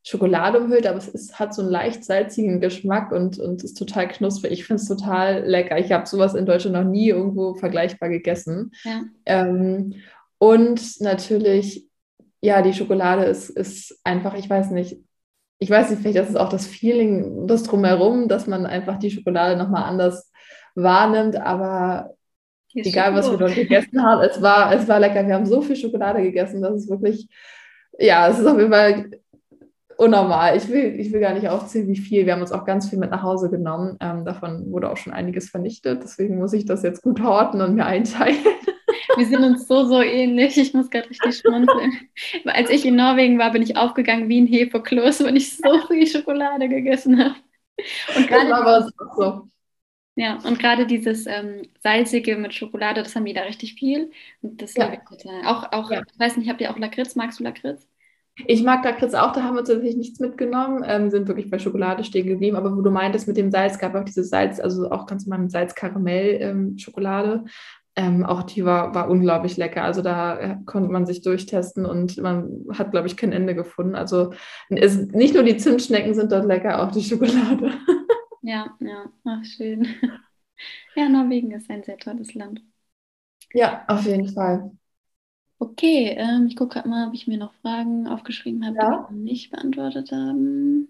Schokolade 0.07 0.59
umhüllt, 0.59 0.85
aber 0.85 0.99
es 0.99 1.07
ist, 1.07 1.39
hat 1.39 1.55
so 1.55 1.63
einen 1.63 1.71
leicht 1.71 2.05
salzigen 2.05 2.61
Geschmack 2.61 3.11
und, 3.11 3.39
und 3.39 3.63
ist 3.63 3.73
total 3.73 4.07
knusprig. 4.07 4.51
Ich 4.51 4.65
finde 4.65 4.79
es 4.79 4.87
total 4.87 5.43
lecker. 5.45 5.79
Ich 5.79 5.91
habe 5.91 6.05
sowas 6.05 6.35
in 6.35 6.45
Deutschland 6.45 6.75
noch 6.75 6.83
nie 6.83 7.09
irgendwo 7.09 7.55
vergleichbar 7.55 8.09
gegessen. 8.09 8.71
Ja. 8.83 9.01
Ähm, 9.25 9.95
und 10.37 11.01
natürlich, 11.01 11.87
ja, 12.39 12.61
die 12.61 12.73
Schokolade 12.73 13.23
ist, 13.23 13.49
ist 13.49 13.99
einfach, 14.03 14.35
ich 14.35 14.47
weiß 14.47 14.69
nicht, 14.69 14.99
ich 15.57 15.71
weiß 15.71 15.89
nicht, 15.89 16.03
vielleicht 16.03 16.19
ist 16.19 16.29
es 16.29 16.35
auch 16.35 16.49
das 16.49 16.67
Feeling, 16.67 17.47
das 17.47 17.63
drumherum, 17.63 18.27
dass 18.27 18.45
man 18.45 18.67
einfach 18.67 18.99
die 18.99 19.09
Schokolade 19.09 19.57
nochmal 19.57 19.85
anders 19.85 20.31
wahrnimmt, 20.75 21.35
aber 21.37 22.11
egal, 22.75 23.15
was 23.15 23.31
wir 23.31 23.37
dort 23.37 23.55
gegessen 23.55 24.03
haben, 24.03 24.21
es 24.21 24.39
war, 24.39 24.71
es 24.71 24.87
war 24.87 24.99
lecker. 24.99 25.25
Wir 25.25 25.33
haben 25.33 25.47
so 25.47 25.61
viel 25.61 25.75
Schokolade 25.75 26.21
gegessen, 26.21 26.61
dass 26.61 26.75
es 26.75 26.89
wirklich, 26.89 27.27
ja, 27.97 28.27
es 28.27 28.37
ist 28.37 28.45
auf 28.45 28.59
jeden 28.59 28.71
Fall 28.71 29.09
unnormal. 29.97 30.57
Ich 30.57 30.67
will, 30.67 30.99
ich 30.99 31.11
will 31.11 31.19
gar 31.19 31.33
nicht 31.33 31.47
aufzählen, 31.47 31.87
wie 31.87 31.97
viel. 31.97 32.25
Wir 32.25 32.33
haben 32.33 32.41
uns 32.41 32.51
auch 32.51 32.65
ganz 32.65 32.89
viel 32.89 32.99
mit 32.99 33.11
nach 33.11 33.23
Hause 33.23 33.49
genommen. 33.49 33.97
Ähm, 33.99 34.25
davon 34.25 34.71
wurde 34.71 34.89
auch 34.89 34.97
schon 34.97 35.13
einiges 35.13 35.49
vernichtet. 35.49 36.03
Deswegen 36.03 36.37
muss 36.37 36.53
ich 36.53 36.65
das 36.65 36.83
jetzt 36.83 37.01
gut 37.01 37.21
horten 37.21 37.61
und 37.61 37.75
mir 37.75 37.85
einteilen. 37.85 38.37
Wir 39.17 39.25
sind 39.25 39.43
uns 39.43 39.67
so, 39.67 39.85
so 39.85 40.01
ähnlich. 40.01 40.57
Ich 40.57 40.73
muss 40.73 40.89
gerade 40.89 41.09
richtig 41.09 41.37
schmunzeln. 41.37 41.93
Als 42.45 42.69
ich 42.69 42.85
in 42.85 42.95
Norwegen 42.95 43.39
war, 43.39 43.51
bin 43.51 43.61
ich 43.61 43.77
aufgegangen 43.77 44.27
wie 44.27 44.41
ein 44.41 44.47
Hefekloß, 44.47 45.23
weil 45.23 45.37
ich 45.37 45.55
so 45.55 45.79
viel 45.87 46.05
Schokolade 46.05 46.67
gegessen 46.67 47.23
habe. 47.23 47.35
Und 48.15 48.27
gerade 48.27 48.49
das 48.49 48.91
so. 49.15 49.47
Ja, 50.15 50.39
und 50.45 50.59
gerade 50.59 50.85
dieses 50.85 51.27
ähm, 51.27 51.63
Salzige 51.83 52.37
mit 52.37 52.53
Schokolade, 52.53 53.03
das 53.03 53.15
haben 53.15 53.25
die 53.25 53.33
da 53.33 53.41
richtig 53.41 53.75
viel. 53.75 54.11
Und 54.41 54.61
das 54.61 54.73
ja. 54.75 54.85
liebe 54.85 55.01
ich 55.03 55.17
total. 55.17 55.45
Auch, 55.45 55.71
auch 55.71 55.91
ja. 55.91 56.01
ich 56.01 56.19
weiß 56.19 56.37
nicht, 56.37 56.49
habt 56.49 56.61
ihr 56.61 56.71
auch 56.71 56.79
Lakritz? 56.79 57.15
Magst 57.15 57.39
du 57.39 57.43
Lakritz? 57.43 57.87
Ich 58.47 58.63
mag 58.63 58.83
Lakritz 58.83 59.13
auch, 59.13 59.31
da 59.31 59.43
haben 59.43 59.55
wir 59.55 59.63
tatsächlich 59.63 59.95
nichts 59.95 60.19
mitgenommen, 60.19 60.83
ähm, 60.85 61.09
sind 61.09 61.27
wirklich 61.27 61.49
bei 61.49 61.57
Schokolade 61.57 62.03
stehen 62.03 62.27
geblieben. 62.27 62.57
Aber 62.57 62.75
wo 62.75 62.81
du 62.81 62.91
meintest 62.91 63.27
mit 63.27 63.37
dem 63.37 63.49
Salz, 63.49 63.79
gab 63.79 63.95
auch 63.95 64.03
dieses 64.03 64.29
Salz, 64.29 64.59
also 64.59 64.91
auch 64.91 65.05
ganz 65.05 65.25
normal 65.25 65.43
mit 65.43 65.51
Salz-Karamell-Schokolade. 65.51 67.45
Ähm, 67.97 68.25
auch 68.25 68.43
die 68.43 68.65
war, 68.65 68.93
war 68.93 69.09
unglaublich 69.09 69.55
lecker. 69.55 69.83
Also 69.83 70.01
da 70.01 70.37
äh, 70.37 70.57
konnte 70.65 70.89
man 70.89 71.05
sich 71.05 71.21
durchtesten 71.21 71.85
und 71.85 72.17
man 72.17 72.65
hat, 72.73 72.91
glaube 72.91 73.07
ich, 73.07 73.15
kein 73.15 73.31
Ende 73.31 73.55
gefunden. 73.55 73.95
Also 73.95 74.33
es, 74.69 74.97
nicht 74.97 75.33
nur 75.33 75.43
die 75.43 75.55
Zimtschnecken 75.55 76.13
sind 76.13 76.31
dort 76.33 76.45
lecker, 76.45 76.83
auch 76.83 76.91
die 76.91 77.03
Schokolade. 77.03 77.71
Ja, 78.47 78.77
ja, 78.79 79.11
ach 79.25 79.43
schön. 79.43 79.87
Ja, 80.95 81.09
Norwegen 81.09 81.51
ist 81.51 81.69
ein 81.69 81.83
sehr 81.83 81.97
tolles 81.97 82.33
Land. 82.35 82.61
Ja, 83.53 83.83
auf 83.87 84.05
jeden 84.05 84.27
Fall. 84.29 84.71
Okay, 85.57 86.15
ähm, 86.17 86.47
ich 86.47 86.55
gucke 86.55 86.73
gerade 86.73 86.89
mal, 86.89 87.07
ob 87.07 87.13
ich 87.13 87.27
mir 87.27 87.37
noch 87.37 87.53
Fragen 87.61 88.07
aufgeschrieben 88.07 88.65
habe, 88.65 88.77
ja. 88.77 89.07
die 89.09 89.15
wir 89.15 89.21
nicht 89.23 89.51
beantwortet 89.51 90.11
haben. 90.11 90.89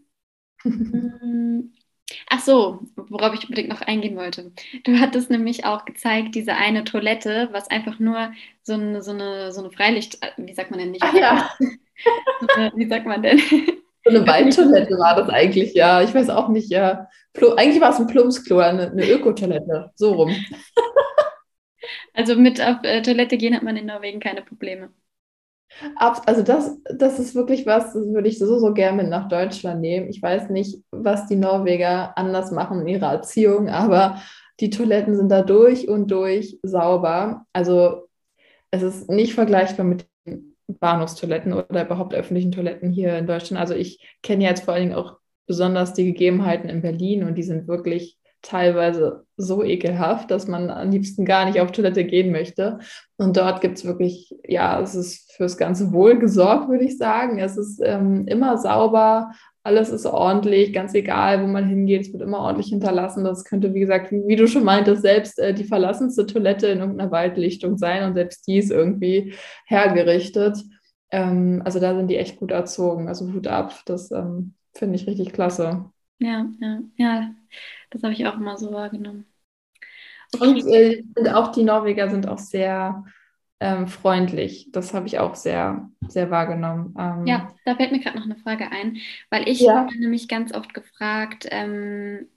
Mm, 0.63 1.73
ach 2.29 2.39
so, 2.39 2.79
worauf 2.95 3.33
ich 3.35 3.43
unbedingt 3.43 3.69
noch 3.69 3.81
eingehen 3.81 4.15
wollte. 4.15 4.51
Du 4.83 4.99
hattest 4.99 5.29
nämlich 5.29 5.65
auch 5.65 5.85
gezeigt, 5.85 6.33
diese 6.33 6.55
eine 6.55 6.83
Toilette, 6.83 7.49
was 7.51 7.69
einfach 7.69 7.99
nur 7.99 8.31
so 8.63 8.73
eine, 8.73 9.03
so 9.03 9.11
eine, 9.11 9.51
so 9.51 9.61
eine 9.61 9.71
Freilicht, 9.71 10.17
äh, 10.23 10.31
wie 10.37 10.53
sagt 10.53 10.71
man 10.71 10.79
denn 10.79 10.91
nicht? 10.91 11.03
Ach 11.03 11.13
ja. 11.13 11.49
wie 12.75 12.87
sagt 12.87 13.05
man 13.05 13.21
denn? 13.21 13.39
So 14.03 14.11
eine 14.11 14.27
Waldtoilette 14.27 14.97
war 14.97 15.15
das 15.15 15.29
eigentlich, 15.29 15.73
ja. 15.75 16.01
Ich 16.01 16.13
weiß 16.13 16.29
auch 16.29 16.49
nicht, 16.49 16.69
ja. 16.69 17.07
Eigentlich 17.57 17.81
war 17.81 17.91
es 17.91 17.99
ein 17.99 18.07
Plumpsklo, 18.07 18.59
eine, 18.59 18.91
eine 18.91 19.09
Ökotoilette, 19.09 19.91
so 19.95 20.13
rum. 20.13 20.35
Also 22.15 22.35
mit 22.35 22.61
auf 22.61 22.77
äh, 22.83 23.01
Toilette 23.01 23.37
gehen 23.37 23.55
hat 23.55 23.63
man 23.63 23.77
in 23.77 23.85
Norwegen 23.85 24.19
keine 24.19 24.41
Probleme. 24.41 24.89
Also 25.95 26.41
das, 26.41 26.77
das 26.97 27.19
ist 27.19 27.35
wirklich 27.35 27.65
was, 27.65 27.93
das 27.93 28.07
würde 28.07 28.29
ich 28.29 28.39
so, 28.39 28.59
so 28.59 28.73
gerne 28.73 29.03
mit 29.03 29.09
nach 29.09 29.27
Deutschland 29.27 29.81
nehmen. 29.81 30.09
Ich 30.09 30.21
weiß 30.21 30.49
nicht, 30.49 30.79
was 30.91 31.27
die 31.27 31.35
Norweger 31.35 32.17
anders 32.17 32.51
machen 32.51 32.81
in 32.81 32.87
ihrer 32.87 33.11
Erziehung, 33.11 33.69
aber 33.69 34.21
die 34.61 34.69
Toiletten 34.69 35.15
sind 35.15 35.29
da 35.29 35.41
durch 35.41 35.89
und 35.89 36.09
durch 36.11 36.59
sauber. 36.63 37.45
Also 37.51 38.07
es 38.71 38.83
ist 38.83 39.09
nicht 39.09 39.33
vergleichbar 39.33 39.85
mit 39.85 40.07
den 40.25 40.55
Bahnhofstoiletten 40.67 41.51
oder 41.51 41.85
überhaupt 41.85 42.13
öffentlichen 42.13 42.51
Toiletten 42.51 42.91
hier 42.91 43.17
in 43.17 43.27
Deutschland. 43.27 43.59
Also 43.59 43.73
ich 43.73 43.99
kenne 44.23 44.45
jetzt 44.45 44.63
vor 44.63 44.73
allen 44.73 44.83
Dingen 44.83 44.95
auch 44.95 45.17
besonders 45.45 45.93
die 45.93 46.05
Gegebenheiten 46.05 46.69
in 46.69 46.81
Berlin 46.81 47.23
und 47.23 47.35
die 47.35 47.43
sind 47.43 47.67
wirklich 47.67 48.17
teilweise 48.45 49.25
so 49.37 49.63
ekelhaft, 49.63 50.31
dass 50.31 50.47
man 50.47 50.69
am 50.69 50.91
liebsten 50.91 51.25
gar 51.25 51.45
nicht 51.45 51.59
auf 51.59 51.71
Toilette 51.71 52.05
gehen 52.05 52.31
möchte. 52.31 52.79
Und 53.17 53.37
dort 53.37 53.61
gibt 53.61 53.77
es 53.77 53.85
wirklich, 53.85 54.33
ja, 54.47 54.79
es 54.79 54.95
ist 54.95 55.33
fürs 55.33 55.57
ganze 55.57 55.91
Wohl 55.91 56.19
gesorgt, 56.19 56.69
würde 56.69 56.85
ich 56.85 56.97
sagen. 56.97 57.39
Es 57.39 57.57
ist 57.57 57.81
ähm, 57.83 58.27
immer 58.27 58.57
sauber, 58.57 59.31
alles 59.63 59.89
ist 59.89 60.05
ordentlich, 60.05 60.73
ganz 60.73 60.93
egal, 60.93 61.41
wo 61.41 61.47
man 61.47 61.67
hingeht, 61.67 62.03
es 62.03 62.13
wird 62.13 62.21
immer 62.21 62.37
ordentlich 62.37 62.67
hinterlassen. 62.67 63.23
Das 63.23 63.43
könnte, 63.45 63.73
wie 63.73 63.79
gesagt, 63.79 64.11
wie 64.11 64.35
du 64.35 64.47
schon 64.47 64.63
meintest, 64.63 65.01
selbst 65.01 65.39
äh, 65.39 65.55
die 65.55 65.63
verlassenste 65.63 66.27
Toilette 66.27 66.67
in 66.67 66.79
irgendeiner 66.79 67.09
Waldlichtung 67.09 67.77
sein 67.77 68.03
und 68.03 68.13
selbst 68.13 68.47
die 68.47 68.59
ist 68.59 68.69
irgendwie 68.69 69.33
hergerichtet. 69.65 70.63
Ähm, 71.09 71.63
also 71.65 71.79
da 71.79 71.95
sind 71.95 72.09
die 72.09 72.17
echt 72.17 72.37
gut 72.37 72.51
erzogen. 72.51 73.07
Also 73.07 73.33
Hut 73.33 73.47
ab, 73.47 73.73
das 73.87 74.11
ähm, 74.11 74.53
finde 74.75 74.97
ich 74.97 75.07
richtig 75.07 75.33
klasse. 75.33 75.85
Ja, 76.19 76.45
ja, 76.61 76.79
ja, 76.95 77.29
das 77.95 78.03
habe 78.03 78.13
ich 78.13 78.27
auch 78.27 78.35
immer 78.35 78.57
so 78.57 78.71
wahrgenommen. 78.71 79.25
Okay. 80.33 80.47
Und, 80.47 80.67
äh, 80.67 81.29
auch 81.31 81.51
die 81.51 81.63
Norweger 81.63 82.09
sind 82.09 82.27
auch 82.27 82.39
sehr 82.39 83.05
ähm, 83.59 83.87
freundlich. 83.87 84.69
Das 84.71 84.93
habe 84.93 85.07
ich 85.07 85.19
auch 85.19 85.35
sehr, 85.35 85.89
sehr 86.07 86.29
wahrgenommen. 86.29 86.93
Ähm, 86.99 87.25
ja, 87.25 87.53
da 87.63 87.75
fällt 87.75 87.91
mir 87.91 87.99
gerade 87.99 88.17
noch 88.17 88.25
eine 88.25 88.35
Frage 88.35 88.69
ein, 88.69 88.97
weil 89.29 89.47
ich 89.47 89.61
ja. 89.61 89.75
habe 89.75 89.97
nämlich 89.97 90.27
ganz 90.27 90.53
oft 90.53 90.73
gefragt, 90.73 91.47
ähm, 91.51 92.27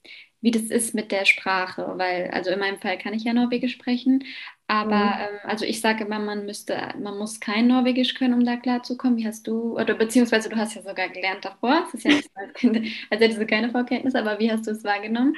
wie 0.40 0.52
das 0.52 0.62
ist 0.62 0.94
mit 0.94 1.10
der 1.10 1.24
Sprache, 1.24 1.94
weil, 1.96 2.30
also 2.30 2.50
in 2.50 2.60
meinem 2.60 2.78
Fall 2.78 2.96
kann 2.98 3.14
ich 3.14 3.24
ja 3.24 3.32
Norwegisch 3.32 3.72
sprechen, 3.72 4.22
aber 4.68 4.96
mhm. 4.96 5.20
ähm, 5.20 5.38
also 5.42 5.64
ich 5.64 5.80
sage 5.80 6.04
immer, 6.04 6.20
man 6.20 6.46
müsste, 6.46 6.94
man 7.00 7.18
muss 7.18 7.40
kein 7.40 7.66
Norwegisch 7.66 8.14
können, 8.14 8.34
um 8.34 8.44
da 8.44 8.56
klarzukommen. 8.56 9.16
Wie 9.16 9.26
hast 9.26 9.48
du, 9.48 9.76
oder 9.76 9.94
beziehungsweise 9.94 10.48
du 10.48 10.56
hast 10.56 10.76
ja 10.76 10.82
sogar 10.82 11.08
gelernt 11.08 11.44
davor, 11.44 11.86
es 11.88 11.94
ist 11.94 12.04
ja 12.04 12.10
nicht 12.10 12.24
so, 12.24 12.40
als 12.40 12.62
hättest 13.20 13.40
du 13.40 13.46
keine 13.46 13.70
Vorkenntnisse, 13.70 14.20
aber 14.20 14.38
wie 14.38 14.52
hast 14.52 14.66
du 14.66 14.70
es 14.70 14.84
wahrgenommen? 14.84 15.34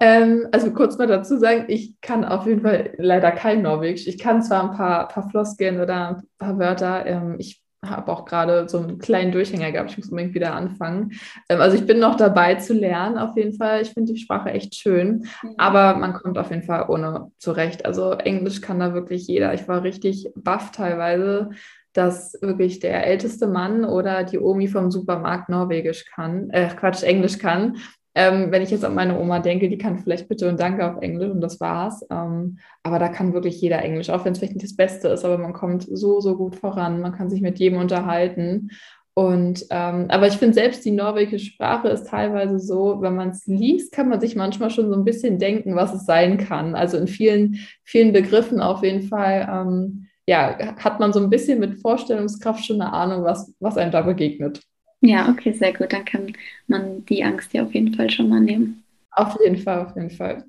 Ähm, 0.00 0.48
also 0.52 0.72
kurz 0.72 0.98
mal 0.98 1.06
dazu 1.06 1.38
sagen, 1.38 1.64
ich 1.68 2.00
kann 2.00 2.24
auf 2.24 2.46
jeden 2.46 2.62
Fall 2.62 2.94
leider 2.96 3.30
kein 3.32 3.62
Norwegisch. 3.62 4.06
Ich 4.06 4.18
kann 4.18 4.42
zwar 4.42 4.70
ein 4.70 4.76
paar, 4.76 5.08
paar 5.08 5.30
Floskeln 5.30 5.80
oder 5.80 6.08
ein 6.08 6.22
paar 6.38 6.58
Wörter. 6.58 7.06
Ähm, 7.06 7.36
ich 7.38 7.62
habe 7.84 8.12
auch 8.12 8.24
gerade 8.24 8.68
so 8.68 8.78
einen 8.78 8.98
kleinen 8.98 9.32
Durchhänger 9.32 9.72
gehabt. 9.72 9.90
Ich 9.90 9.98
muss 9.98 10.08
unbedingt 10.08 10.34
wieder 10.34 10.54
anfangen. 10.54 11.12
Ähm, 11.48 11.60
also 11.60 11.76
ich 11.76 11.86
bin 11.86 11.98
noch 11.98 12.16
dabei 12.16 12.54
zu 12.56 12.74
lernen, 12.74 13.18
auf 13.18 13.36
jeden 13.36 13.54
Fall. 13.54 13.82
Ich 13.82 13.90
finde 13.90 14.12
die 14.12 14.20
Sprache 14.20 14.50
echt 14.50 14.74
schön, 14.74 15.26
mhm. 15.42 15.54
aber 15.58 15.96
man 15.96 16.14
kommt 16.14 16.38
auf 16.38 16.50
jeden 16.50 16.62
Fall 16.62 16.86
ohne 16.88 17.32
zurecht. 17.38 17.84
Also 17.84 18.12
Englisch 18.12 18.60
kann 18.60 18.80
da 18.80 18.94
wirklich 18.94 19.26
jeder. 19.26 19.52
Ich 19.54 19.66
war 19.66 19.82
richtig 19.82 20.30
baff 20.36 20.70
teilweise, 20.70 21.50
dass 21.92 22.38
wirklich 22.40 22.78
der 22.80 23.06
älteste 23.06 23.46
Mann 23.46 23.84
oder 23.84 24.24
die 24.24 24.38
Omi 24.38 24.68
vom 24.68 24.90
Supermarkt 24.90 25.48
Norwegisch 25.48 26.06
kann, 26.06 26.50
äh, 26.50 26.68
Quatsch, 26.68 27.02
Englisch 27.02 27.38
kann. 27.38 27.76
Ähm, 28.14 28.50
wenn 28.50 28.62
ich 28.62 28.70
jetzt 28.70 28.84
an 28.84 28.94
meine 28.94 29.18
Oma 29.18 29.38
denke, 29.38 29.68
die 29.68 29.78
kann 29.78 29.98
vielleicht 29.98 30.28
Bitte 30.28 30.48
und 30.48 30.60
Danke 30.60 30.90
auf 30.90 31.00
Englisch 31.02 31.30
und 31.30 31.40
das 31.40 31.60
war's. 31.60 32.04
Ähm, 32.10 32.58
aber 32.82 32.98
da 32.98 33.08
kann 33.08 33.32
wirklich 33.32 33.60
jeder 33.60 33.82
Englisch, 33.82 34.10
auch 34.10 34.24
wenn 34.24 34.32
es 34.32 34.38
vielleicht 34.38 34.54
nicht 34.54 34.66
das 34.66 34.76
Beste 34.76 35.08
ist, 35.08 35.24
aber 35.24 35.38
man 35.38 35.54
kommt 35.54 35.86
so, 35.90 36.20
so 36.20 36.36
gut 36.36 36.56
voran. 36.56 37.00
Man 37.00 37.12
kann 37.12 37.30
sich 37.30 37.40
mit 37.40 37.58
jedem 37.58 37.78
unterhalten. 37.78 38.70
Und 39.14 39.66
ähm, 39.70 40.06
aber 40.08 40.26
ich 40.26 40.38
finde 40.38 40.54
selbst 40.54 40.84
die 40.84 40.90
norwegische 40.90 41.44
Sprache 41.44 41.88
ist 41.88 42.06
teilweise 42.06 42.58
so, 42.58 43.02
wenn 43.02 43.14
man 43.14 43.30
es 43.30 43.46
liest, 43.46 43.92
kann 43.92 44.08
man 44.08 44.20
sich 44.20 44.36
manchmal 44.36 44.70
schon 44.70 44.88
so 44.88 44.94
ein 44.94 45.04
bisschen 45.04 45.38
denken, 45.38 45.76
was 45.76 45.92
es 45.92 46.06
sein 46.06 46.38
kann. 46.38 46.74
Also 46.74 46.96
in 46.96 47.06
vielen, 47.08 47.58
vielen 47.84 48.12
Begriffen 48.12 48.60
auf 48.60 48.82
jeden 48.82 49.02
Fall, 49.02 49.46
ähm, 49.50 50.06
ja, 50.26 50.56
hat 50.78 50.98
man 51.00 51.12
so 51.12 51.20
ein 51.20 51.28
bisschen 51.30 51.60
mit 51.60 51.80
Vorstellungskraft 51.80 52.64
schon 52.64 52.80
eine 52.80 52.92
Ahnung, 52.92 53.24
was, 53.24 53.52
was 53.60 53.76
einem 53.76 53.90
da 53.90 54.00
begegnet. 54.02 54.62
Ja, 55.02 55.28
okay, 55.28 55.52
sehr 55.52 55.74
gut. 55.74 55.92
Dann 55.92 56.04
kann 56.06 56.32
man 56.66 57.04
die 57.04 57.22
Angst 57.24 57.52
ja 57.52 57.62
auf 57.64 57.74
jeden 57.74 57.94
Fall 57.94 58.08
schon 58.10 58.28
mal 58.30 58.40
nehmen. 58.40 58.84
Auf 59.12 59.38
jeden 59.40 59.56
Fall, 59.58 59.86
auf 59.86 59.94
jeden 59.96 60.10
Fall. 60.10 60.44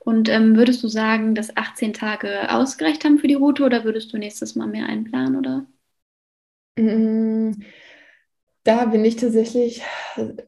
Und 0.00 0.30
ähm, 0.30 0.56
würdest 0.56 0.82
du 0.82 0.88
sagen, 0.88 1.34
dass 1.34 1.54
18 1.56 1.92
Tage 1.92 2.50
ausgereicht 2.50 3.04
haben 3.04 3.18
für 3.18 3.28
die 3.28 3.34
Route 3.34 3.62
oder 3.64 3.84
würdest 3.84 4.10
du 4.12 4.16
nächstes 4.18 4.54
Mal 4.56 4.66
mehr 4.68 4.86
einplanen, 4.86 5.36
oder? 5.36 5.66
Mm, 6.78 7.52
da 8.64 8.86
bin 8.86 9.04
ich 9.04 9.14
tatsächlich, 9.16 9.82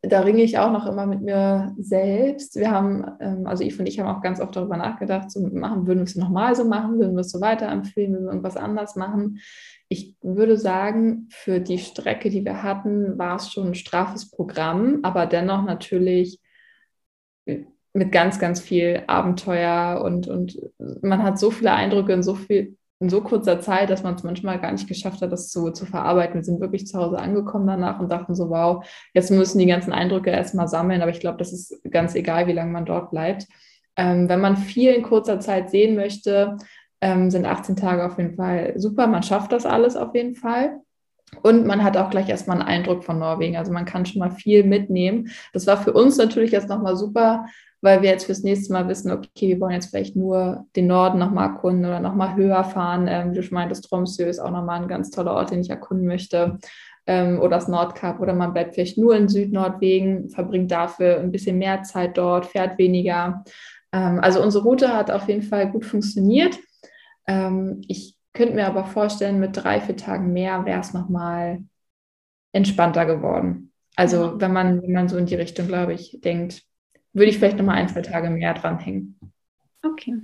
da 0.03 0.21
ringe 0.21 0.43
ich 0.43 0.59
auch 0.59 0.73
noch 0.73 0.87
immer 0.87 1.07
mit 1.07 1.21
mir 1.23 1.75
selbst. 1.79 2.57
Wir 2.57 2.71
haben, 2.73 3.05
ähm, 3.21 3.47
also 3.47 3.63
ich 3.63 3.79
und 3.79 3.87
ich 3.87 4.01
haben 4.01 4.09
auch 4.09 4.23
ganz 4.23 4.41
oft 4.41 4.57
darüber 4.57 4.77
nachgedacht, 4.77 5.31
so 5.31 5.41
machen, 5.41 5.87
würden 5.87 6.01
wir 6.01 6.05
es 6.05 6.17
nochmal 6.17 6.57
so 6.57 6.65
machen, 6.65 6.99
würden 6.99 7.15
wir 7.15 7.21
es 7.21 7.31
so 7.31 7.41
weiterempfehlen, 7.41 8.13
würden 8.15 8.25
wir 8.25 8.31
irgendwas 8.33 8.57
anders 8.57 8.97
machen 8.97 9.39
ich 9.89 10.17
würde 10.21 10.59
sagen, 10.59 11.29
für 11.31 11.61
die 11.61 11.79
Strecke, 11.79 12.29
die 12.31 12.45
wir 12.45 12.63
hatten, 12.63 13.19
war 13.19 13.37
es 13.37 13.53
schon 13.53 13.69
ein 13.69 13.75
straffes 13.75 14.31
Programm, 14.31 15.01
aber 15.03 15.27
dennoch 15.27 15.65
natürlich 15.65 16.41
mit 17.47 18.13
ganz, 18.13 18.39
ganz 18.39 18.61
viel 18.61 19.03
Abenteuer 19.07 20.03
und, 20.05 20.29
und 20.29 20.59
man 21.03 21.23
hat 21.23 21.39
so 21.39 21.51
viele 21.51 21.73
Eindrücke 21.73 22.13
in 22.13 22.23
so 22.23 22.35
viel, 22.35 22.77
in 23.01 23.09
so 23.09 23.23
kurzer 23.23 23.61
Zeit, 23.61 23.89
dass 23.91 24.03
man 24.03 24.15
es 24.15 24.23
manchmal 24.23 24.61
gar 24.61 24.73
nicht 24.73 24.89
geschafft 24.89 25.23
hat, 25.23 25.33
das 25.33 25.49
zu, 25.49 25.71
zu 25.71 25.87
verarbeiten. 25.87 26.35
Wir 26.35 26.45
sind 26.45 26.61
wirklich 26.61 26.87
zu 26.87 26.99
Hause 26.99 27.19
angekommen 27.19 27.67
danach 27.67 27.99
und 27.99 28.11
dachten 28.11 28.35
so, 28.35 28.51
wow, 28.51 28.85
jetzt 29.15 29.31
müssen 29.31 29.59
die 29.59 29.67
ganzen 29.67 29.93
Eindrücke 29.93 30.31
erstmal 30.31 30.69
sammeln, 30.69 31.01
aber 31.01 31.11
ich 31.11 31.21
glaube, 31.21 31.39
das 31.39 31.53
ist 31.53 31.81
ganz 31.91 32.15
egal, 32.15 32.47
wie 32.47 32.53
lange 32.53 32.73
man 32.73 32.85
dort 32.85 33.11
bleibt. 33.11 33.47
Ähm, 33.97 34.29
wenn 34.29 34.41
man 34.41 34.57
viel 34.57 34.93
in 34.93 35.03
kurzer 35.03 35.41
Zeit 35.41 35.71
sehen 35.71 35.97
möchte, 35.97 36.57
ähm, 37.01 37.31
sind 37.31 37.47
18 37.47 37.77
Tage 37.77 38.05
auf 38.05 38.19
jeden 38.19 38.35
Fall 38.35 38.75
super. 38.77 39.07
Man 39.07 39.23
schafft 39.23 39.53
das 39.53 39.67
alles 39.67 39.97
auf 39.97 40.15
jeden 40.15 40.35
Fall. 40.35 40.81
Und 41.43 41.67
man 41.67 41.85
hat 41.85 41.97
auch 41.97 42.11
gleich 42.11 42.29
erstmal 42.29 42.59
einen 42.59 42.69
Eindruck 42.69 43.05
von 43.05 43.19
Norwegen. 43.19 43.57
Also 43.57 43.73
man 43.73 43.85
kann 43.85 44.07
schon 44.07 44.21
mal 44.21 44.31
viel 44.31 44.65
mitnehmen. 44.65 45.29
Das 45.53 45.67
war 45.67 45.77
für 45.77 45.93
uns 45.93 46.17
natürlich 46.17 46.53
jetzt 46.53 46.69
nochmal 46.69 46.97
super, 46.97 47.47
weil 47.81 48.03
wir 48.03 48.11
jetzt 48.11 48.25
fürs 48.25 48.43
nächste 48.43 48.73
Mal 48.73 48.89
wissen, 48.89 49.13
okay, 49.13 49.49
wir 49.49 49.61
wollen 49.61 49.75
jetzt 49.75 49.91
vielleicht 49.91 50.17
nur 50.17 50.67
den 50.75 50.87
Norden 50.87 51.19
nochmal 51.19 51.51
erkunden 51.51 51.85
oder 51.85 52.01
nochmal 52.01 52.35
höher 52.35 52.65
fahren. 52.65 53.07
Ähm, 53.09 53.33
wie 53.33 53.37
du 53.37 53.43
schon 53.43 53.55
meintest, 53.55 53.85
Tromsø 53.85 54.25
ist 54.25 54.41
auch 54.41 54.51
nochmal 54.51 54.83
ein 54.83 54.89
ganz 54.89 55.11
toller 55.11 55.35
Ort, 55.35 55.51
den 55.51 55.61
ich 55.61 55.71
erkunden 55.71 56.07
möchte. 56.07 56.59
Ähm, 57.07 57.39
oder 57.39 57.51
das 57.51 57.69
Nordkap. 57.69 58.21
Oder 58.21 58.35
man 58.35 58.53
bleibt 58.53 58.75
vielleicht 58.75 58.99
nur 58.99 59.15
in 59.15 59.29
Südnordwegen, 59.29 60.31
verbringt 60.31 60.71
dafür 60.71 61.21
ein 61.21 61.31
bisschen 61.31 61.59
mehr 61.59 61.83
Zeit 61.83 62.19
dort, 62.19 62.47
fährt 62.47 62.79
weniger. 62.79 63.45
Ähm, 63.93 64.19
also 64.21 64.43
unsere 64.43 64.65
Route 64.65 64.93
hat 64.93 65.11
auf 65.11 65.29
jeden 65.29 65.43
Fall 65.43 65.71
gut 65.71 65.85
funktioniert. 65.85 66.59
Ähm, 67.29 67.83
ich 67.87 68.17
könnte 68.33 68.55
mir 68.55 68.67
aber 68.67 68.85
vorstellen, 68.85 69.39
mit 69.39 69.57
drei, 69.57 69.81
vier 69.81 69.97
Tagen 69.97 70.33
mehr 70.33 70.65
wäre 70.65 70.81
es 70.81 70.93
nochmal 70.93 71.63
entspannter 72.53 73.07
geworden. 73.07 73.73
Also 73.95 74.41
wenn 74.41 74.53
man, 74.53 74.83
wenn 74.83 74.93
man 74.93 75.09
so 75.09 75.17
in 75.17 75.27
die 75.27 75.35
Richtung, 75.35 75.69
glaube 75.69 75.93
ich, 75.93 76.19
denkt, 76.21 76.63
würde 77.13 77.31
ich 77.31 77.39
vielleicht 77.39 77.59
nochmal 77.59 77.77
ein, 77.77 77.89
zwei 77.89 78.03
Tage 78.03 78.31
mehr 78.31 78.55
dranhängen. 78.55 79.19
Okay. 79.83 80.15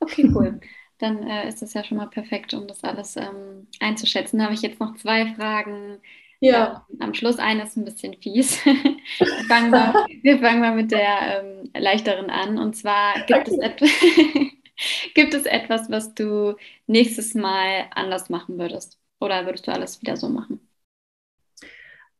Okay, 0.00 0.30
cool. 0.34 0.60
Dann 0.98 1.22
äh, 1.22 1.48
ist 1.48 1.62
das 1.62 1.72
ja 1.72 1.82
schon 1.82 1.96
mal 1.96 2.08
perfekt, 2.08 2.52
um 2.52 2.66
das 2.66 2.84
alles 2.84 3.16
ähm, 3.16 3.68
einzuschätzen. 3.80 4.38
Da 4.38 4.44
habe 4.44 4.54
ich 4.54 4.62
jetzt 4.62 4.80
noch 4.80 4.96
zwei 4.96 5.32
Fragen. 5.34 5.98
Ja. 6.40 6.84
Ähm, 6.90 6.96
am 7.00 7.14
Schluss 7.14 7.38
eine 7.38 7.62
ist 7.62 7.76
ein 7.76 7.84
bisschen 7.84 8.14
fies. 8.20 8.64
wir, 8.66 9.44
fangen 9.48 9.70
mal, 9.70 9.94
wir 10.22 10.38
fangen 10.38 10.60
mal 10.60 10.74
mit 10.74 10.90
der 10.90 11.42
ähm, 11.42 11.70
leichteren 11.74 12.28
an. 12.28 12.58
Und 12.58 12.76
zwar 12.76 13.14
gibt 13.26 13.48
okay. 13.48 13.50
es 13.52 13.58
etwas. 13.58 13.90
Gibt 15.14 15.34
es 15.34 15.46
etwas, 15.46 15.90
was 15.90 16.14
du 16.14 16.56
nächstes 16.86 17.34
Mal 17.34 17.86
anders 17.94 18.30
machen 18.30 18.58
würdest? 18.58 18.98
Oder 19.20 19.46
würdest 19.46 19.66
du 19.66 19.72
alles 19.72 20.00
wieder 20.00 20.16
so 20.16 20.28
machen? 20.28 20.60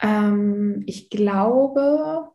Ähm, 0.00 0.82
ich 0.86 1.10
glaube, 1.10 2.30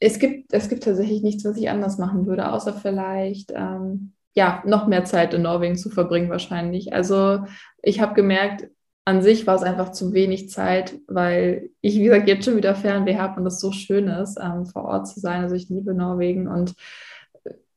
es 0.00 0.18
gibt, 0.18 0.52
es 0.52 0.68
gibt 0.68 0.84
tatsächlich 0.84 1.22
nichts, 1.22 1.44
was 1.44 1.56
ich 1.56 1.70
anders 1.70 1.98
machen 1.98 2.26
würde, 2.26 2.52
außer 2.52 2.74
vielleicht 2.74 3.52
ähm, 3.54 4.12
ja, 4.34 4.62
noch 4.66 4.86
mehr 4.86 5.04
Zeit 5.04 5.32
in 5.32 5.42
Norwegen 5.42 5.76
zu 5.76 5.90
verbringen 5.90 6.30
wahrscheinlich. 6.30 6.92
Also 6.92 7.44
ich 7.82 8.00
habe 8.00 8.14
gemerkt, 8.14 8.68
an 9.06 9.22
sich 9.22 9.46
war 9.46 9.54
es 9.54 9.62
einfach 9.62 9.92
zu 9.92 10.12
wenig 10.12 10.50
Zeit, 10.50 10.94
weil 11.06 11.70
ich, 11.80 11.96
wie 11.96 12.04
gesagt, 12.04 12.26
jetzt 12.26 12.44
schon 12.44 12.56
wieder 12.56 12.74
Fernweh 12.74 13.16
habe 13.16 13.40
und 13.40 13.46
es 13.46 13.60
so 13.60 13.70
schön 13.70 14.08
ist, 14.08 14.38
ähm, 14.42 14.66
vor 14.66 14.84
Ort 14.84 15.08
zu 15.08 15.20
sein. 15.20 15.42
Also 15.42 15.54
ich 15.54 15.68
liebe 15.68 15.94
Norwegen 15.94 16.48
und 16.48 16.74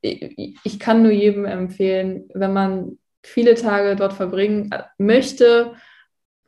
ich, 0.00 0.56
ich 0.62 0.78
kann 0.78 1.02
nur 1.02 1.12
jedem 1.12 1.44
empfehlen, 1.44 2.28
wenn 2.34 2.52
man 2.52 2.98
viele 3.22 3.54
Tage 3.54 3.96
dort 3.96 4.12
verbringen 4.12 4.70
äh, 4.72 4.84
möchte, 4.98 5.74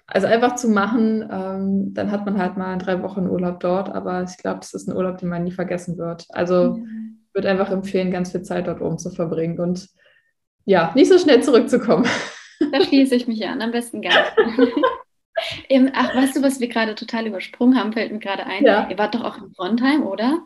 also 0.07 0.27
einfach 0.27 0.57
zu 0.57 0.69
machen, 0.69 1.29
ähm, 1.31 1.95
dann 1.95 2.11
hat 2.11 2.25
man 2.27 2.39
halt 2.39 2.57
mal 2.57 2.77
drei 2.79 3.03
Wochen 3.03 3.29
Urlaub 3.29 3.61
dort, 3.61 3.89
aber 3.89 4.25
ich 4.25 4.37
glaube, 4.39 4.61
das 4.61 4.75
ist 4.75 4.89
ein 4.89 4.97
Urlaub, 4.97 5.19
den 5.19 5.29
man 5.29 5.45
nie 5.45 5.53
vergessen 5.53 5.99
wird. 5.99 6.27
Also 6.31 6.75
mhm. 6.75 7.21
ich 7.29 7.35
würde 7.35 7.49
einfach 7.49 7.71
empfehlen, 7.71 8.11
ganz 8.11 8.33
viel 8.33 8.43
Zeit 8.43 8.67
dort 8.67 8.81
oben 8.81 8.99
zu 8.99 9.11
verbringen 9.11 9.61
und 9.61 9.89
ja, 10.65 10.93
nicht 10.95 11.11
so 11.11 11.19
schnell 11.19 11.43
zurückzukommen. 11.43 12.07
Da 12.73 12.81
schließe 12.83 13.15
ich 13.15 13.27
mich 13.27 13.47
an, 13.47 13.63
am 13.63 13.71
besten 13.71 14.03
gar 14.03 14.13
nicht. 14.57 14.75
Ach, 15.95 16.15
weißt 16.15 16.37
du, 16.37 16.43
was 16.43 16.61
wir 16.61 16.69
gerade 16.69 16.95
total 16.95 17.27
übersprungen 17.27 17.79
haben, 17.79 17.93
fällt 17.93 18.13
mir 18.13 18.19
gerade 18.19 18.45
ein. 18.45 18.65
Ja. 18.65 18.89
Ihr 18.91 18.99
wart 18.99 19.15
doch 19.15 19.25
auch 19.25 19.39
in 19.39 19.53
Trondheim, 19.55 20.07
oder? 20.07 20.41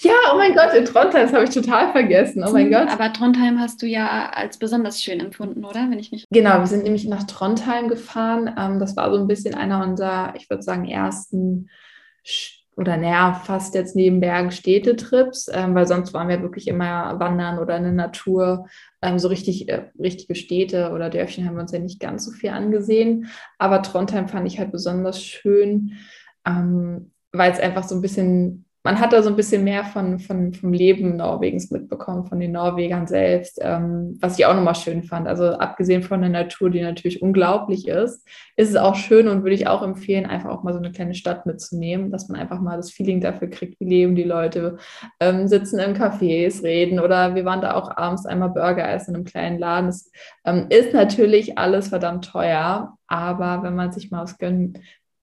Ja, 0.00 0.12
oh 0.32 0.36
mein 0.36 0.54
Gott, 0.54 0.74
in 0.74 0.84
Trondheim, 0.84 1.24
das 1.24 1.32
habe 1.32 1.44
ich 1.44 1.50
total 1.50 1.90
vergessen. 1.90 2.44
Oh 2.46 2.52
mein 2.52 2.70
Gott. 2.70 2.88
Aber 2.88 3.12
Trondheim 3.12 3.58
hast 3.58 3.82
du 3.82 3.86
ja 3.86 4.30
als 4.30 4.58
besonders 4.58 5.02
schön 5.02 5.18
empfunden, 5.18 5.64
oder? 5.64 5.88
Wenn 5.90 5.98
ich 5.98 6.12
mich 6.12 6.24
genau, 6.30 6.60
wir 6.60 6.66
sind 6.66 6.84
nämlich 6.84 7.06
nach 7.06 7.24
Trondheim 7.24 7.88
gefahren. 7.88 8.54
Ähm, 8.56 8.78
das 8.78 8.96
war 8.96 9.12
so 9.12 9.18
ein 9.18 9.26
bisschen 9.26 9.54
einer 9.54 9.82
unserer, 9.82 10.34
ich 10.36 10.48
würde 10.48 10.62
sagen, 10.62 10.88
ersten 10.88 11.68
oder 12.76 12.96
naja, 12.96 13.34
fast 13.34 13.74
jetzt 13.74 13.96
neben 13.96 14.20
Bergen 14.20 14.50
Städtetrips, 14.50 15.50
ähm, 15.52 15.74
weil 15.74 15.86
sonst 15.86 16.14
waren 16.14 16.28
wir 16.28 16.40
wirklich 16.40 16.68
immer 16.68 17.18
wandern 17.18 17.58
oder 17.58 17.76
in 17.76 17.82
der 17.82 17.92
Natur. 17.92 18.66
Ähm, 19.02 19.18
so 19.18 19.28
richtig, 19.28 19.68
äh, 19.68 19.90
richtige 19.98 20.34
Städte 20.34 20.90
oder 20.92 21.10
Dörfchen 21.10 21.44
haben 21.44 21.56
wir 21.56 21.62
uns 21.62 21.72
ja 21.72 21.80
nicht 21.80 22.00
ganz 22.00 22.24
so 22.24 22.30
viel 22.30 22.50
angesehen. 22.50 23.28
Aber 23.58 23.82
Trondheim 23.82 24.28
fand 24.28 24.46
ich 24.46 24.58
halt 24.58 24.72
besonders 24.72 25.22
schön, 25.22 25.98
ähm, 26.46 27.12
weil 27.32 27.52
es 27.52 27.60
einfach 27.60 27.82
so 27.82 27.94
ein 27.96 28.00
bisschen 28.02 28.64
man 28.84 28.98
hat 28.98 29.12
da 29.12 29.22
so 29.22 29.28
ein 29.28 29.36
bisschen 29.36 29.62
mehr 29.62 29.84
von, 29.84 30.18
von, 30.18 30.52
vom 30.54 30.72
Leben 30.72 31.16
Norwegens 31.16 31.70
mitbekommen, 31.70 32.26
von 32.26 32.40
den 32.40 32.50
Norwegern 32.50 33.06
selbst, 33.06 33.60
ähm, 33.62 34.18
was 34.20 34.38
ich 34.38 34.46
auch 34.46 34.54
nochmal 34.54 34.74
schön 34.74 35.04
fand. 35.04 35.28
Also 35.28 35.52
abgesehen 35.52 36.02
von 36.02 36.20
der 36.20 36.30
Natur, 36.30 36.68
die 36.68 36.80
natürlich 36.80 37.22
unglaublich 37.22 37.86
ist, 37.86 38.26
ist 38.56 38.70
es 38.70 38.76
auch 38.76 38.96
schön 38.96 39.28
und 39.28 39.44
würde 39.44 39.54
ich 39.54 39.68
auch 39.68 39.82
empfehlen, 39.82 40.26
einfach 40.26 40.50
auch 40.50 40.64
mal 40.64 40.72
so 40.72 40.80
eine 40.80 40.90
kleine 40.90 41.14
Stadt 41.14 41.46
mitzunehmen, 41.46 42.10
dass 42.10 42.28
man 42.28 42.40
einfach 42.40 42.60
mal 42.60 42.76
das 42.76 42.90
Feeling 42.90 43.20
dafür 43.20 43.48
kriegt, 43.48 43.78
wie 43.78 43.84
leben 43.84 44.16
die 44.16 44.24
Leute, 44.24 44.78
ähm, 45.20 45.46
sitzen 45.46 45.78
in 45.78 45.94
Cafés, 45.94 46.64
reden 46.64 46.98
oder 46.98 47.36
wir 47.36 47.44
waren 47.44 47.60
da 47.60 47.74
auch 47.74 47.96
abends 47.96 48.26
einmal 48.26 48.50
Burger 48.50 48.88
essen 48.88 49.10
in 49.10 49.16
einem 49.16 49.24
kleinen 49.24 49.58
Laden. 49.60 49.86
Das 49.86 50.10
ähm, 50.44 50.66
ist 50.70 50.92
natürlich 50.92 51.56
alles 51.56 51.88
verdammt 51.88 52.24
teuer, 52.24 52.96
aber 53.06 53.62
wenn 53.62 53.76
man 53.76 53.92
sich 53.92 54.10
mal 54.10 54.24
was 54.24 54.38
gönnen 54.38 54.78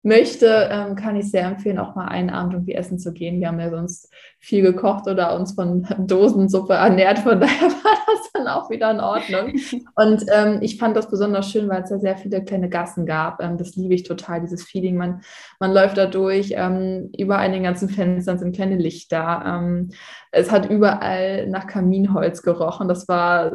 möchte, 0.04 0.70
ähm, 0.70 0.96
kann 0.96 1.16
ich 1.16 1.32
sehr 1.32 1.46
empfehlen, 1.46 1.80
auch 1.80 1.96
mal 1.96 2.08
einen 2.08 2.30
Abend 2.30 2.54
irgendwie 2.54 2.74
essen 2.74 3.00
zu 3.00 3.14
gehen. 3.14 3.40
Wir 3.40 3.48
haben 3.48 3.60
ja 3.60 3.70
sonst 3.70 4.12
viel 4.38 4.62
gekocht 4.62 5.08
oder 5.08 5.36
uns 5.36 5.54
von 5.54 5.88
Dosensuppe 5.98 6.74
ernährt, 6.74 7.20
von 7.20 7.40
daher 7.40 7.70
war 7.84 7.98
das 8.06 8.32
dann 8.34 8.48
auch 8.48 8.70
wieder 8.70 8.92
in 8.92 9.00
Ordnung. 9.00 9.54
Und 9.96 10.26
ähm, 10.34 10.58
ich 10.62 10.78
fand 10.78 10.98
das 10.98 11.10
besonders 11.10 11.50
schön, 11.50 11.70
weil 11.70 11.84
es 11.84 11.90
da 11.90 12.00
sehr 12.00 12.18
viele 12.18 12.44
kleine 12.44 12.68
Gassen 12.68 13.06
gab. 13.06 13.42
Ähm, 13.42 13.58
das 13.58 13.78
liebe 13.78 13.94
ich 13.94 14.04
total, 14.04 14.42
dieses 14.42 14.64
Feeling. 14.64 14.98
Man, 14.98 15.22
man 15.60 15.74
läuft 15.74 15.98
da 15.98 16.06
durch, 16.06 16.54
ähm, 16.56 17.10
überall 17.18 17.48
in 17.48 17.54
den 17.54 17.64
ganzen 17.64 17.88
Fenstern 17.88 18.38
sind 18.38 18.56
kleine 18.56 18.76
Lichter. 18.76 19.44
Ähm, 19.46 19.92
es 20.32 20.52
hat 20.52 20.70
überall 20.70 21.48
nach 21.48 21.66
Kaminholz 21.66 22.42
gerochen. 22.42 22.90
Das 22.90 23.08
war 23.08 23.54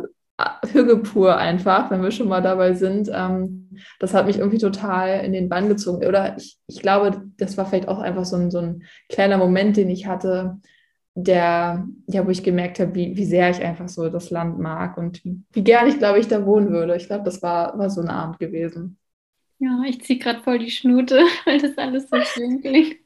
Hüge 0.72 0.99
pur 0.99 1.36
einfach, 1.36 1.91
wenn 1.91 2.03
wir 2.03 2.11
schon 2.11 2.28
mal 2.28 2.43
dabei 2.43 2.74
sind. 2.74 3.11
Ähm, 3.12 3.70
das 3.99 4.14
hat 4.14 4.26
mich 4.26 4.39
irgendwie 4.39 4.59
total 4.59 5.24
in 5.24 5.32
den 5.32 5.49
Bann 5.49 5.68
gezogen. 5.68 6.07
Oder 6.07 6.36
ich, 6.36 6.59
ich 6.66 6.80
glaube, 6.80 7.22
das 7.39 7.57
war 7.57 7.66
vielleicht 7.66 7.89
auch 7.89 7.99
einfach 7.99 8.24
so 8.24 8.36
ein, 8.36 8.51
so 8.51 8.59
ein 8.59 8.84
kleiner 9.09 9.39
Moment, 9.39 9.76
den 9.76 9.91
ich 9.91 10.07
hatte, 10.07 10.61
der, 11.14 11.86
ja, 12.07 12.24
wo 12.24 12.30
ich 12.30 12.45
gemerkt 12.45 12.78
habe, 12.78 12.95
wie, 12.95 13.16
wie 13.16 13.24
sehr 13.24 13.51
ich 13.51 13.61
einfach 13.61 13.89
so 13.89 14.09
das 14.09 14.30
Land 14.30 14.59
mag 14.61 14.97
und 14.97 15.24
wie, 15.24 15.43
wie 15.53 15.64
gern 15.64 15.89
ich, 15.89 15.99
glaube 15.99 16.20
ich, 16.20 16.28
da 16.28 16.47
wohnen 16.47 16.70
würde. 16.70 16.95
Ich 16.97 17.09
glaube, 17.09 17.24
das 17.24 17.43
war, 17.43 17.76
war 17.76 17.91
so 17.91 18.01
ein 18.01 18.09
Abend 18.09 18.39
gewesen. 18.39 18.97
Ja, 19.59 19.82
ich 19.84 20.03
ziehe 20.03 20.20
gerade 20.20 20.41
voll 20.41 20.61
die 20.61 20.70
Schnute, 20.70 21.20
weil 21.45 21.61
das 21.61 21.76
alles 21.76 22.09
so 22.09 22.20
schön 22.20 22.61
klingt. 22.61 22.97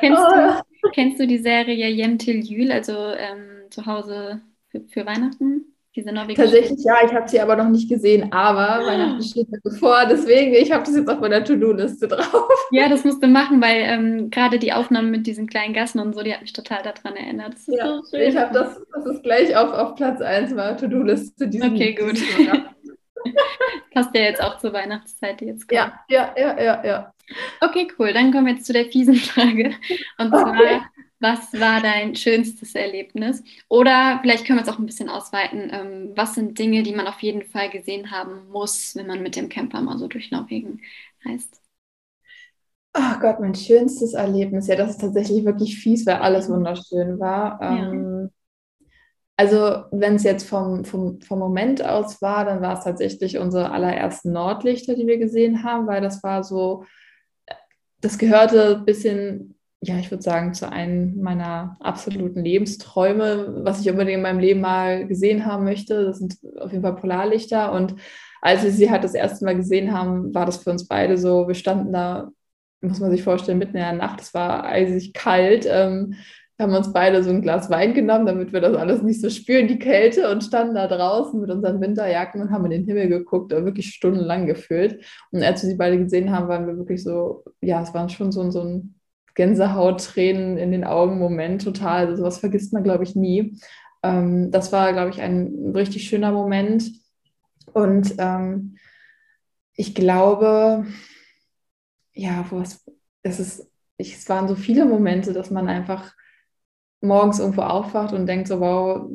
kennst, 0.00 0.22
du, 0.22 0.62
oh. 0.84 0.90
kennst 0.94 1.20
du 1.20 1.26
die 1.26 1.38
Serie 1.38 1.90
Jem 1.90 2.16
Til 2.16 2.40
Jül, 2.40 2.72
also 2.72 2.94
ähm, 2.94 3.68
zu 3.68 3.84
Hause 3.84 4.40
für, 4.70 4.80
für 4.88 5.04
Weihnachten? 5.04 5.74
Diese 5.98 6.14
Tatsächlich 6.14 6.84
ja, 6.84 6.94
ich 7.04 7.12
habe 7.12 7.28
sie 7.28 7.40
aber 7.40 7.56
noch 7.56 7.68
nicht 7.68 7.88
gesehen, 7.88 8.32
aber 8.32 8.86
Weihnachten 8.86 9.20
steht 9.20 9.50
mir 9.50 9.58
bevor, 9.60 10.06
deswegen, 10.08 10.54
ich 10.54 10.70
habe 10.70 10.84
das 10.84 10.94
jetzt 10.94 11.08
auf 11.08 11.18
meiner 11.18 11.42
To-Do-Liste 11.42 12.06
drauf. 12.06 12.48
Ja, 12.70 12.88
das 12.88 13.04
musst 13.04 13.20
du 13.20 13.26
machen, 13.26 13.60
weil 13.60 13.80
ähm, 13.80 14.30
gerade 14.30 14.60
die 14.60 14.72
Aufnahmen 14.72 15.10
mit 15.10 15.26
diesen 15.26 15.48
kleinen 15.48 15.74
Gassen 15.74 15.98
und 15.98 16.14
so, 16.14 16.22
die 16.22 16.32
hat 16.32 16.42
mich 16.42 16.52
total 16.52 16.82
daran 16.82 17.16
erinnert. 17.16 17.54
Das 17.54 17.66
ja, 17.66 18.00
so 18.04 18.16
ich 18.16 18.36
habe 18.36 18.54
das, 18.54 18.80
das 18.94 19.06
ist 19.06 19.22
gleich 19.24 19.56
auf, 19.56 19.72
auf 19.72 19.96
Platz 19.96 20.20
1 20.20 20.52
meiner 20.54 20.76
To-Do-Liste. 20.76 21.46
Okay, 21.46 21.94
gut. 21.94 22.22
Passt 23.92 24.14
ja 24.14 24.22
jetzt 24.22 24.40
auch 24.40 24.58
zur 24.58 24.72
Weihnachtszeit, 24.72 25.40
die 25.40 25.46
jetzt 25.46 25.66
kommt. 25.66 25.78
Ja, 25.78 26.04
ja, 26.08 26.32
ja, 26.36 26.62
ja, 26.62 26.84
ja. 26.84 27.12
Okay, 27.60 27.88
cool. 27.98 28.12
Dann 28.12 28.30
kommen 28.30 28.46
wir 28.46 28.54
jetzt 28.54 28.66
zu 28.66 28.72
der 28.72 28.84
fiesen 28.84 29.16
Frage. 29.16 29.74
Und 30.18 30.28
zwar, 30.28 30.50
okay. 30.50 30.80
Was 31.20 31.52
war 31.52 31.80
dein 31.80 32.14
schönstes 32.14 32.74
Erlebnis? 32.74 33.42
Oder 33.68 34.20
vielleicht 34.22 34.46
können 34.46 34.58
wir 34.58 34.62
es 34.62 34.68
auch 34.68 34.78
ein 34.78 34.86
bisschen 34.86 35.08
ausweiten. 35.08 35.70
Ähm, 35.72 36.12
was 36.14 36.34
sind 36.34 36.58
Dinge, 36.58 36.82
die 36.84 36.94
man 36.94 37.08
auf 37.08 37.20
jeden 37.20 37.42
Fall 37.42 37.70
gesehen 37.70 38.10
haben 38.12 38.48
muss, 38.50 38.94
wenn 38.94 39.06
man 39.08 39.22
mit 39.22 39.34
dem 39.34 39.48
Camper 39.48 39.80
mal 39.80 39.98
so 39.98 40.06
durch 40.06 40.30
Norwegen 40.30 40.80
reist? 41.24 41.60
Ach 42.92 43.20
Gott, 43.20 43.40
mein 43.40 43.54
schönstes 43.54 44.14
Erlebnis. 44.14 44.66
Ja, 44.68 44.76
das 44.76 44.90
ist 44.90 45.00
tatsächlich 45.00 45.44
wirklich 45.44 45.78
fies, 45.78 46.06
weil 46.06 46.16
alles 46.16 46.48
wunderschön 46.48 47.18
war. 47.18 47.60
Ja. 47.62 47.90
Ähm, 47.90 48.30
also, 49.36 49.84
wenn 49.92 50.16
es 50.16 50.24
jetzt 50.24 50.48
vom, 50.48 50.84
vom, 50.84 51.20
vom 51.20 51.38
Moment 51.38 51.84
aus 51.84 52.20
war, 52.20 52.44
dann 52.44 52.60
war 52.60 52.76
es 52.76 52.84
tatsächlich 52.84 53.38
unsere 53.38 53.70
allerersten 53.70 54.32
Nordlichter, 54.32 54.96
die 54.96 55.06
wir 55.06 55.18
gesehen 55.18 55.62
haben, 55.62 55.86
weil 55.86 56.00
das 56.00 56.24
war 56.24 56.42
so, 56.42 56.84
das 58.00 58.18
gehörte 58.18 58.78
ein 58.78 58.84
bisschen 58.84 59.57
ja, 59.80 59.96
ich 59.98 60.10
würde 60.10 60.22
sagen, 60.22 60.54
zu 60.54 60.70
einem 60.70 61.20
meiner 61.20 61.76
absoluten 61.80 62.44
Lebensträume, 62.44 63.64
was 63.64 63.80
ich 63.80 63.90
unbedingt 63.90 64.16
in 64.16 64.22
meinem 64.22 64.40
Leben 64.40 64.60
mal 64.60 65.06
gesehen 65.06 65.46
haben 65.46 65.64
möchte. 65.64 66.04
Das 66.04 66.18
sind 66.18 66.36
auf 66.58 66.72
jeden 66.72 66.82
Fall 66.82 66.96
Polarlichter. 66.96 67.72
Und 67.72 67.94
als 68.40 68.64
wir 68.64 68.72
sie 68.72 68.90
halt 68.90 69.04
das 69.04 69.14
erste 69.14 69.44
Mal 69.44 69.56
gesehen 69.56 69.92
haben, 69.92 70.34
war 70.34 70.46
das 70.46 70.58
für 70.58 70.70
uns 70.70 70.88
beide 70.88 71.16
so, 71.16 71.46
wir 71.46 71.54
standen 71.54 71.92
da, 71.92 72.30
muss 72.80 72.98
man 72.98 73.10
sich 73.10 73.22
vorstellen, 73.22 73.58
mitten 73.58 73.76
in 73.76 73.82
der 73.82 73.92
Nacht, 73.92 74.20
es 74.20 74.34
war 74.34 74.64
eisig 74.64 75.12
kalt. 75.12 75.66
Ähm, 75.70 76.14
haben 76.60 76.74
uns 76.74 76.92
beide 76.92 77.22
so 77.22 77.30
ein 77.30 77.40
Glas 77.40 77.70
Wein 77.70 77.94
genommen, 77.94 78.26
damit 78.26 78.52
wir 78.52 78.60
das 78.60 78.74
alles 78.74 79.02
nicht 79.02 79.20
so 79.20 79.30
spüren, 79.30 79.68
die 79.68 79.78
Kälte, 79.78 80.28
und 80.28 80.42
standen 80.42 80.74
da 80.74 80.88
draußen 80.88 81.40
mit 81.40 81.50
unseren 81.50 81.80
Winterjacken 81.80 82.40
und 82.42 82.50
haben 82.50 82.64
in 82.64 82.72
den 82.72 82.84
Himmel 82.84 83.08
geguckt, 83.08 83.52
wirklich 83.52 83.90
stundenlang 83.94 84.46
gefühlt. 84.46 85.04
Und 85.30 85.44
als 85.44 85.62
wir 85.62 85.70
sie 85.70 85.76
beide 85.76 85.98
gesehen 85.98 86.32
haben, 86.32 86.48
waren 86.48 86.66
wir 86.66 86.76
wirklich 86.76 87.04
so, 87.04 87.44
ja, 87.60 87.80
es 87.82 87.94
war 87.94 88.08
schon 88.08 88.32
so, 88.32 88.50
so 88.50 88.62
ein 88.62 88.97
Gänsehaut-Tränen 89.38 90.58
in 90.58 90.72
den 90.72 90.82
Augen 90.82 91.18
Moment 91.18 91.62
total. 91.62 92.06
Also 92.06 92.16
sowas 92.16 92.38
vergisst 92.38 92.72
man, 92.72 92.82
glaube 92.82 93.04
ich, 93.04 93.14
nie. 93.14 93.56
Ähm, 94.02 94.50
das 94.50 94.72
war, 94.72 94.92
glaube 94.92 95.10
ich, 95.10 95.20
ein 95.22 95.72
richtig 95.76 96.08
schöner 96.08 96.32
Moment. 96.32 96.90
Und 97.72 98.16
ähm, 98.18 98.78
ich 99.74 99.94
glaube, 99.94 100.86
ja, 102.12 102.44
was, 102.50 102.84
es 103.22 103.38
ist, 103.38 103.70
ich, 103.96 104.16
es 104.16 104.28
waren 104.28 104.48
so 104.48 104.56
viele 104.56 104.84
Momente, 104.84 105.32
dass 105.32 105.52
man 105.52 105.68
einfach 105.68 106.12
morgens 107.00 107.38
irgendwo 107.38 107.62
aufwacht 107.62 108.12
und 108.12 108.26
denkt 108.26 108.48
so, 108.48 108.58
wow, 108.58 109.08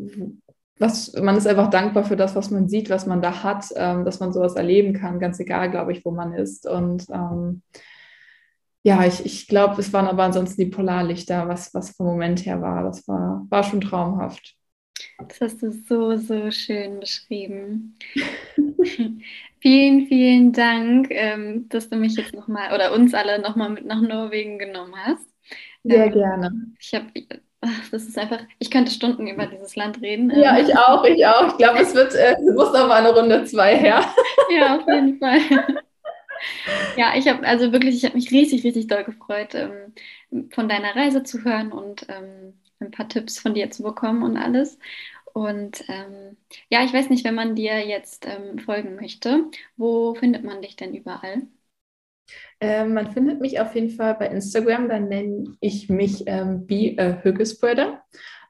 was, 0.79 1.11
man 1.21 1.35
ist 1.35 1.47
einfach 1.47 1.69
dankbar 1.69 2.05
für 2.05 2.15
das, 2.15 2.33
was 2.33 2.49
man 2.49 2.69
sieht, 2.69 2.89
was 2.89 3.05
man 3.07 3.21
da 3.21 3.43
hat, 3.43 3.65
ähm, 3.75 4.05
dass 4.05 4.21
man 4.21 4.31
sowas 4.31 4.55
erleben 4.55 4.93
kann, 4.93 5.19
ganz 5.19 5.37
egal, 5.41 5.69
glaube 5.69 5.91
ich, 5.91 6.05
wo 6.05 6.11
man 6.11 6.31
ist. 6.31 6.65
Und 6.65 7.07
ähm, 7.09 7.61
ja, 8.83 9.05
ich, 9.05 9.25
ich 9.25 9.47
glaube, 9.47 9.79
es 9.79 9.93
waren 9.93 10.07
aber 10.07 10.23
ansonsten 10.23 10.61
die 10.61 10.69
Polarlichter, 10.69 11.47
was, 11.47 11.73
was 11.73 11.95
vom 11.95 12.05
Moment 12.05 12.45
her 12.45 12.61
war. 12.61 12.83
Das 12.83 13.07
war, 13.07 13.45
war 13.49 13.63
schon 13.63 13.79
traumhaft. 13.79 14.55
Das 15.27 15.39
hast 15.39 15.61
du 15.61 15.71
so, 15.71 16.17
so 16.17 16.51
schön 16.51 16.99
beschrieben. 16.99 17.97
vielen, 19.61 20.07
vielen 20.07 20.51
Dank, 20.51 21.07
ähm, 21.11 21.69
dass 21.69 21.89
du 21.89 21.95
mich 21.95 22.15
jetzt 22.17 22.33
nochmal 22.33 22.73
oder 22.73 22.93
uns 22.93 23.13
alle 23.13 23.41
nochmal 23.41 23.69
mit 23.69 23.85
nach 23.85 24.01
Norwegen 24.01 24.59
genommen 24.59 24.93
hast. 24.95 25.27
Sehr 25.83 26.07
ähm, 26.07 26.11
gerne. 26.13 26.51
Ich 26.79 26.93
habe, 26.93 27.07
das 27.91 28.03
ist 28.03 28.17
einfach, 28.17 28.39
ich 28.59 28.69
könnte 28.69 28.91
Stunden 28.91 29.27
über 29.27 29.45
dieses 29.45 29.77
Land 29.77 30.01
reden. 30.01 30.29
Ja, 30.31 30.57
ähm. 30.57 30.65
ich 30.65 30.77
auch, 30.77 31.05
ich 31.05 31.25
auch. 31.25 31.47
Ich 31.51 31.57
glaube, 31.57 31.79
es 31.79 31.95
wird, 31.95 32.13
äh, 32.15 32.33
es 32.33 32.53
muss 32.53 32.73
noch 32.73 32.87
mal 32.87 33.05
eine 33.05 33.17
Runde 33.17 33.45
zwei 33.45 33.77
her. 33.77 34.03
ja, 34.55 34.77
auf 34.77 34.87
jeden 34.87 35.19
Fall. 35.19 35.39
Ja, 36.95 37.15
ich 37.15 37.27
habe 37.27 37.45
also 37.47 37.71
wirklich, 37.71 37.95
ich 37.95 38.05
habe 38.05 38.15
mich 38.15 38.31
richtig, 38.31 38.63
richtig 38.63 38.87
doll 38.87 39.03
gefreut, 39.03 39.55
ähm, 39.55 39.93
von 40.51 40.69
deiner 40.69 40.95
Reise 40.95 41.23
zu 41.23 41.43
hören 41.43 41.71
und 41.71 42.05
ähm, 42.09 42.59
ein 42.79 42.91
paar 42.91 43.07
Tipps 43.09 43.39
von 43.39 43.53
dir 43.53 43.71
zu 43.71 43.83
bekommen 43.83 44.23
und 44.23 44.37
alles. 44.37 44.77
Und 45.33 45.83
ähm, 45.89 46.37
ja, 46.69 46.83
ich 46.85 46.93
weiß 46.93 47.09
nicht, 47.09 47.25
wenn 47.25 47.35
man 47.35 47.55
dir 47.55 47.85
jetzt 47.87 48.25
ähm, 48.27 48.59
folgen 48.59 48.95
möchte, 48.95 49.49
wo 49.77 50.13
findet 50.15 50.43
man 50.43 50.61
dich 50.61 50.75
denn 50.75 50.93
überall? 50.95 51.43
Ähm, 52.59 52.93
man 52.93 53.11
findet 53.11 53.41
mich 53.41 53.59
auf 53.59 53.75
jeden 53.75 53.89
Fall 53.89 54.15
bei 54.15 54.27
Instagram, 54.27 54.87
da 54.89 54.99
nenne 54.99 55.55
ich 55.59 55.89
mich 55.89 56.23
ähm, 56.27 56.65
Be 56.65 56.95
a 56.97 57.21
Hüggespreader. 57.23 58.03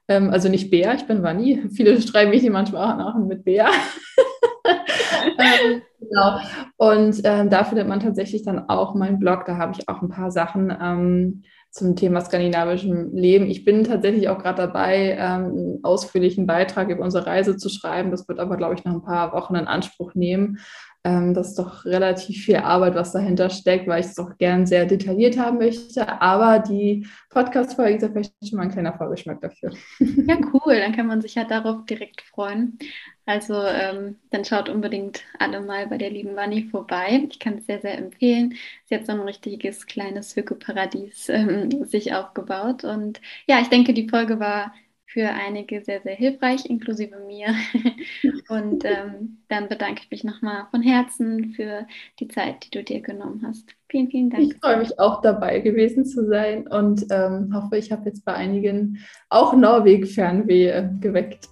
Ähm, 0.08 0.30
also 0.30 0.48
nicht 0.48 0.70
Bea, 0.70 0.94
ich 0.94 1.06
bin 1.06 1.22
Vanni. 1.22 1.68
Viele 1.74 2.00
schreiben 2.00 2.30
mich 2.30 2.48
manchmal 2.50 2.92
auch 2.92 2.96
nach 2.96 3.18
mit 3.18 3.44
Bea. 3.44 3.68
ähm, 4.64 5.82
genau. 6.00 6.38
Und 6.76 7.20
ähm, 7.24 7.50
da 7.50 7.64
findet 7.64 7.88
man 7.88 8.00
tatsächlich 8.00 8.42
dann 8.42 8.68
auch 8.68 8.94
meinen 8.94 9.18
Blog. 9.18 9.44
Da 9.46 9.56
habe 9.56 9.72
ich 9.76 9.88
auch 9.88 10.02
ein 10.02 10.08
paar 10.08 10.30
Sachen 10.30 10.76
ähm, 10.80 11.42
zum 11.70 11.96
Thema 11.96 12.20
skandinavischem 12.20 13.14
Leben. 13.14 13.46
Ich 13.46 13.64
bin 13.64 13.84
tatsächlich 13.84 14.28
auch 14.28 14.38
gerade 14.38 14.62
dabei, 14.62 15.16
ähm, 15.18 15.44
einen 15.44 15.78
ausführlichen 15.82 16.46
Beitrag 16.46 16.88
über 16.88 17.02
unsere 17.02 17.26
Reise 17.26 17.56
zu 17.56 17.68
schreiben. 17.68 18.10
Das 18.10 18.28
wird 18.28 18.38
aber, 18.38 18.56
glaube 18.56 18.74
ich, 18.74 18.84
noch 18.84 18.92
ein 18.92 19.02
paar 19.02 19.32
Wochen 19.32 19.56
in 19.56 19.66
Anspruch 19.66 20.14
nehmen. 20.14 20.58
Ähm, 21.06 21.34
das 21.34 21.48
ist 21.48 21.58
doch 21.58 21.84
relativ 21.84 22.44
viel 22.44 22.56
Arbeit, 22.56 22.94
was 22.94 23.12
dahinter 23.12 23.50
steckt, 23.50 23.86
weil 23.86 24.00
ich 24.00 24.06
es 24.06 24.18
auch 24.18 24.38
gern 24.38 24.64
sehr 24.64 24.86
detailliert 24.86 25.38
haben 25.38 25.58
möchte. 25.58 26.20
Aber 26.22 26.60
die 26.60 27.06
Podcast-Folge 27.28 27.96
ist 27.96 28.02
ja 28.02 28.08
vielleicht 28.08 28.32
schon 28.48 28.56
mal 28.56 28.64
ein 28.64 28.70
kleiner 28.70 28.96
Vorgeschmack 28.96 29.40
dafür. 29.40 29.72
Ja, 30.26 30.38
cool. 30.54 30.78
Dann 30.78 30.96
kann 30.96 31.06
man 31.06 31.20
sich 31.20 31.34
ja 31.34 31.44
darauf 31.44 31.84
direkt 31.84 32.22
freuen. 32.22 32.78
Also 33.26 33.54
ähm, 33.62 34.16
dann 34.30 34.44
schaut 34.44 34.68
unbedingt 34.70 35.22
alle 35.38 35.60
mal 35.60 35.86
bei 35.86 35.98
der 35.98 36.10
lieben 36.10 36.36
Wanni 36.36 36.68
vorbei. 36.70 37.26
Ich 37.30 37.38
kann 37.38 37.58
es 37.58 37.66
sehr, 37.66 37.80
sehr 37.80 37.98
empfehlen. 37.98 38.54
Sie 38.86 38.94
hat 38.94 39.06
so 39.06 39.12
ein 39.12 39.20
richtiges 39.20 39.86
kleines 39.86 40.36
Hückeparadies 40.36 41.28
ähm, 41.28 41.84
sich 41.84 42.14
aufgebaut. 42.14 42.84
Und 42.84 43.20
ja, 43.46 43.60
ich 43.60 43.68
denke, 43.68 43.92
die 43.92 44.08
Folge 44.08 44.40
war 44.40 44.72
für 45.14 45.28
einige 45.28 45.80
sehr, 45.80 46.02
sehr 46.02 46.16
hilfreich, 46.16 46.66
inklusive 46.66 47.16
mir. 47.20 47.54
Und 48.48 48.84
ähm, 48.84 49.38
dann 49.48 49.68
bedanke 49.68 50.02
ich 50.02 50.10
mich 50.10 50.24
nochmal 50.24 50.66
von 50.72 50.82
Herzen 50.82 51.54
für 51.54 51.86
die 52.18 52.26
Zeit, 52.26 52.64
die 52.64 52.70
du 52.70 52.82
dir 52.82 53.00
genommen 53.00 53.44
hast. 53.46 53.70
Vielen, 53.88 54.10
vielen 54.10 54.30
Dank. 54.30 54.42
Ich 54.42 54.56
freue 54.58 54.78
mich 54.78 54.98
auch 54.98 55.22
dabei 55.22 55.60
gewesen 55.60 56.04
zu 56.04 56.26
sein 56.26 56.66
und 56.66 57.06
ähm, 57.10 57.54
hoffe, 57.54 57.76
ich 57.76 57.92
habe 57.92 58.06
jetzt 58.06 58.24
bei 58.24 58.34
einigen 58.34 58.98
auch 59.28 59.54
Norwegen-Fernweh 59.54 60.98
geweckt. 61.00 61.48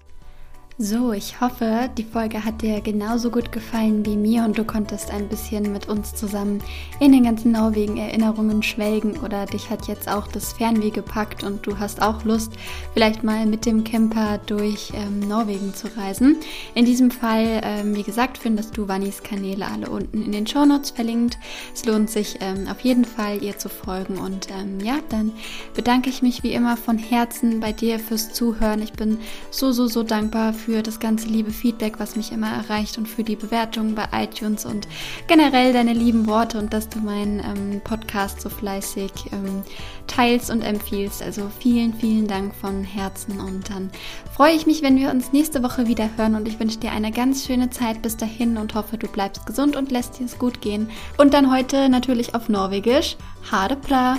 So, 0.84 1.12
ich 1.12 1.40
hoffe, 1.40 1.90
die 1.96 2.02
Folge 2.02 2.44
hat 2.44 2.60
dir 2.60 2.80
genauso 2.80 3.30
gut 3.30 3.52
gefallen 3.52 4.04
wie 4.04 4.16
mir 4.16 4.44
und 4.44 4.58
du 4.58 4.64
konntest 4.64 5.12
ein 5.12 5.28
bisschen 5.28 5.70
mit 5.70 5.88
uns 5.88 6.12
zusammen 6.12 6.60
in 6.98 7.12
den 7.12 7.22
ganzen 7.22 7.52
Norwegen-Erinnerungen 7.52 8.64
schwelgen 8.64 9.16
oder 9.18 9.46
dich 9.46 9.70
hat 9.70 9.86
jetzt 9.86 10.08
auch 10.08 10.26
das 10.26 10.54
Fernweh 10.54 10.90
gepackt 10.90 11.44
und 11.44 11.64
du 11.64 11.78
hast 11.78 12.02
auch 12.02 12.24
Lust, 12.24 12.54
vielleicht 12.94 13.22
mal 13.22 13.46
mit 13.46 13.64
dem 13.64 13.84
Camper 13.84 14.40
durch 14.46 14.92
ähm, 14.96 15.20
Norwegen 15.20 15.72
zu 15.72 15.86
reisen. 15.96 16.38
In 16.74 16.84
diesem 16.84 17.12
Fall, 17.12 17.60
ähm, 17.62 17.94
wie 17.94 18.02
gesagt, 18.02 18.36
findest 18.36 18.76
du 18.76 18.88
Vannis 18.88 19.22
Kanäle 19.22 19.68
alle 19.68 19.88
unten 19.88 20.20
in 20.20 20.32
den 20.32 20.48
Shownotes 20.48 20.90
verlinkt. 20.90 21.38
Es 21.72 21.84
lohnt 21.84 22.10
sich 22.10 22.38
ähm, 22.40 22.66
auf 22.68 22.80
jeden 22.80 23.04
Fall, 23.04 23.40
ihr 23.40 23.56
zu 23.56 23.68
folgen 23.68 24.18
und 24.18 24.48
ähm, 24.50 24.80
ja, 24.80 24.96
dann 25.10 25.30
bedanke 25.74 26.10
ich 26.10 26.22
mich 26.22 26.42
wie 26.42 26.54
immer 26.54 26.76
von 26.76 26.98
Herzen 26.98 27.60
bei 27.60 27.70
dir 27.70 28.00
fürs 28.00 28.32
Zuhören. 28.32 28.82
Ich 28.82 28.94
bin 28.94 29.18
so, 29.52 29.70
so, 29.70 29.86
so 29.86 30.02
dankbar 30.02 30.52
für 30.52 30.71
das 30.80 31.00
ganze 31.00 31.26
liebe 31.26 31.50
Feedback, 31.50 31.98
was 31.98 32.14
mich 32.14 32.30
immer 32.30 32.50
erreicht 32.50 32.96
und 32.96 33.08
für 33.08 33.24
die 33.24 33.34
Bewertungen 33.34 33.96
bei 33.96 34.06
iTunes 34.12 34.64
und 34.64 34.86
generell 35.26 35.72
deine 35.72 35.92
lieben 35.92 36.26
Worte 36.28 36.58
und 36.58 36.72
dass 36.72 36.88
du 36.88 37.00
meinen 37.00 37.40
ähm, 37.40 37.80
Podcast 37.82 38.40
so 38.40 38.48
fleißig 38.48 39.10
ähm, 39.32 39.64
teilst 40.06 40.50
und 40.50 40.62
empfiehlst. 40.62 41.22
Also 41.22 41.50
vielen, 41.58 41.92
vielen 41.94 42.28
Dank 42.28 42.54
von 42.54 42.84
Herzen 42.84 43.40
und 43.40 43.68
dann 43.68 43.90
freue 44.34 44.54
ich 44.54 44.66
mich, 44.66 44.82
wenn 44.82 44.96
wir 44.96 45.10
uns 45.10 45.32
nächste 45.32 45.62
Woche 45.62 45.88
wieder 45.88 46.08
hören 46.16 46.36
und 46.36 46.46
ich 46.46 46.60
wünsche 46.60 46.78
dir 46.78 46.92
eine 46.92 47.10
ganz 47.10 47.44
schöne 47.44 47.70
Zeit 47.70 48.00
bis 48.00 48.16
dahin 48.16 48.56
und 48.56 48.74
hoffe, 48.74 48.96
du 48.96 49.08
bleibst 49.08 49.44
gesund 49.44 49.74
und 49.74 49.90
lässt 49.90 50.20
dir 50.20 50.26
es 50.26 50.38
gut 50.38 50.60
gehen. 50.60 50.88
Und 51.18 51.34
dann 51.34 51.52
heute 51.52 51.88
natürlich 51.88 52.34
auf 52.34 52.48
Norwegisch. 52.48 53.16
Hade 53.50 53.76
Pla! 53.76 54.18